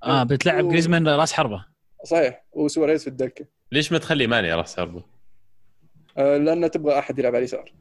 [0.03, 1.65] آه بتلعب و- جريزمان راس حربة.
[2.05, 3.45] صحيح وسواريز في الدكة.
[3.71, 5.03] ليش ما تخلي ماني راس حربة؟
[6.17, 7.71] آه، لأن تبغى أحد يلعب على اليسار.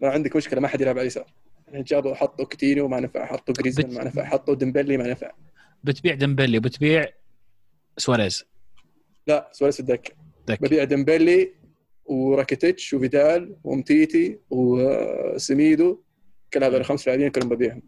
[0.00, 1.26] ما عندك مشكلة ما حد يلعب على اليسار.
[1.74, 5.30] جابوا حطوا كوتينيو ما نفع حطوا جريزمان ما نفع حطوا ديمبلي ما نفع.
[5.84, 7.06] بتبيع ديمبلي وبتبيع
[7.96, 8.44] سواريز.
[9.26, 10.12] لا سواريز الدكه
[10.48, 10.62] دك.
[10.62, 11.52] ببيع ديمبلي
[12.04, 16.02] وراكيتيتش وفيدال وأمتيتي وسميدو
[16.52, 17.82] كل هذول الخمس لاعبين كلهم ببيعهم.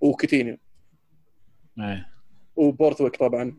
[0.00, 0.56] وكوتينيو
[1.78, 2.06] آه.
[2.56, 3.56] وبريثويت طبعا.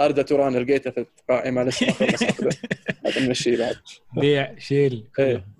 [0.00, 2.22] أردا توران لقيته في القائمة لسه ما خلص.
[2.22, 2.48] اخذه
[3.06, 3.76] هذا نمشيه بعد.
[4.16, 5.08] بيع شيل.
[5.18, 5.57] إيه.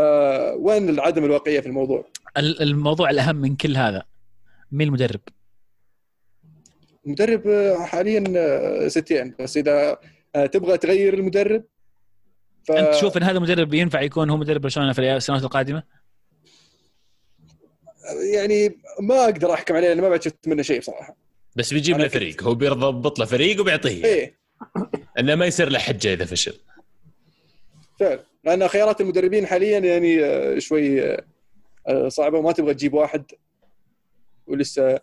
[0.00, 2.04] فوين عدم الواقعية في الموضوع؟
[2.36, 4.02] ال- الموضوع الأهم من كل هذا.
[4.72, 5.20] مين المدرب؟
[7.06, 9.34] المدرب آه، حاليا آه، ستين.
[9.40, 9.98] بس إذا
[10.34, 11.64] آه، تبغى تغير المدرب
[12.64, 12.70] ف...
[12.72, 15.82] أنت تشوف إن هذا المدرب ينفع يكون هو مدرب برشلونة في السنوات القادمة؟
[18.34, 21.16] يعني ما أقدر أحكم عليه لأن ما بعد شفت منه شيء بصراحة.
[21.56, 22.42] بس بيجيب له فريق.
[22.42, 24.04] هو بيضبط له فريق وبيعطيه.
[24.04, 24.38] إيه.
[25.18, 26.54] إنه ما يصير له حجة إذا فشل.
[28.00, 28.24] فعلا.
[28.46, 31.24] لأن خيارات المدربين حاليا يعني آه، شوي آه،
[31.88, 33.24] آه، صعبة وما تبغى تجيب واحد
[34.46, 35.00] ولسه.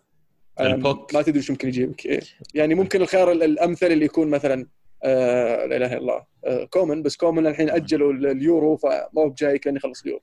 [1.14, 2.20] ما تدري إيش ممكن يجيبك إيه.
[2.54, 4.66] يعني ممكن الخيار ال- الأمثل اللي يكون مثلا
[5.04, 9.28] آه، لا إله إلا الله آه، كومان بس كومان الحين أجلوا ال- اليورو فما هو
[9.28, 10.22] بجاي كان يخلص اليورو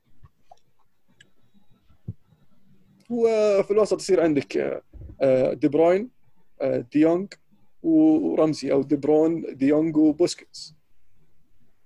[3.09, 4.81] وفي الوسط يصير عندك
[5.21, 6.09] آه، دي بروين
[6.93, 7.33] ديونج
[7.83, 10.75] ورمزي أو دي بروين ديونج وبوسكيتس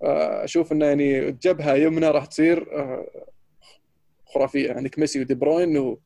[0.01, 3.07] أشوف إنه يعني جبهة يمنى راح تصير آه،
[4.25, 4.73] خرافية.
[4.73, 5.97] عندك ميسي ودي بروين و-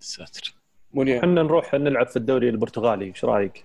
[0.00, 0.54] ساتر.
[0.92, 3.64] ومونييه إحنا نروح نلعب في الدوري البرتغالي إيش رأيك؟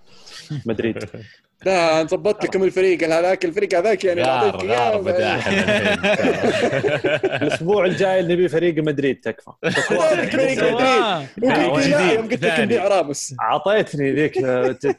[0.65, 0.97] مدريد.
[1.65, 3.03] لا ضبطت لكم الفريق.
[3.03, 5.59] هذاك الفريق هذاك يعني إحنا الحين
[7.43, 9.51] الأسبوع الجاي نبي فريق مدريد تكفى.
[9.81, 10.25] فريق.
[10.27, 10.59] مدريد.
[11.37, 12.59] لا، يوم قلت لك.
[12.59, 13.35] نبيع راموس.
[13.41, 14.33] أعطيتني ذيك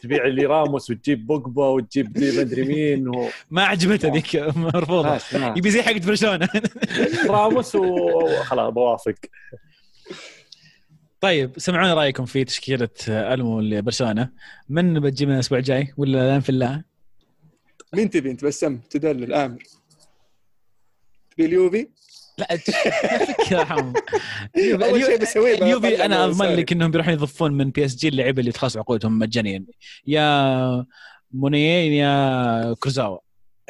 [0.02, 3.28] تبيع لي راموس وتجيب بوجبا وتجيب لي مدري مين و...
[3.50, 5.18] ما عجبته ذيك مرفوضة.
[5.56, 6.48] يبي زي حقت برشلونة.
[7.28, 9.14] راموس وخلاص بوافق.
[11.20, 14.30] طيب سمعونا رأيكم في تشكيلة ألمو لبرشلونة.
[14.68, 16.84] من بتجيب من الأسبوع الجاي؟ ولا الان في الله
[17.92, 19.62] مين تبي أنت؟ بسم تدلل أمر
[21.30, 21.88] تبي اليوفي؟
[22.38, 23.92] لا فكره حرام
[24.56, 26.46] اليوفي أنا من أضمن.
[26.46, 29.64] لك إنهم بيروحون يضفون من PSG اللعيبة اللي تخلص عقودهم مجانيا.
[30.06, 30.86] يا
[31.32, 33.18] مونيه يا كورزاوا.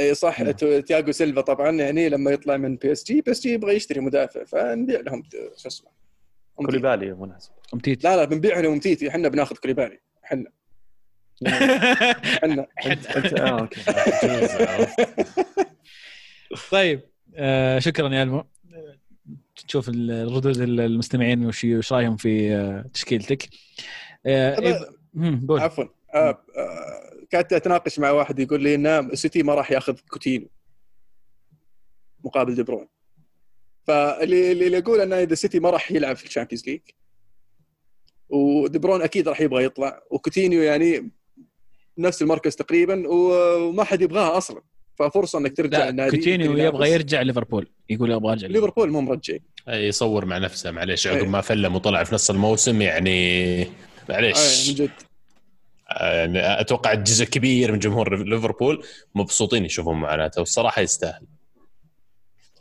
[0.00, 0.40] إي صح.
[0.40, 0.52] نعم.
[0.80, 4.00] تياغو سيلفا طبعا يعني لما يطلع من بي اس جي بي اس جي يبغى يشتري
[4.00, 5.22] مدافع فنبيع لهم
[5.56, 5.99] شو اسمه.
[6.66, 8.04] كوليبالي بالمناسبه أمتيتي.
[8.04, 10.00] لا لا بنبيع لهم أمتيتي إحنا بناخذ كوليبالي.
[10.24, 10.44] إحنا.
[11.46, 12.66] إحنا.
[13.40, 13.80] آه okay.
[16.70, 17.00] طيب
[17.34, 18.44] آه شكرا يا ألمو.
[19.68, 23.48] تشوف الردود المستمعين وش وش رأيهم في آه، تشكيلتك.
[24.26, 24.80] آه
[25.50, 25.84] عفوا.
[26.14, 30.46] آه، آه، كنت أتناقش مع واحد يقول لي إن السيتي ما راح ياخذ كوتينيو
[32.24, 32.88] مقابل دي بروين.
[33.86, 36.80] فاللي اللي يقول إنه إذا السيتي ما راح يلعب في ال Champions League
[38.28, 41.10] و ودي بروين أكيد راح يبغى يطلع وكوتينيو يعني
[41.98, 44.62] نفس المركز تقريبا وما حد يبغاها أصلا.
[44.98, 46.56] ففرصة إنك ترجع النادي كوتينيو.
[46.56, 48.90] يبغى يرجع ليفربول يقول أبغى أرجع ليفربول.
[48.90, 49.36] مو مرجع.
[49.68, 51.26] يصور مع نفسه معليش عقب أي.
[51.28, 53.66] ما فلم وطلع في نص الموسم يعني
[54.08, 54.68] معليش.
[54.68, 54.90] من جد.
[56.00, 58.84] يعني أتوقع جزء كبير من جمهور ليفربول
[59.14, 61.26] مبسوطين يشوفون معاناته والصراحة يستاهل.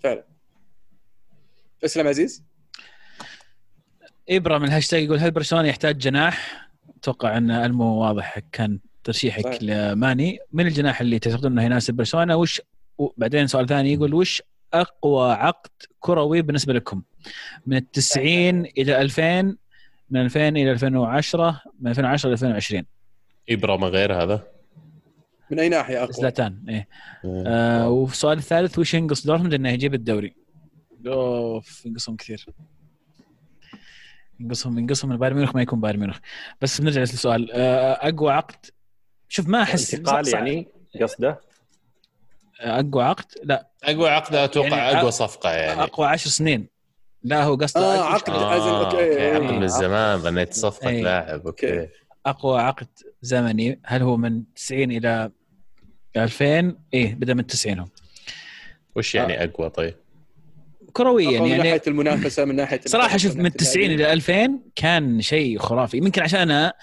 [0.03, 0.28] فعلا.
[1.85, 2.43] اسلم عزيز
[4.29, 6.67] إبرة من الهاشتاج يقول هل برشلونة يحتاج جناح؟
[6.99, 9.59] أتوقع أن ألمو واضح كان ترشيحك صحيح.
[9.61, 12.61] لماني من الجناح اللي تعتقدون إنه يناسب برشلونة وش
[12.97, 14.41] وبعدين سؤال ثاني يقول وش
[14.73, 15.69] أقوى عقد
[15.99, 17.01] كروي بالنسبة لكم؟
[17.65, 19.41] من التسعين إلى 2000
[20.09, 22.83] من 2000 إلى 2010 من 2010 ل 2020
[23.49, 24.47] إبرة ما غير هذا
[25.51, 26.87] من أي ناحية أقوى؟ زلاتان إيه
[27.25, 30.38] آه والسؤال الثالث وش ينقص دورتموند إنه يجيب الدوري؟
[31.07, 32.45] أوف ينقصهم كثير.
[34.39, 36.17] ينقصهم ينقصهم من بايرن ميونخ ما يكون بايرن ميونخ.
[36.61, 37.51] بس بنرجع للسؤال.
[37.51, 38.65] آه أقوى عقد؟
[39.29, 40.67] شوف ما احس انتقال يعني
[41.01, 41.39] قصده؟
[42.61, 43.69] أقوى عقد؟ لا.
[43.83, 45.83] أقوى عقد أتوقع يعني أقوى صفقة يعني.
[45.83, 46.67] أقوى عشر سنين.
[47.23, 49.09] لا هو قصده أقوى- عقد آه، أزل okay.
[49.09, 49.59] Okay عقد إيه.
[49.59, 51.03] من زمان ظنيت صفقة إيه.
[51.03, 51.47] لاعب.
[51.47, 51.87] okay.
[52.25, 52.87] أقوى عقد
[53.21, 55.31] زمني هل هو من 90 إلى
[56.17, 57.85] 2000 إيه بدأ من 90 هو
[58.95, 59.95] وش يعني أقوى طيب؟
[60.93, 64.05] كرويا أقوى من يعني ناحية المنافسة من ناحية صراحة شوف من من ناحية 90 اللاعبين.
[64.05, 65.97] إلى 2000 كان شيء خرافي.
[65.97, 66.73] يمكن عشان أنا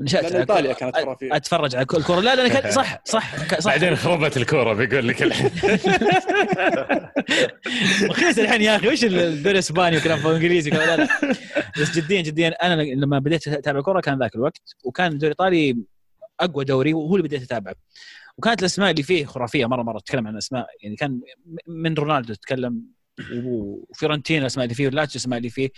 [0.00, 1.36] نشات إيطاليا كانت خرافية.
[1.36, 3.70] أتفرج على كل الكره لا لا كان صح صح صح.
[3.70, 5.50] بعدين خربت الكورة بيقول لك الحين.
[8.10, 8.88] رخيص الحين يا أخي.
[8.88, 11.08] وش الدوري الإسباني وكلام انجليزي لا لا
[11.80, 12.48] بس جديا جديا.
[12.48, 15.76] أنا لما بديت أتابع كورة كان ذاك الوقت وكان الدوري الإيطالي
[16.40, 17.74] أقوى دوري وهو اللي بديت أتابعه.
[18.38, 19.98] وكانت الأسماء اللي فيه خرافية مرة مرة.
[19.98, 20.66] تتكلم عن أسماء.
[20.82, 21.20] يعني كان
[21.66, 22.95] من رونالدو تتكلم
[23.34, 25.70] وفيرنتينا الاسماء اللي فيه واللاتشو الاسماء اللي فيه.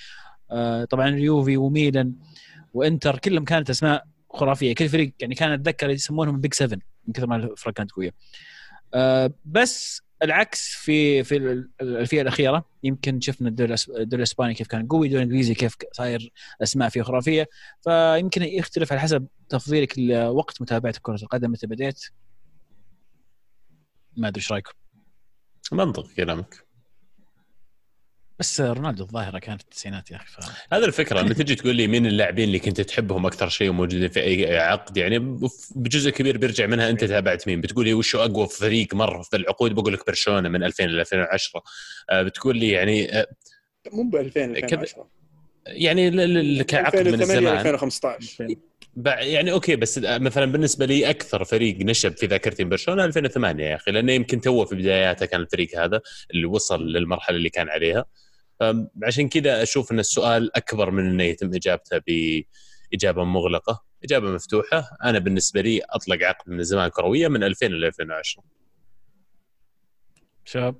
[0.51, 2.15] آه، طبعا اليوفي وميلان
[2.75, 4.75] وإنتر كلهم كانت أسماء خرافية.
[4.75, 8.15] كل فريق يعني كان أتذكر يسمونهم بيج 7 من كثر ما الفرق كانت قوية.
[8.95, 14.87] آه، بس العكس في في ال- الالفيه الأخيرة يمكن شفنا الدوري الدوري الإسباني كيف كان
[14.87, 16.33] قوي الدوري الإنجليزي كيف صاير
[16.63, 17.49] أسماء فيه خرافية.
[17.85, 22.05] فيمكن يختلف على حسب تفضيلك لوقت متابعة كرة القدم متى بديت؟
[24.17, 24.73] ما أدري إيش رأيكم؟
[25.73, 26.68] منطق كلامك.
[28.39, 30.37] بس رونالدو الظاهره كانت في التسعينات يا أخي ف...
[30.73, 34.21] هذا الفكرة لما تجي تقول لي مين اللاعبين اللي كنت تحبهم أكثر شيء وموجودين في
[34.21, 35.19] أي عقد؟ يعني
[35.77, 39.75] بجزء كبير بيرجع منها أنت تابعت مين؟ بتقول لي وش أقوى فريق مر في العقود؟
[39.75, 41.63] بقول لك برشلونة من 2000 ل 2010
[42.11, 43.27] آه، بتقول لي يعني آه،
[43.93, 45.09] مو ب 2000 2010
[45.67, 48.47] يعني كعقد من 2008 الزمان 2015
[48.99, 53.77] بع- يعني أوكي بس مثلا بالنسبة لي أكثر فريق نشب في ذاكرتي برشلونة 2008 يا
[53.77, 56.01] أخي لأنه يمكن تو في بداياته كان الفريق هذا
[56.31, 58.05] اللي وصل للمرحلة اللي كان عليها.
[59.03, 61.99] عشان كذا أشوف إن السؤال أكبر من إنه يتم إجابته
[62.93, 63.85] بإجابة مغلقة.
[64.05, 64.97] إجابة مفتوحة.
[65.05, 68.43] أنا بالنسبة لي أطلق عقد من الزمان كروية من 2000 ل 2010
[70.45, 70.75] شباب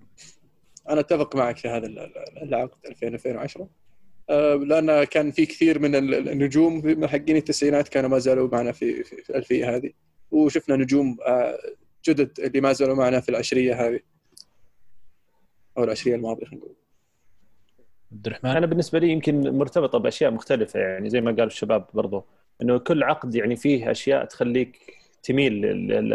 [0.89, 3.69] أنا أتفق معك في هذا ال- ال- العقد 2000 2010
[4.31, 8.49] آه، لأن كان في كثير من ال- النجوم في- من حقين التسعينات كانوا ما زالوا
[8.53, 9.91] معنا في في في الألفية هذه.
[10.31, 11.59] وشفنا نجوم آه،
[12.09, 14.01] جدد اللي ما زالوا معنا في العشرية هذه.
[15.79, 16.77] أو العشرية الماضية خلينا نقول.
[18.13, 22.25] عبد الرحمن؟ أنا بالنسبة لي يمكن مرتبطة بأشياء مختلفة يعني زي ما قالوا الشباب برضو
[22.63, 24.79] إنه كل عقد يعني فيه أشياء تخليك
[25.23, 25.61] تميل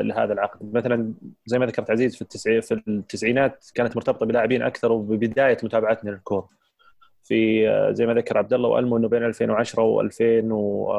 [0.08, 0.74] لهذا العقد.
[0.76, 1.14] مثلا
[1.46, 6.50] زي ما ذكرت عزيز في التسعي في التسعينات كانت مرتبطة بلاعبين أكثر وببداية متابعتنا للكورة.
[7.24, 10.92] في آه، زي ما ذكر عبد الله وألمو إنه بين 2010 و2000 و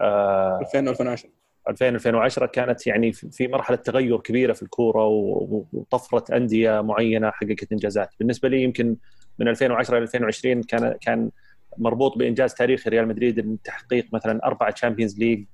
[0.00, 1.30] آه، 2000 2010
[1.68, 7.72] 2000 2010 كانت يعني في مرحلة تغير كبيرة في الكورة و- وطفرة أندية معينة حققت
[7.72, 8.08] إنجازات.
[8.18, 8.96] بالنسبة لي يمكن
[9.38, 11.30] من 2010 إلى 2020 كان كان
[11.78, 15.44] مربوط بإنجاز تاريخي ريال مدريد إن تحقيق مثلا أربعة Champions League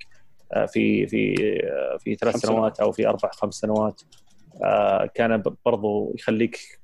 [0.69, 1.35] في في
[1.65, 2.81] آه، في ثلاث سنوات.
[2.81, 4.03] أو في أربع خمس سنوات.
[4.65, 6.81] آه، كان برضو يخليك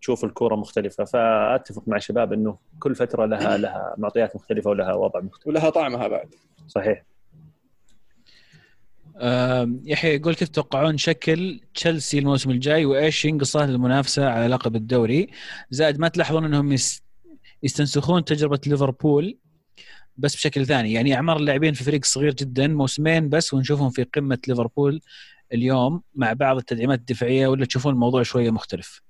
[0.00, 1.04] تشوف الكورة مختلفة.
[1.04, 5.46] فأتفق مع الشباب إنه كل فترة لها لها معطيات مختلفة ولها وضع مختلف.
[5.46, 6.34] ولها طعمها بعد.
[6.68, 7.09] صحيح.
[9.84, 15.30] يحيى يقول كيف تتوقعون شكل تشيلسي الموسم الجاي وإيش ينقصه للمنافسة على لقب الدوري
[15.70, 17.02] زائد ما تلاحظون إنهم يس-
[17.62, 19.38] يستنسخون تجربة ليفربول
[20.16, 24.38] بس بشكل ثاني يعني أعمار اللاعبين في فريق صغير جدا موسمين بس ونشوفهم في قمة
[24.48, 25.00] ليفربول
[25.52, 29.02] اليوم مع بعض التدعيمات الدفاعية ولا تشوفون الموضوع شوية مختلف؟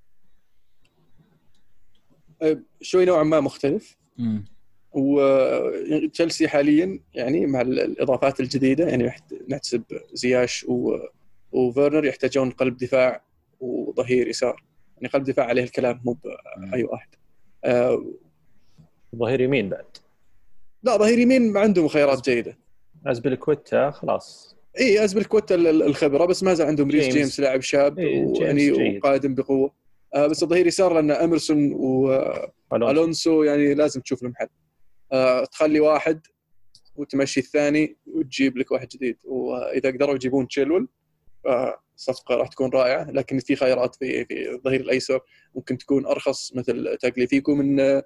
[2.42, 4.44] آه، شوي نوعا ما مختلف مم.
[4.92, 9.12] وتشيلسي حاليا يعني مع ال- الإضافات الجديدة يعني
[9.48, 10.96] نحسب زياش و...
[11.52, 13.22] وفيرنر يحتاجون قلب دفاع
[13.60, 14.64] وظهير يسار.
[14.96, 16.16] يعني قلب دفاع عليه الكلام مو
[16.70, 17.08] بأي واحد.
[17.64, 18.04] آه،
[19.16, 19.84] ظهير يمين بعد.
[20.82, 22.58] لا ظهير يمين عندهم خيارات جيدة.
[23.06, 24.56] ازبلكويتا خلاص.
[24.80, 25.04] إي
[25.70, 27.14] ال- الخبرة بس ما زال عندهم ريس جيمس.
[27.16, 28.96] جيمس لاعب شاب إيه، ويعني.
[28.98, 29.72] وقادم بقوة.
[30.14, 31.72] آه بس الظهير يسار لأن اميرسون.
[32.70, 34.46] والونسو يعني لازم تشوف لهم حل.
[35.52, 36.26] تخلي واحد
[36.96, 39.16] وتمشي الثاني وتجيب لك واحد جديد.
[39.24, 40.88] وإذا قدروا يجيبون تشيلول
[41.46, 43.10] آه صفقه راح تكون رائعة.
[43.10, 45.20] لكن في خيارات في في الظهير الأيسر.
[45.54, 48.02] ممكن تكون أرخص مثل تاجليفيكو من آه.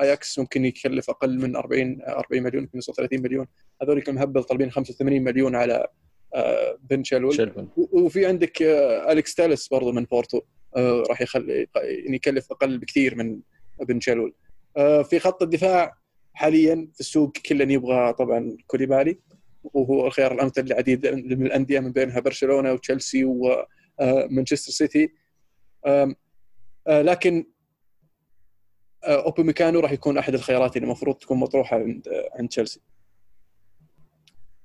[0.00, 0.38] أياكس.
[0.38, 3.46] ممكن يكلف أقل من 40 40 مليون يمكن يوصل 30 مليون.
[3.82, 5.86] هذول كم هبل طالبين 85 مليون على
[6.34, 7.02] آه بن.
[7.76, 10.40] و- وفي عندك آه، أليكس تالس برضو من بورتو.
[10.76, 13.40] آه، راح يخلي يعني يكلف أقل بكثير من
[13.80, 14.28] بن تشيلول.
[14.28, 14.41] آه،
[15.04, 15.96] في خط الدفاع
[16.34, 19.18] حاليا في السوق كلا يبغى طبعا كوليبالي.
[19.64, 25.12] وهو الخيار الأمثل لعديد من الأندية من بينها برشلونة وتشيلسي ومانشستر سيتي.
[25.86, 26.14] آه،
[26.88, 27.44] لكن
[29.04, 32.80] آه، اوبي ميكانو راح يكون أحد الخيارات اللي المفروض تكون مطروحة عند آه، عند تشيلسي.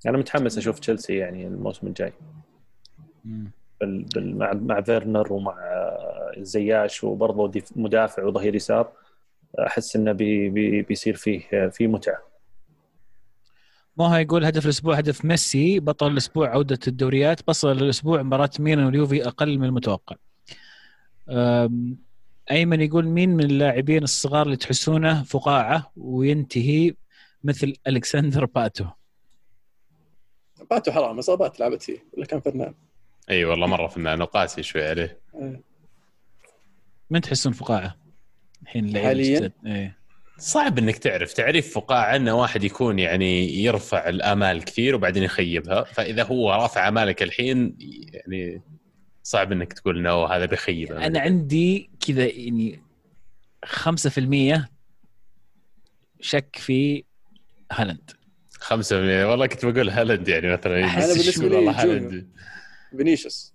[0.05, 2.13] أنا متحمس أشوف تشيلسي يعني الموسم الجاي.
[3.81, 4.03] بال...
[4.03, 4.38] بال...
[4.38, 5.57] مع مع فيرنر ومع
[6.38, 8.91] زياش وبرضه مدافع وظهير يسار.
[9.59, 10.49] أحس إنه بي...
[10.49, 10.81] بي...
[10.81, 12.27] بيصير فيه في متعة.
[13.97, 19.27] موها يقول هدف الأسبوع هدف ميسي بطل الأسبوع عودة الدوريات بصل الأسبوع مباراة ميلان واليوفي
[19.27, 20.15] أقل من المتوقع.
[22.51, 26.93] أيمن يقول مين من اللاعبين الصغار اللي تحسونه فقاعة وينتهي
[27.43, 28.85] مثل ألكسندر باتو؟
[30.69, 32.73] باتو حرام اصابات لعبت فيه ولا كان فنان.
[33.29, 35.19] إي والله مرة فنان وقاسي شوي عليه.
[35.35, 35.59] آه.
[37.09, 38.06] من تحسون فقاعة؟
[38.63, 39.97] الحين حالياً؟ إيه.
[40.39, 41.34] صعب إنك تعرف.
[41.34, 45.84] تعريف فقاعة إنه واحد يكون يعني يرفع الآمال كثير وبعدين يخيبها.
[45.84, 47.77] فإذا هو رافع آمالك الحين
[48.13, 48.61] يعني
[49.23, 50.91] صعب إنك تقول إنه هذا بيخيب.
[50.91, 52.81] أنا عندي كذا يعني
[53.65, 54.67] 5%
[56.21, 57.03] شك في
[57.71, 58.11] هالاند.
[58.51, 60.81] خمسة من والله كنت بقول هالاند يعني مثلا.
[60.81, 61.84] بالنسبة شو لي والله.
[61.84, 62.27] هالاند.
[62.97, 63.53] فينيسيوس.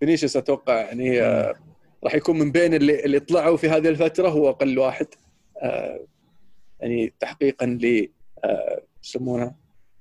[0.00, 1.54] فينيسيوس أتوقع يعني آه،
[2.06, 5.06] راح يكون من بين اللي اللي طلعوا في هذه الفترة هو أقل واحد.
[5.62, 6.00] آه،
[6.80, 8.08] يعني تحقيقا ل
[8.44, 9.54] آه، يسمونه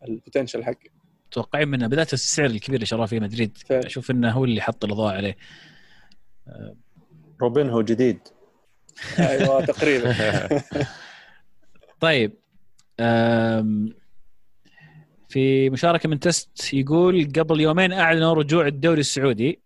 [0.07, 0.89] ال potential حقه
[1.27, 3.57] متوقعين منه بالذات السعر الكبير اللي شراه في مدريد.
[3.57, 3.85] فعلا.
[3.85, 5.37] أشوف إنه هو اللي حط الاضواء عليه.
[7.41, 8.19] روبنهو جديد.
[9.19, 10.15] أيوه تقريبا.
[11.99, 12.33] طيب
[15.29, 19.64] في مشاركة من تست يقول قبل يومين أعلنوا رجوع الدوري السعودي.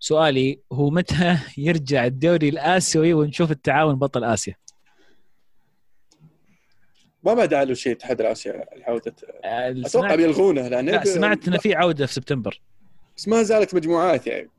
[0.00, 4.54] سؤالي هو متى يرجع الدوري الآسيوي ونشوف التعاون بطل آسيا؟
[7.22, 9.14] ما بدا له شيء اتحاد الآسيا عودة.
[9.44, 12.60] أه، أتوقع سمعت, بيلغونه لأن لا سمعت إنه في عودة في سبتمبر.
[13.16, 14.50] بس ما زالت مجموعات يعني.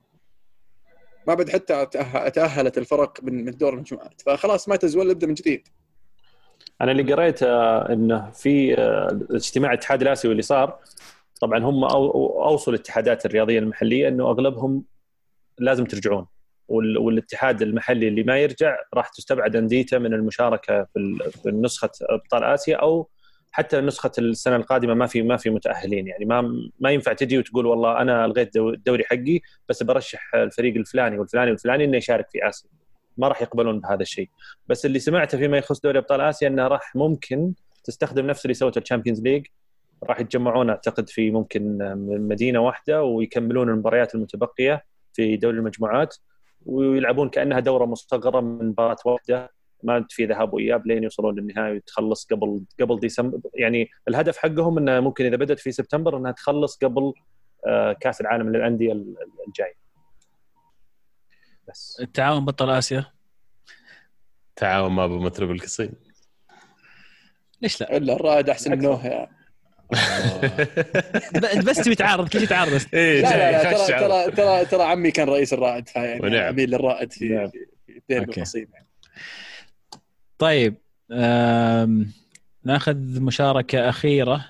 [1.27, 1.85] ما بعد حتى
[2.33, 4.21] تأهلت الفرق من من دور المجموعات.
[4.21, 5.67] فخلاص ما تزول نبدا من جديد.
[6.81, 10.79] أنا اللي قريت آه، إنه في آه، اجتماع الاتحاد الآسيوي اللي صار.
[11.41, 14.83] طبعا هم أو- أوصوا الاتحادات الرياضية المحلية إنه أغلبهم
[15.59, 16.25] لازم ترجعون.
[16.67, 20.83] وال- والاتحاد المحلي اللي ما يرجع راح تستبعد انديته من المشاركة
[21.43, 23.09] في نسخة أبطال آسيا أو
[23.51, 26.07] حتى نسخة السنة القادمة ما في ما في متأهلين.
[26.07, 26.41] يعني ما
[26.79, 31.51] ما ينفع تجي وتقول والله أنا ألغيت دو- الدوري حقي بس برشح الفريق الفلاني والفلاني
[31.51, 32.69] والفلاني إنه يشارك في آسيا.
[33.17, 34.29] ما راح يقبلون بهذا الشيء.
[34.67, 37.53] بس اللي سمعته فيما يخص دوري أبطال آسيا إنه راح ممكن
[37.83, 39.45] تستخدم نفس اللي سوته ال Champions League.
[40.03, 41.77] راح يتجمعون أعتقد في ممكن
[42.29, 44.83] مدينة واحدة ويكملون المباريات المتبقية.
[45.19, 46.15] في دوري المجموعات
[46.65, 49.51] ويلعبون كأنها دورة مصغره من مباراة واحدة
[49.83, 53.39] ما في ذهاب وإياب لين يوصلون للنهايه وتخلص قبل قبل ديسمبر.
[53.53, 57.13] يعني الهدف حقهم إنه ممكن إذا بدأت في سبتمبر إنها تخلص قبل
[57.67, 58.91] آه، كأس العالم للأندية
[59.47, 59.73] الجاي
[61.67, 61.97] بس.
[62.01, 63.05] التعاون بطل آسيا.
[64.55, 65.91] تعاون ما أبو مطرب القصيم.
[67.61, 69.25] ليش لا؟ إلا الرائد أحسن من نوح يعني.
[69.25, 69.38] ب-
[71.67, 74.83] بس تبي تعارض كل شيء تعارض بس إيه لا لا, لا ترى ترى ترى ترى
[74.83, 75.89] عمي كان رئيس الرائد.
[75.95, 77.49] اميل للرائد في نعم.
[77.87, 78.17] في في.
[78.17, 78.87] القصيم يعني.
[80.37, 80.75] طيب.
[82.63, 84.45] ناخذ مشاركة أخيرة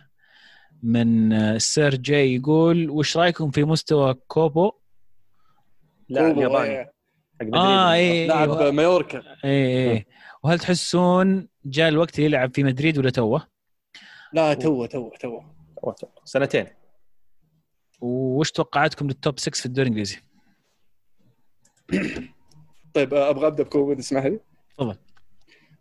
[0.83, 4.71] من آه، سير جاي يقول وش رأيكم في مستوى كوبو؟
[6.09, 6.93] لا الياباني إيه.
[7.53, 10.05] آه اي لاعب اي مايوركا اي إي.
[10.43, 13.47] وهل تحسون جاء الوقت يلعب في مدريد ولا توه؟
[14.33, 15.59] لا توه توه توه.
[16.25, 16.67] سنتين.
[18.01, 20.17] وش توقعاتكم لل top 6 في الدوري الإنجليزي؟
[22.93, 24.39] طيب آه، أبغى أبدأ بكوبو تسمح لي.
[24.77, 24.97] تفضل.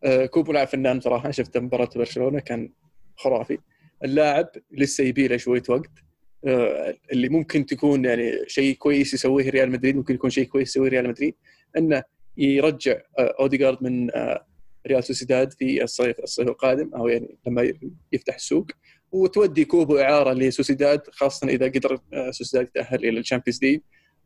[0.05, 2.73] آه، كوبو لاعب فنان صراحة شفت مباراة برشلونة كان
[3.16, 3.59] خرافي.
[4.05, 5.91] اللاعب لسه يبي له شوية وقت.
[6.47, 10.91] آه، اللي ممكن تكون يعني شيء كويس يسويه ريال مدريد ممكن يكون شيء كويس يسويه
[10.91, 11.35] ريال مدريد
[11.77, 12.03] إنه
[12.37, 14.11] يرجع اوديجارد من
[14.89, 16.94] ريال سوسيداد في الصيف الصيف القادم.
[16.94, 17.73] أو يعني لما
[18.12, 18.66] يفتح السوق.
[19.12, 23.81] وتودي كوبو إعارة لسوسيداد خاصة إذا قدر آه، سوسيداد يتأهل إلى ال Champions League.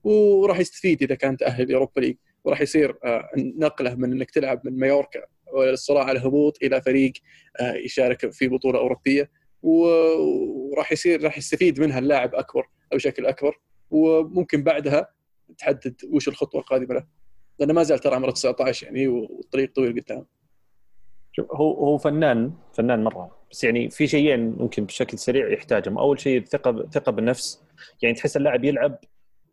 [0.05, 2.17] وراح يستفيد إذا كان تأهل ل Europa League.
[2.45, 5.21] وراح يصير آه، نقلة من إنك تلعب من مايوركا
[5.53, 7.13] والصراع على الهبوط إلى فريق
[7.61, 9.31] آه، يشارك في بطولة أوروبية.
[9.63, 13.61] وراح يصير راح يستفيد منها اللاعب أكبر أو بشكل أكبر.
[13.91, 15.09] وممكن بعدها
[15.59, 17.07] تحدد وش الخطوة القادمة له.
[17.59, 20.27] لأنه ما زال ترى عمره 19 يعني والطريق طويل قدام.
[21.41, 23.31] هو هو فنان فنان مرة.
[23.51, 25.99] بس يعني في شيئين ممكن بشكل سريع يحتاجهم.
[25.99, 27.63] أول شيء الثقة ثقة بالنفس.
[28.03, 28.99] يعني تحس اللاعب يلعب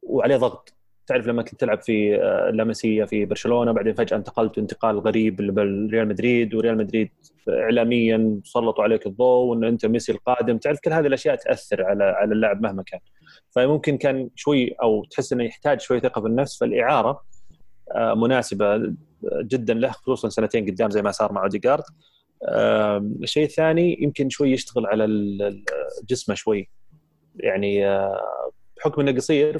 [0.03, 0.73] وعليه ضغط.
[1.07, 6.07] تعرف لما كنت تلعب في آه، لاماسيا في برشلونة بعدين فجأة انتقلت انتقال غريب بالريال
[6.07, 7.09] مدريد وريال مدريد
[7.49, 10.57] اعلاميا سلطوا عليك الضوء وان أنت ميسي القادم.
[10.57, 12.99] تعرف كل هذه الأشياء تأثر على على اللاعب مهما كان.
[13.55, 16.59] فممكن كان شوي أو تحس إنه يحتاج شوي ثقة بالنفس.
[16.59, 17.21] فالإعارة
[17.97, 18.93] مناسبة
[19.41, 21.83] جدا له خصوصا سنتين قدام زي ما صار مع اوديجارد
[23.23, 25.05] الشيء الثاني يمكن شوي يشتغل على
[26.09, 26.69] جسمه شوي.
[27.35, 29.57] يعني آه، بحكم إنه قصير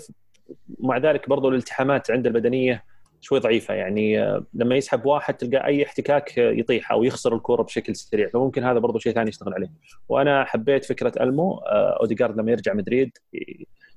[0.80, 2.84] مع ذلك برضو الالتحامات عنده البدنية
[3.22, 3.74] شوي ضعيفة.
[3.74, 8.30] يعني آه، لما يسحب واحد تلقى أي احتكاك يطيح أو يخسر الكورة بشكل سريع.
[8.30, 9.72] فممكن هذا برضو شيء ثاني يشتغل عليه.
[10.10, 11.54] وأنا حبيت فكرة ألمو.
[11.66, 13.12] اوديجارد لما يرجع مدريد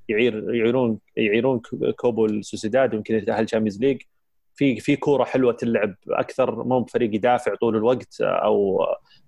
[0.09, 1.61] يعير يعيرون يعيرون
[1.97, 4.03] كوبو السوسيداد ويمكن يتأهل Champions League
[4.55, 8.81] في في كورة حلوة تلعب أكثر مو بفريق يدافع طول الوقت أو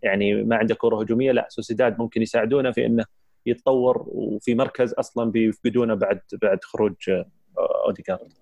[0.02, 3.04] يعني ما عنده كورة هجومية لا سوسيداد ممكن يساعدونه في إنه
[3.46, 6.94] يتطور وفي مركز أصلا بيفقدونه بعد بعد خروج
[7.86, 8.32] أوديجارد.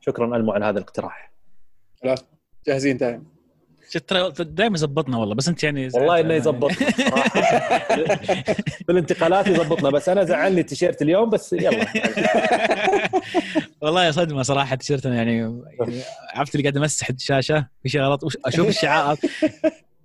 [0.00, 1.32] شكرا ألمو على هذا الاقتراح.
[2.04, 2.14] لا
[2.66, 3.37] جاهزين دائما.
[4.40, 6.86] دائما يظبطنا والله بس أنت يعني والله إنه يظبطنا
[8.88, 11.86] بالانتقالات يظبطنا بس أنا زعلني التيشيرت اليوم بس يلا.
[13.82, 15.36] والله صدمة صراحة تيشيرتنا يعني,
[15.80, 16.00] يعني
[16.34, 19.16] عرفت اللي قاعد أمسح الشاشة في شيء غلط أشوف الشعار.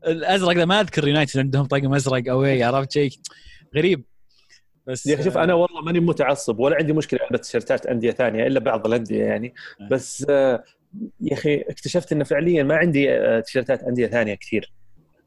[0.07, 3.11] الأزرق ده ما أذكر يونايتد عندهم طقم أزرق أو إيه عرفت شيء؟
[3.75, 4.03] غريب.
[4.87, 8.59] بس يا شوف أنا والله ماني متعصب ولا عندي مشكلة ألبس تيشيرتات أندية ثانية إلا
[8.59, 9.53] بعض الأندية يعني.
[9.81, 9.87] آه.
[9.89, 10.63] بس آه
[11.21, 14.73] يا أخي اكتشفت انه فعليا ما عندي آه، تيشيرتات أندية ثانية كثير.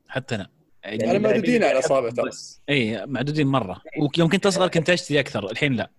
[0.08, 0.48] حتى أنا.
[0.84, 2.30] يعني أنا معدودين على اصابع ترى.
[2.68, 3.82] اي معدودين مرة.
[3.98, 5.90] ويوم كنت اصغر كنت أشتري أكثر الحين لا.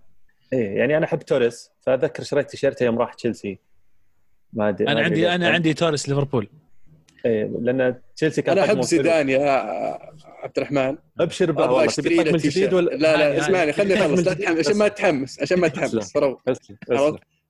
[0.53, 3.60] اي يعني أنا أحب توريس فاتذكر شريت تيشيرته يوم راح تشيلسي.
[4.53, 6.49] ما أدري أنا عندي أنا عندي توريس ليفربول.
[7.26, 9.41] إيه لأن تشيلسي كان أنا أحب زيدان يا
[10.44, 10.98] عبد الرحمن.
[11.19, 15.60] أبشر والله أشتري له جديد ولا لا لا اسمعني خليني أخلص عشان ما تحمس عشان
[15.60, 16.14] ما تحمس.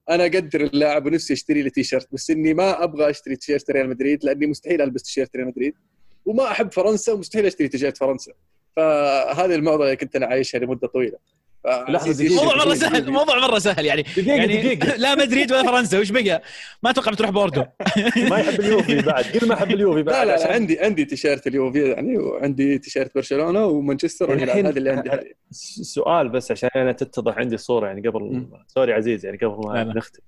[0.10, 4.26] أنا أقدر اللاعب ونفسي أشتري له تيشيرت بس إني ما أبغى أشتري تيشيرت ريال مدريد
[4.26, 5.74] لأني مستحيل ألبس تيشيرت ريال مدريد
[6.26, 8.32] وما أحب فرنسا ومستحيل أشتري تيشيرت فرنسا.
[8.76, 11.18] فهذه المعضله اللي كنت أنا عايشها لمدة طويلة.
[11.90, 14.96] لحظة الموضوع مرة سهل الموضوع مرة سهل يعني دقيقة يعني دقيقة.
[15.04, 16.42] لا مدريد ولا فرنسا وش بقى؟
[16.84, 17.64] ما أتوقع بتروح بوردو.
[18.32, 19.24] ما يحب اليوفي بعد.
[19.24, 23.16] قل ما يحب اليوفي بعد لا لا, لا عندي عندي تيشيرت اليوفي يعني وعندي تيشيرت
[23.16, 25.36] برشلونة ومانشستر الحين هذا اللي عندي
[25.82, 30.22] سؤال بس عشان أنا تتضح عندي الصورة يعني قبل sorry عزيز يعني قبل ما نختم.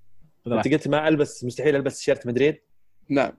[0.46, 2.56] أنت قلت ما ألبس مستحيل ألبس تيشيرت مدريد؟
[3.08, 3.32] نعم.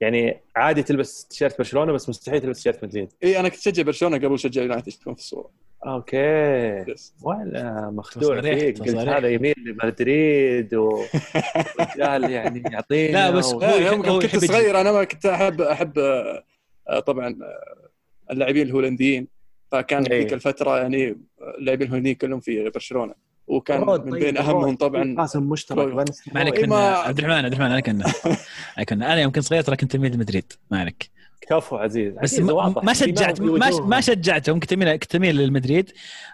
[0.00, 3.12] يعني عادي تلبس تيشيرت برشلونة بس مستحيل تلبس تيشيرت مدريد.
[3.24, 5.50] اي أنا كنت أشجع برشلونة قبل شجع يونايتد تكون في الصورة.
[5.86, 6.84] okay.
[7.22, 14.36] ولا مخدوع فيك قلت هذا يميل لمدريد ورجال يعني يعطينا لا بس هو يوم كنت
[14.36, 17.90] صغير أنا ما كنت احب أحب آه، طبعا آه،
[18.32, 19.28] اللاعبين الهولنديين.
[19.72, 21.16] فكان في ذيك الفترة يعني
[21.58, 23.14] اللاعبين الهولنديين كلهم في برشلونة.
[23.46, 25.94] وكان من بين أهمهم طبعا قاسم مشترك
[26.32, 28.04] ما عليك من عبد الرحمن عبد الرحمن أنا كنا
[28.88, 31.10] كنا أنا يوم كنت صغير ترى كنت أميل لمدريد ما عليك.
[31.40, 32.14] كفو عزيز.
[32.22, 32.38] بس
[32.82, 34.60] ما شجعت ما, ما شجعتهم.
[34.60, 35.92] كنت اميل كنت اميل للمدريد.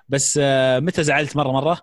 [0.09, 1.81] بس آه، متى زعلت مره مرة؟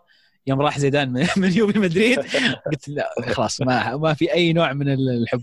[0.47, 2.19] يوم راح زيدان من يوفي مدريد
[2.65, 5.41] قلت لا خلاص ما ما في أي نوع من الحب.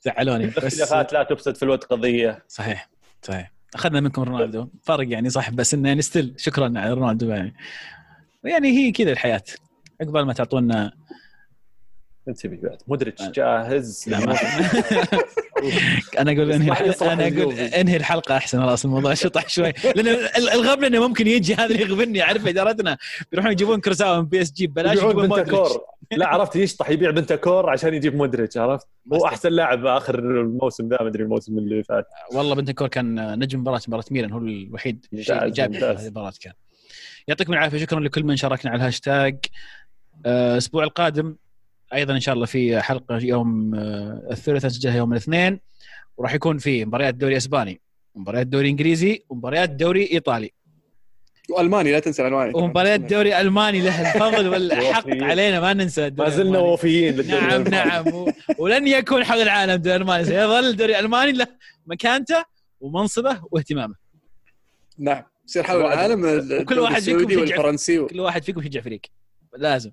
[0.00, 0.46] زعلوني.
[0.64, 2.44] بس لا تفسد في الود قضية.
[2.48, 2.90] صحيح
[3.22, 3.52] صحيح.
[3.74, 4.68] أخذنا منكم رونالدو.
[4.82, 7.54] فرق يعني صح بس إنه يعني still شكرا على رونالدو يعني.
[8.44, 9.42] يعني هي كذا الحياة.
[10.00, 10.92] عقبال ما تعطونا
[12.28, 12.78] انت بعد.
[12.88, 14.08] مدرج جاهز.
[16.18, 19.72] أنا أقول إنهي أنا أقول إنهي الحلقة أحسن خلاص الموضوع شطح شوي.
[19.96, 20.08] لأن
[20.52, 22.22] الغبن إنه ممكن يجي هذا اللي يغبني.
[22.22, 22.98] عارف إدارتنا
[23.30, 25.80] بيروحون يجيبون كورزاوا من PSG ببلاش يجيبون بنتانكور.
[26.12, 30.98] لا عرفت يشطح يبيع بنتانكور عشان يجيب مدرج عرفت؟ هو أحسن لاعب آخر الموسم ذا
[31.00, 32.06] ما أدري الموسم اللي فات.
[32.32, 36.52] والله بنتانكور كان نجم مباراة مباراة ميلان هو الوحيد إيجابي في هذه المباراة كان.
[37.28, 39.36] يعطيكم العافية شكرا لكل من شاركنا على الهاشتاج.
[40.26, 41.36] آه، الأسبوع القادم
[41.94, 45.60] أيضا إن شاء الله في حلقة يوم آه، الثلاثاء نسجلها يوم الاثنين
[46.16, 47.80] وراح يكون في مباريات دوري إسباني
[48.14, 50.50] مباريات دوري إنجليزي ومباريات دوري إيطالي.
[51.50, 52.52] وألماني لا تنسى الألماني.
[52.54, 58.04] ومباريات الدوري الالماني له الفضل والحق علينا ما ننسى ما زلنا وفيين نعم نعم
[58.58, 61.46] ولن يكون حول العالم الدوري الالماني سيظل الدوري الألماني له
[61.86, 62.44] مكانته
[62.80, 63.94] ومنصبه واهتمامه.
[64.98, 69.00] نعم يصير حول العالم وكل واحد فيكم والفرنسي كل واحد فيكم يشجع فريق.
[69.58, 69.90] لازم.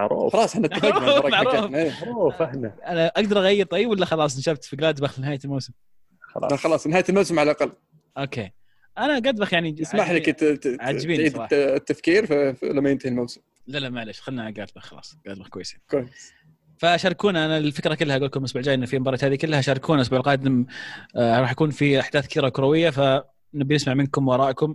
[0.00, 0.32] معروف.
[0.32, 1.72] خلاص إحنا اتفقنا معروف.
[2.02, 2.74] معروف إحنا.
[2.86, 5.72] أنا أقدر أغير طيب ولا خلاص نشبت في جلادباخ نهاية الموسم؟
[6.20, 7.72] خلاص خلاص نهاية الموسم على الأقل.
[8.18, 8.50] أوكي.
[8.98, 13.40] أنا قدبخ يعني اسمح لك تعيد التفكير لما ينتهي الموسم.
[13.66, 15.80] لا لا معلش خلينا على قدبخ خلاص قدبخ كويسين.
[15.90, 16.32] كويس.
[16.78, 20.18] فشاركونا أنا الفكرة كلها أقول لكم الأسبوع الجاي إنه في المباريات هذه كلها شاركونا الأسبوع
[20.18, 20.66] القادم
[21.16, 24.74] آه راح يكون في أحداث كثيرة كروية فنبي نسمع منكم وارائكم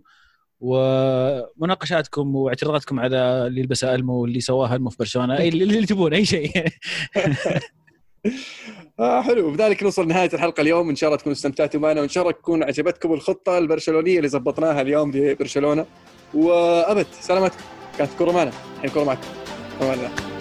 [0.59, 3.17] ومناقشاتكم واعتراضاتكم على
[3.47, 6.51] اللي لبس ألمو واللي سواه ألمو في برشلونة اللي تبون أي شيء.
[8.99, 9.51] آه حلو.
[9.51, 10.89] بذلك نوصل نهايه الحلقة اليوم.
[10.89, 14.81] إن شاء الله تكونوا استمتعتوا معنا وإن شاء الله تكون عجبتكم الخطة البرشلونية اللي زبطناها
[14.81, 15.85] اليوم في برشلونة.
[16.33, 17.63] وأبد سلامتكم.
[17.97, 18.51] كانت كورة معنا.
[18.75, 20.34] الحين كورة معكم.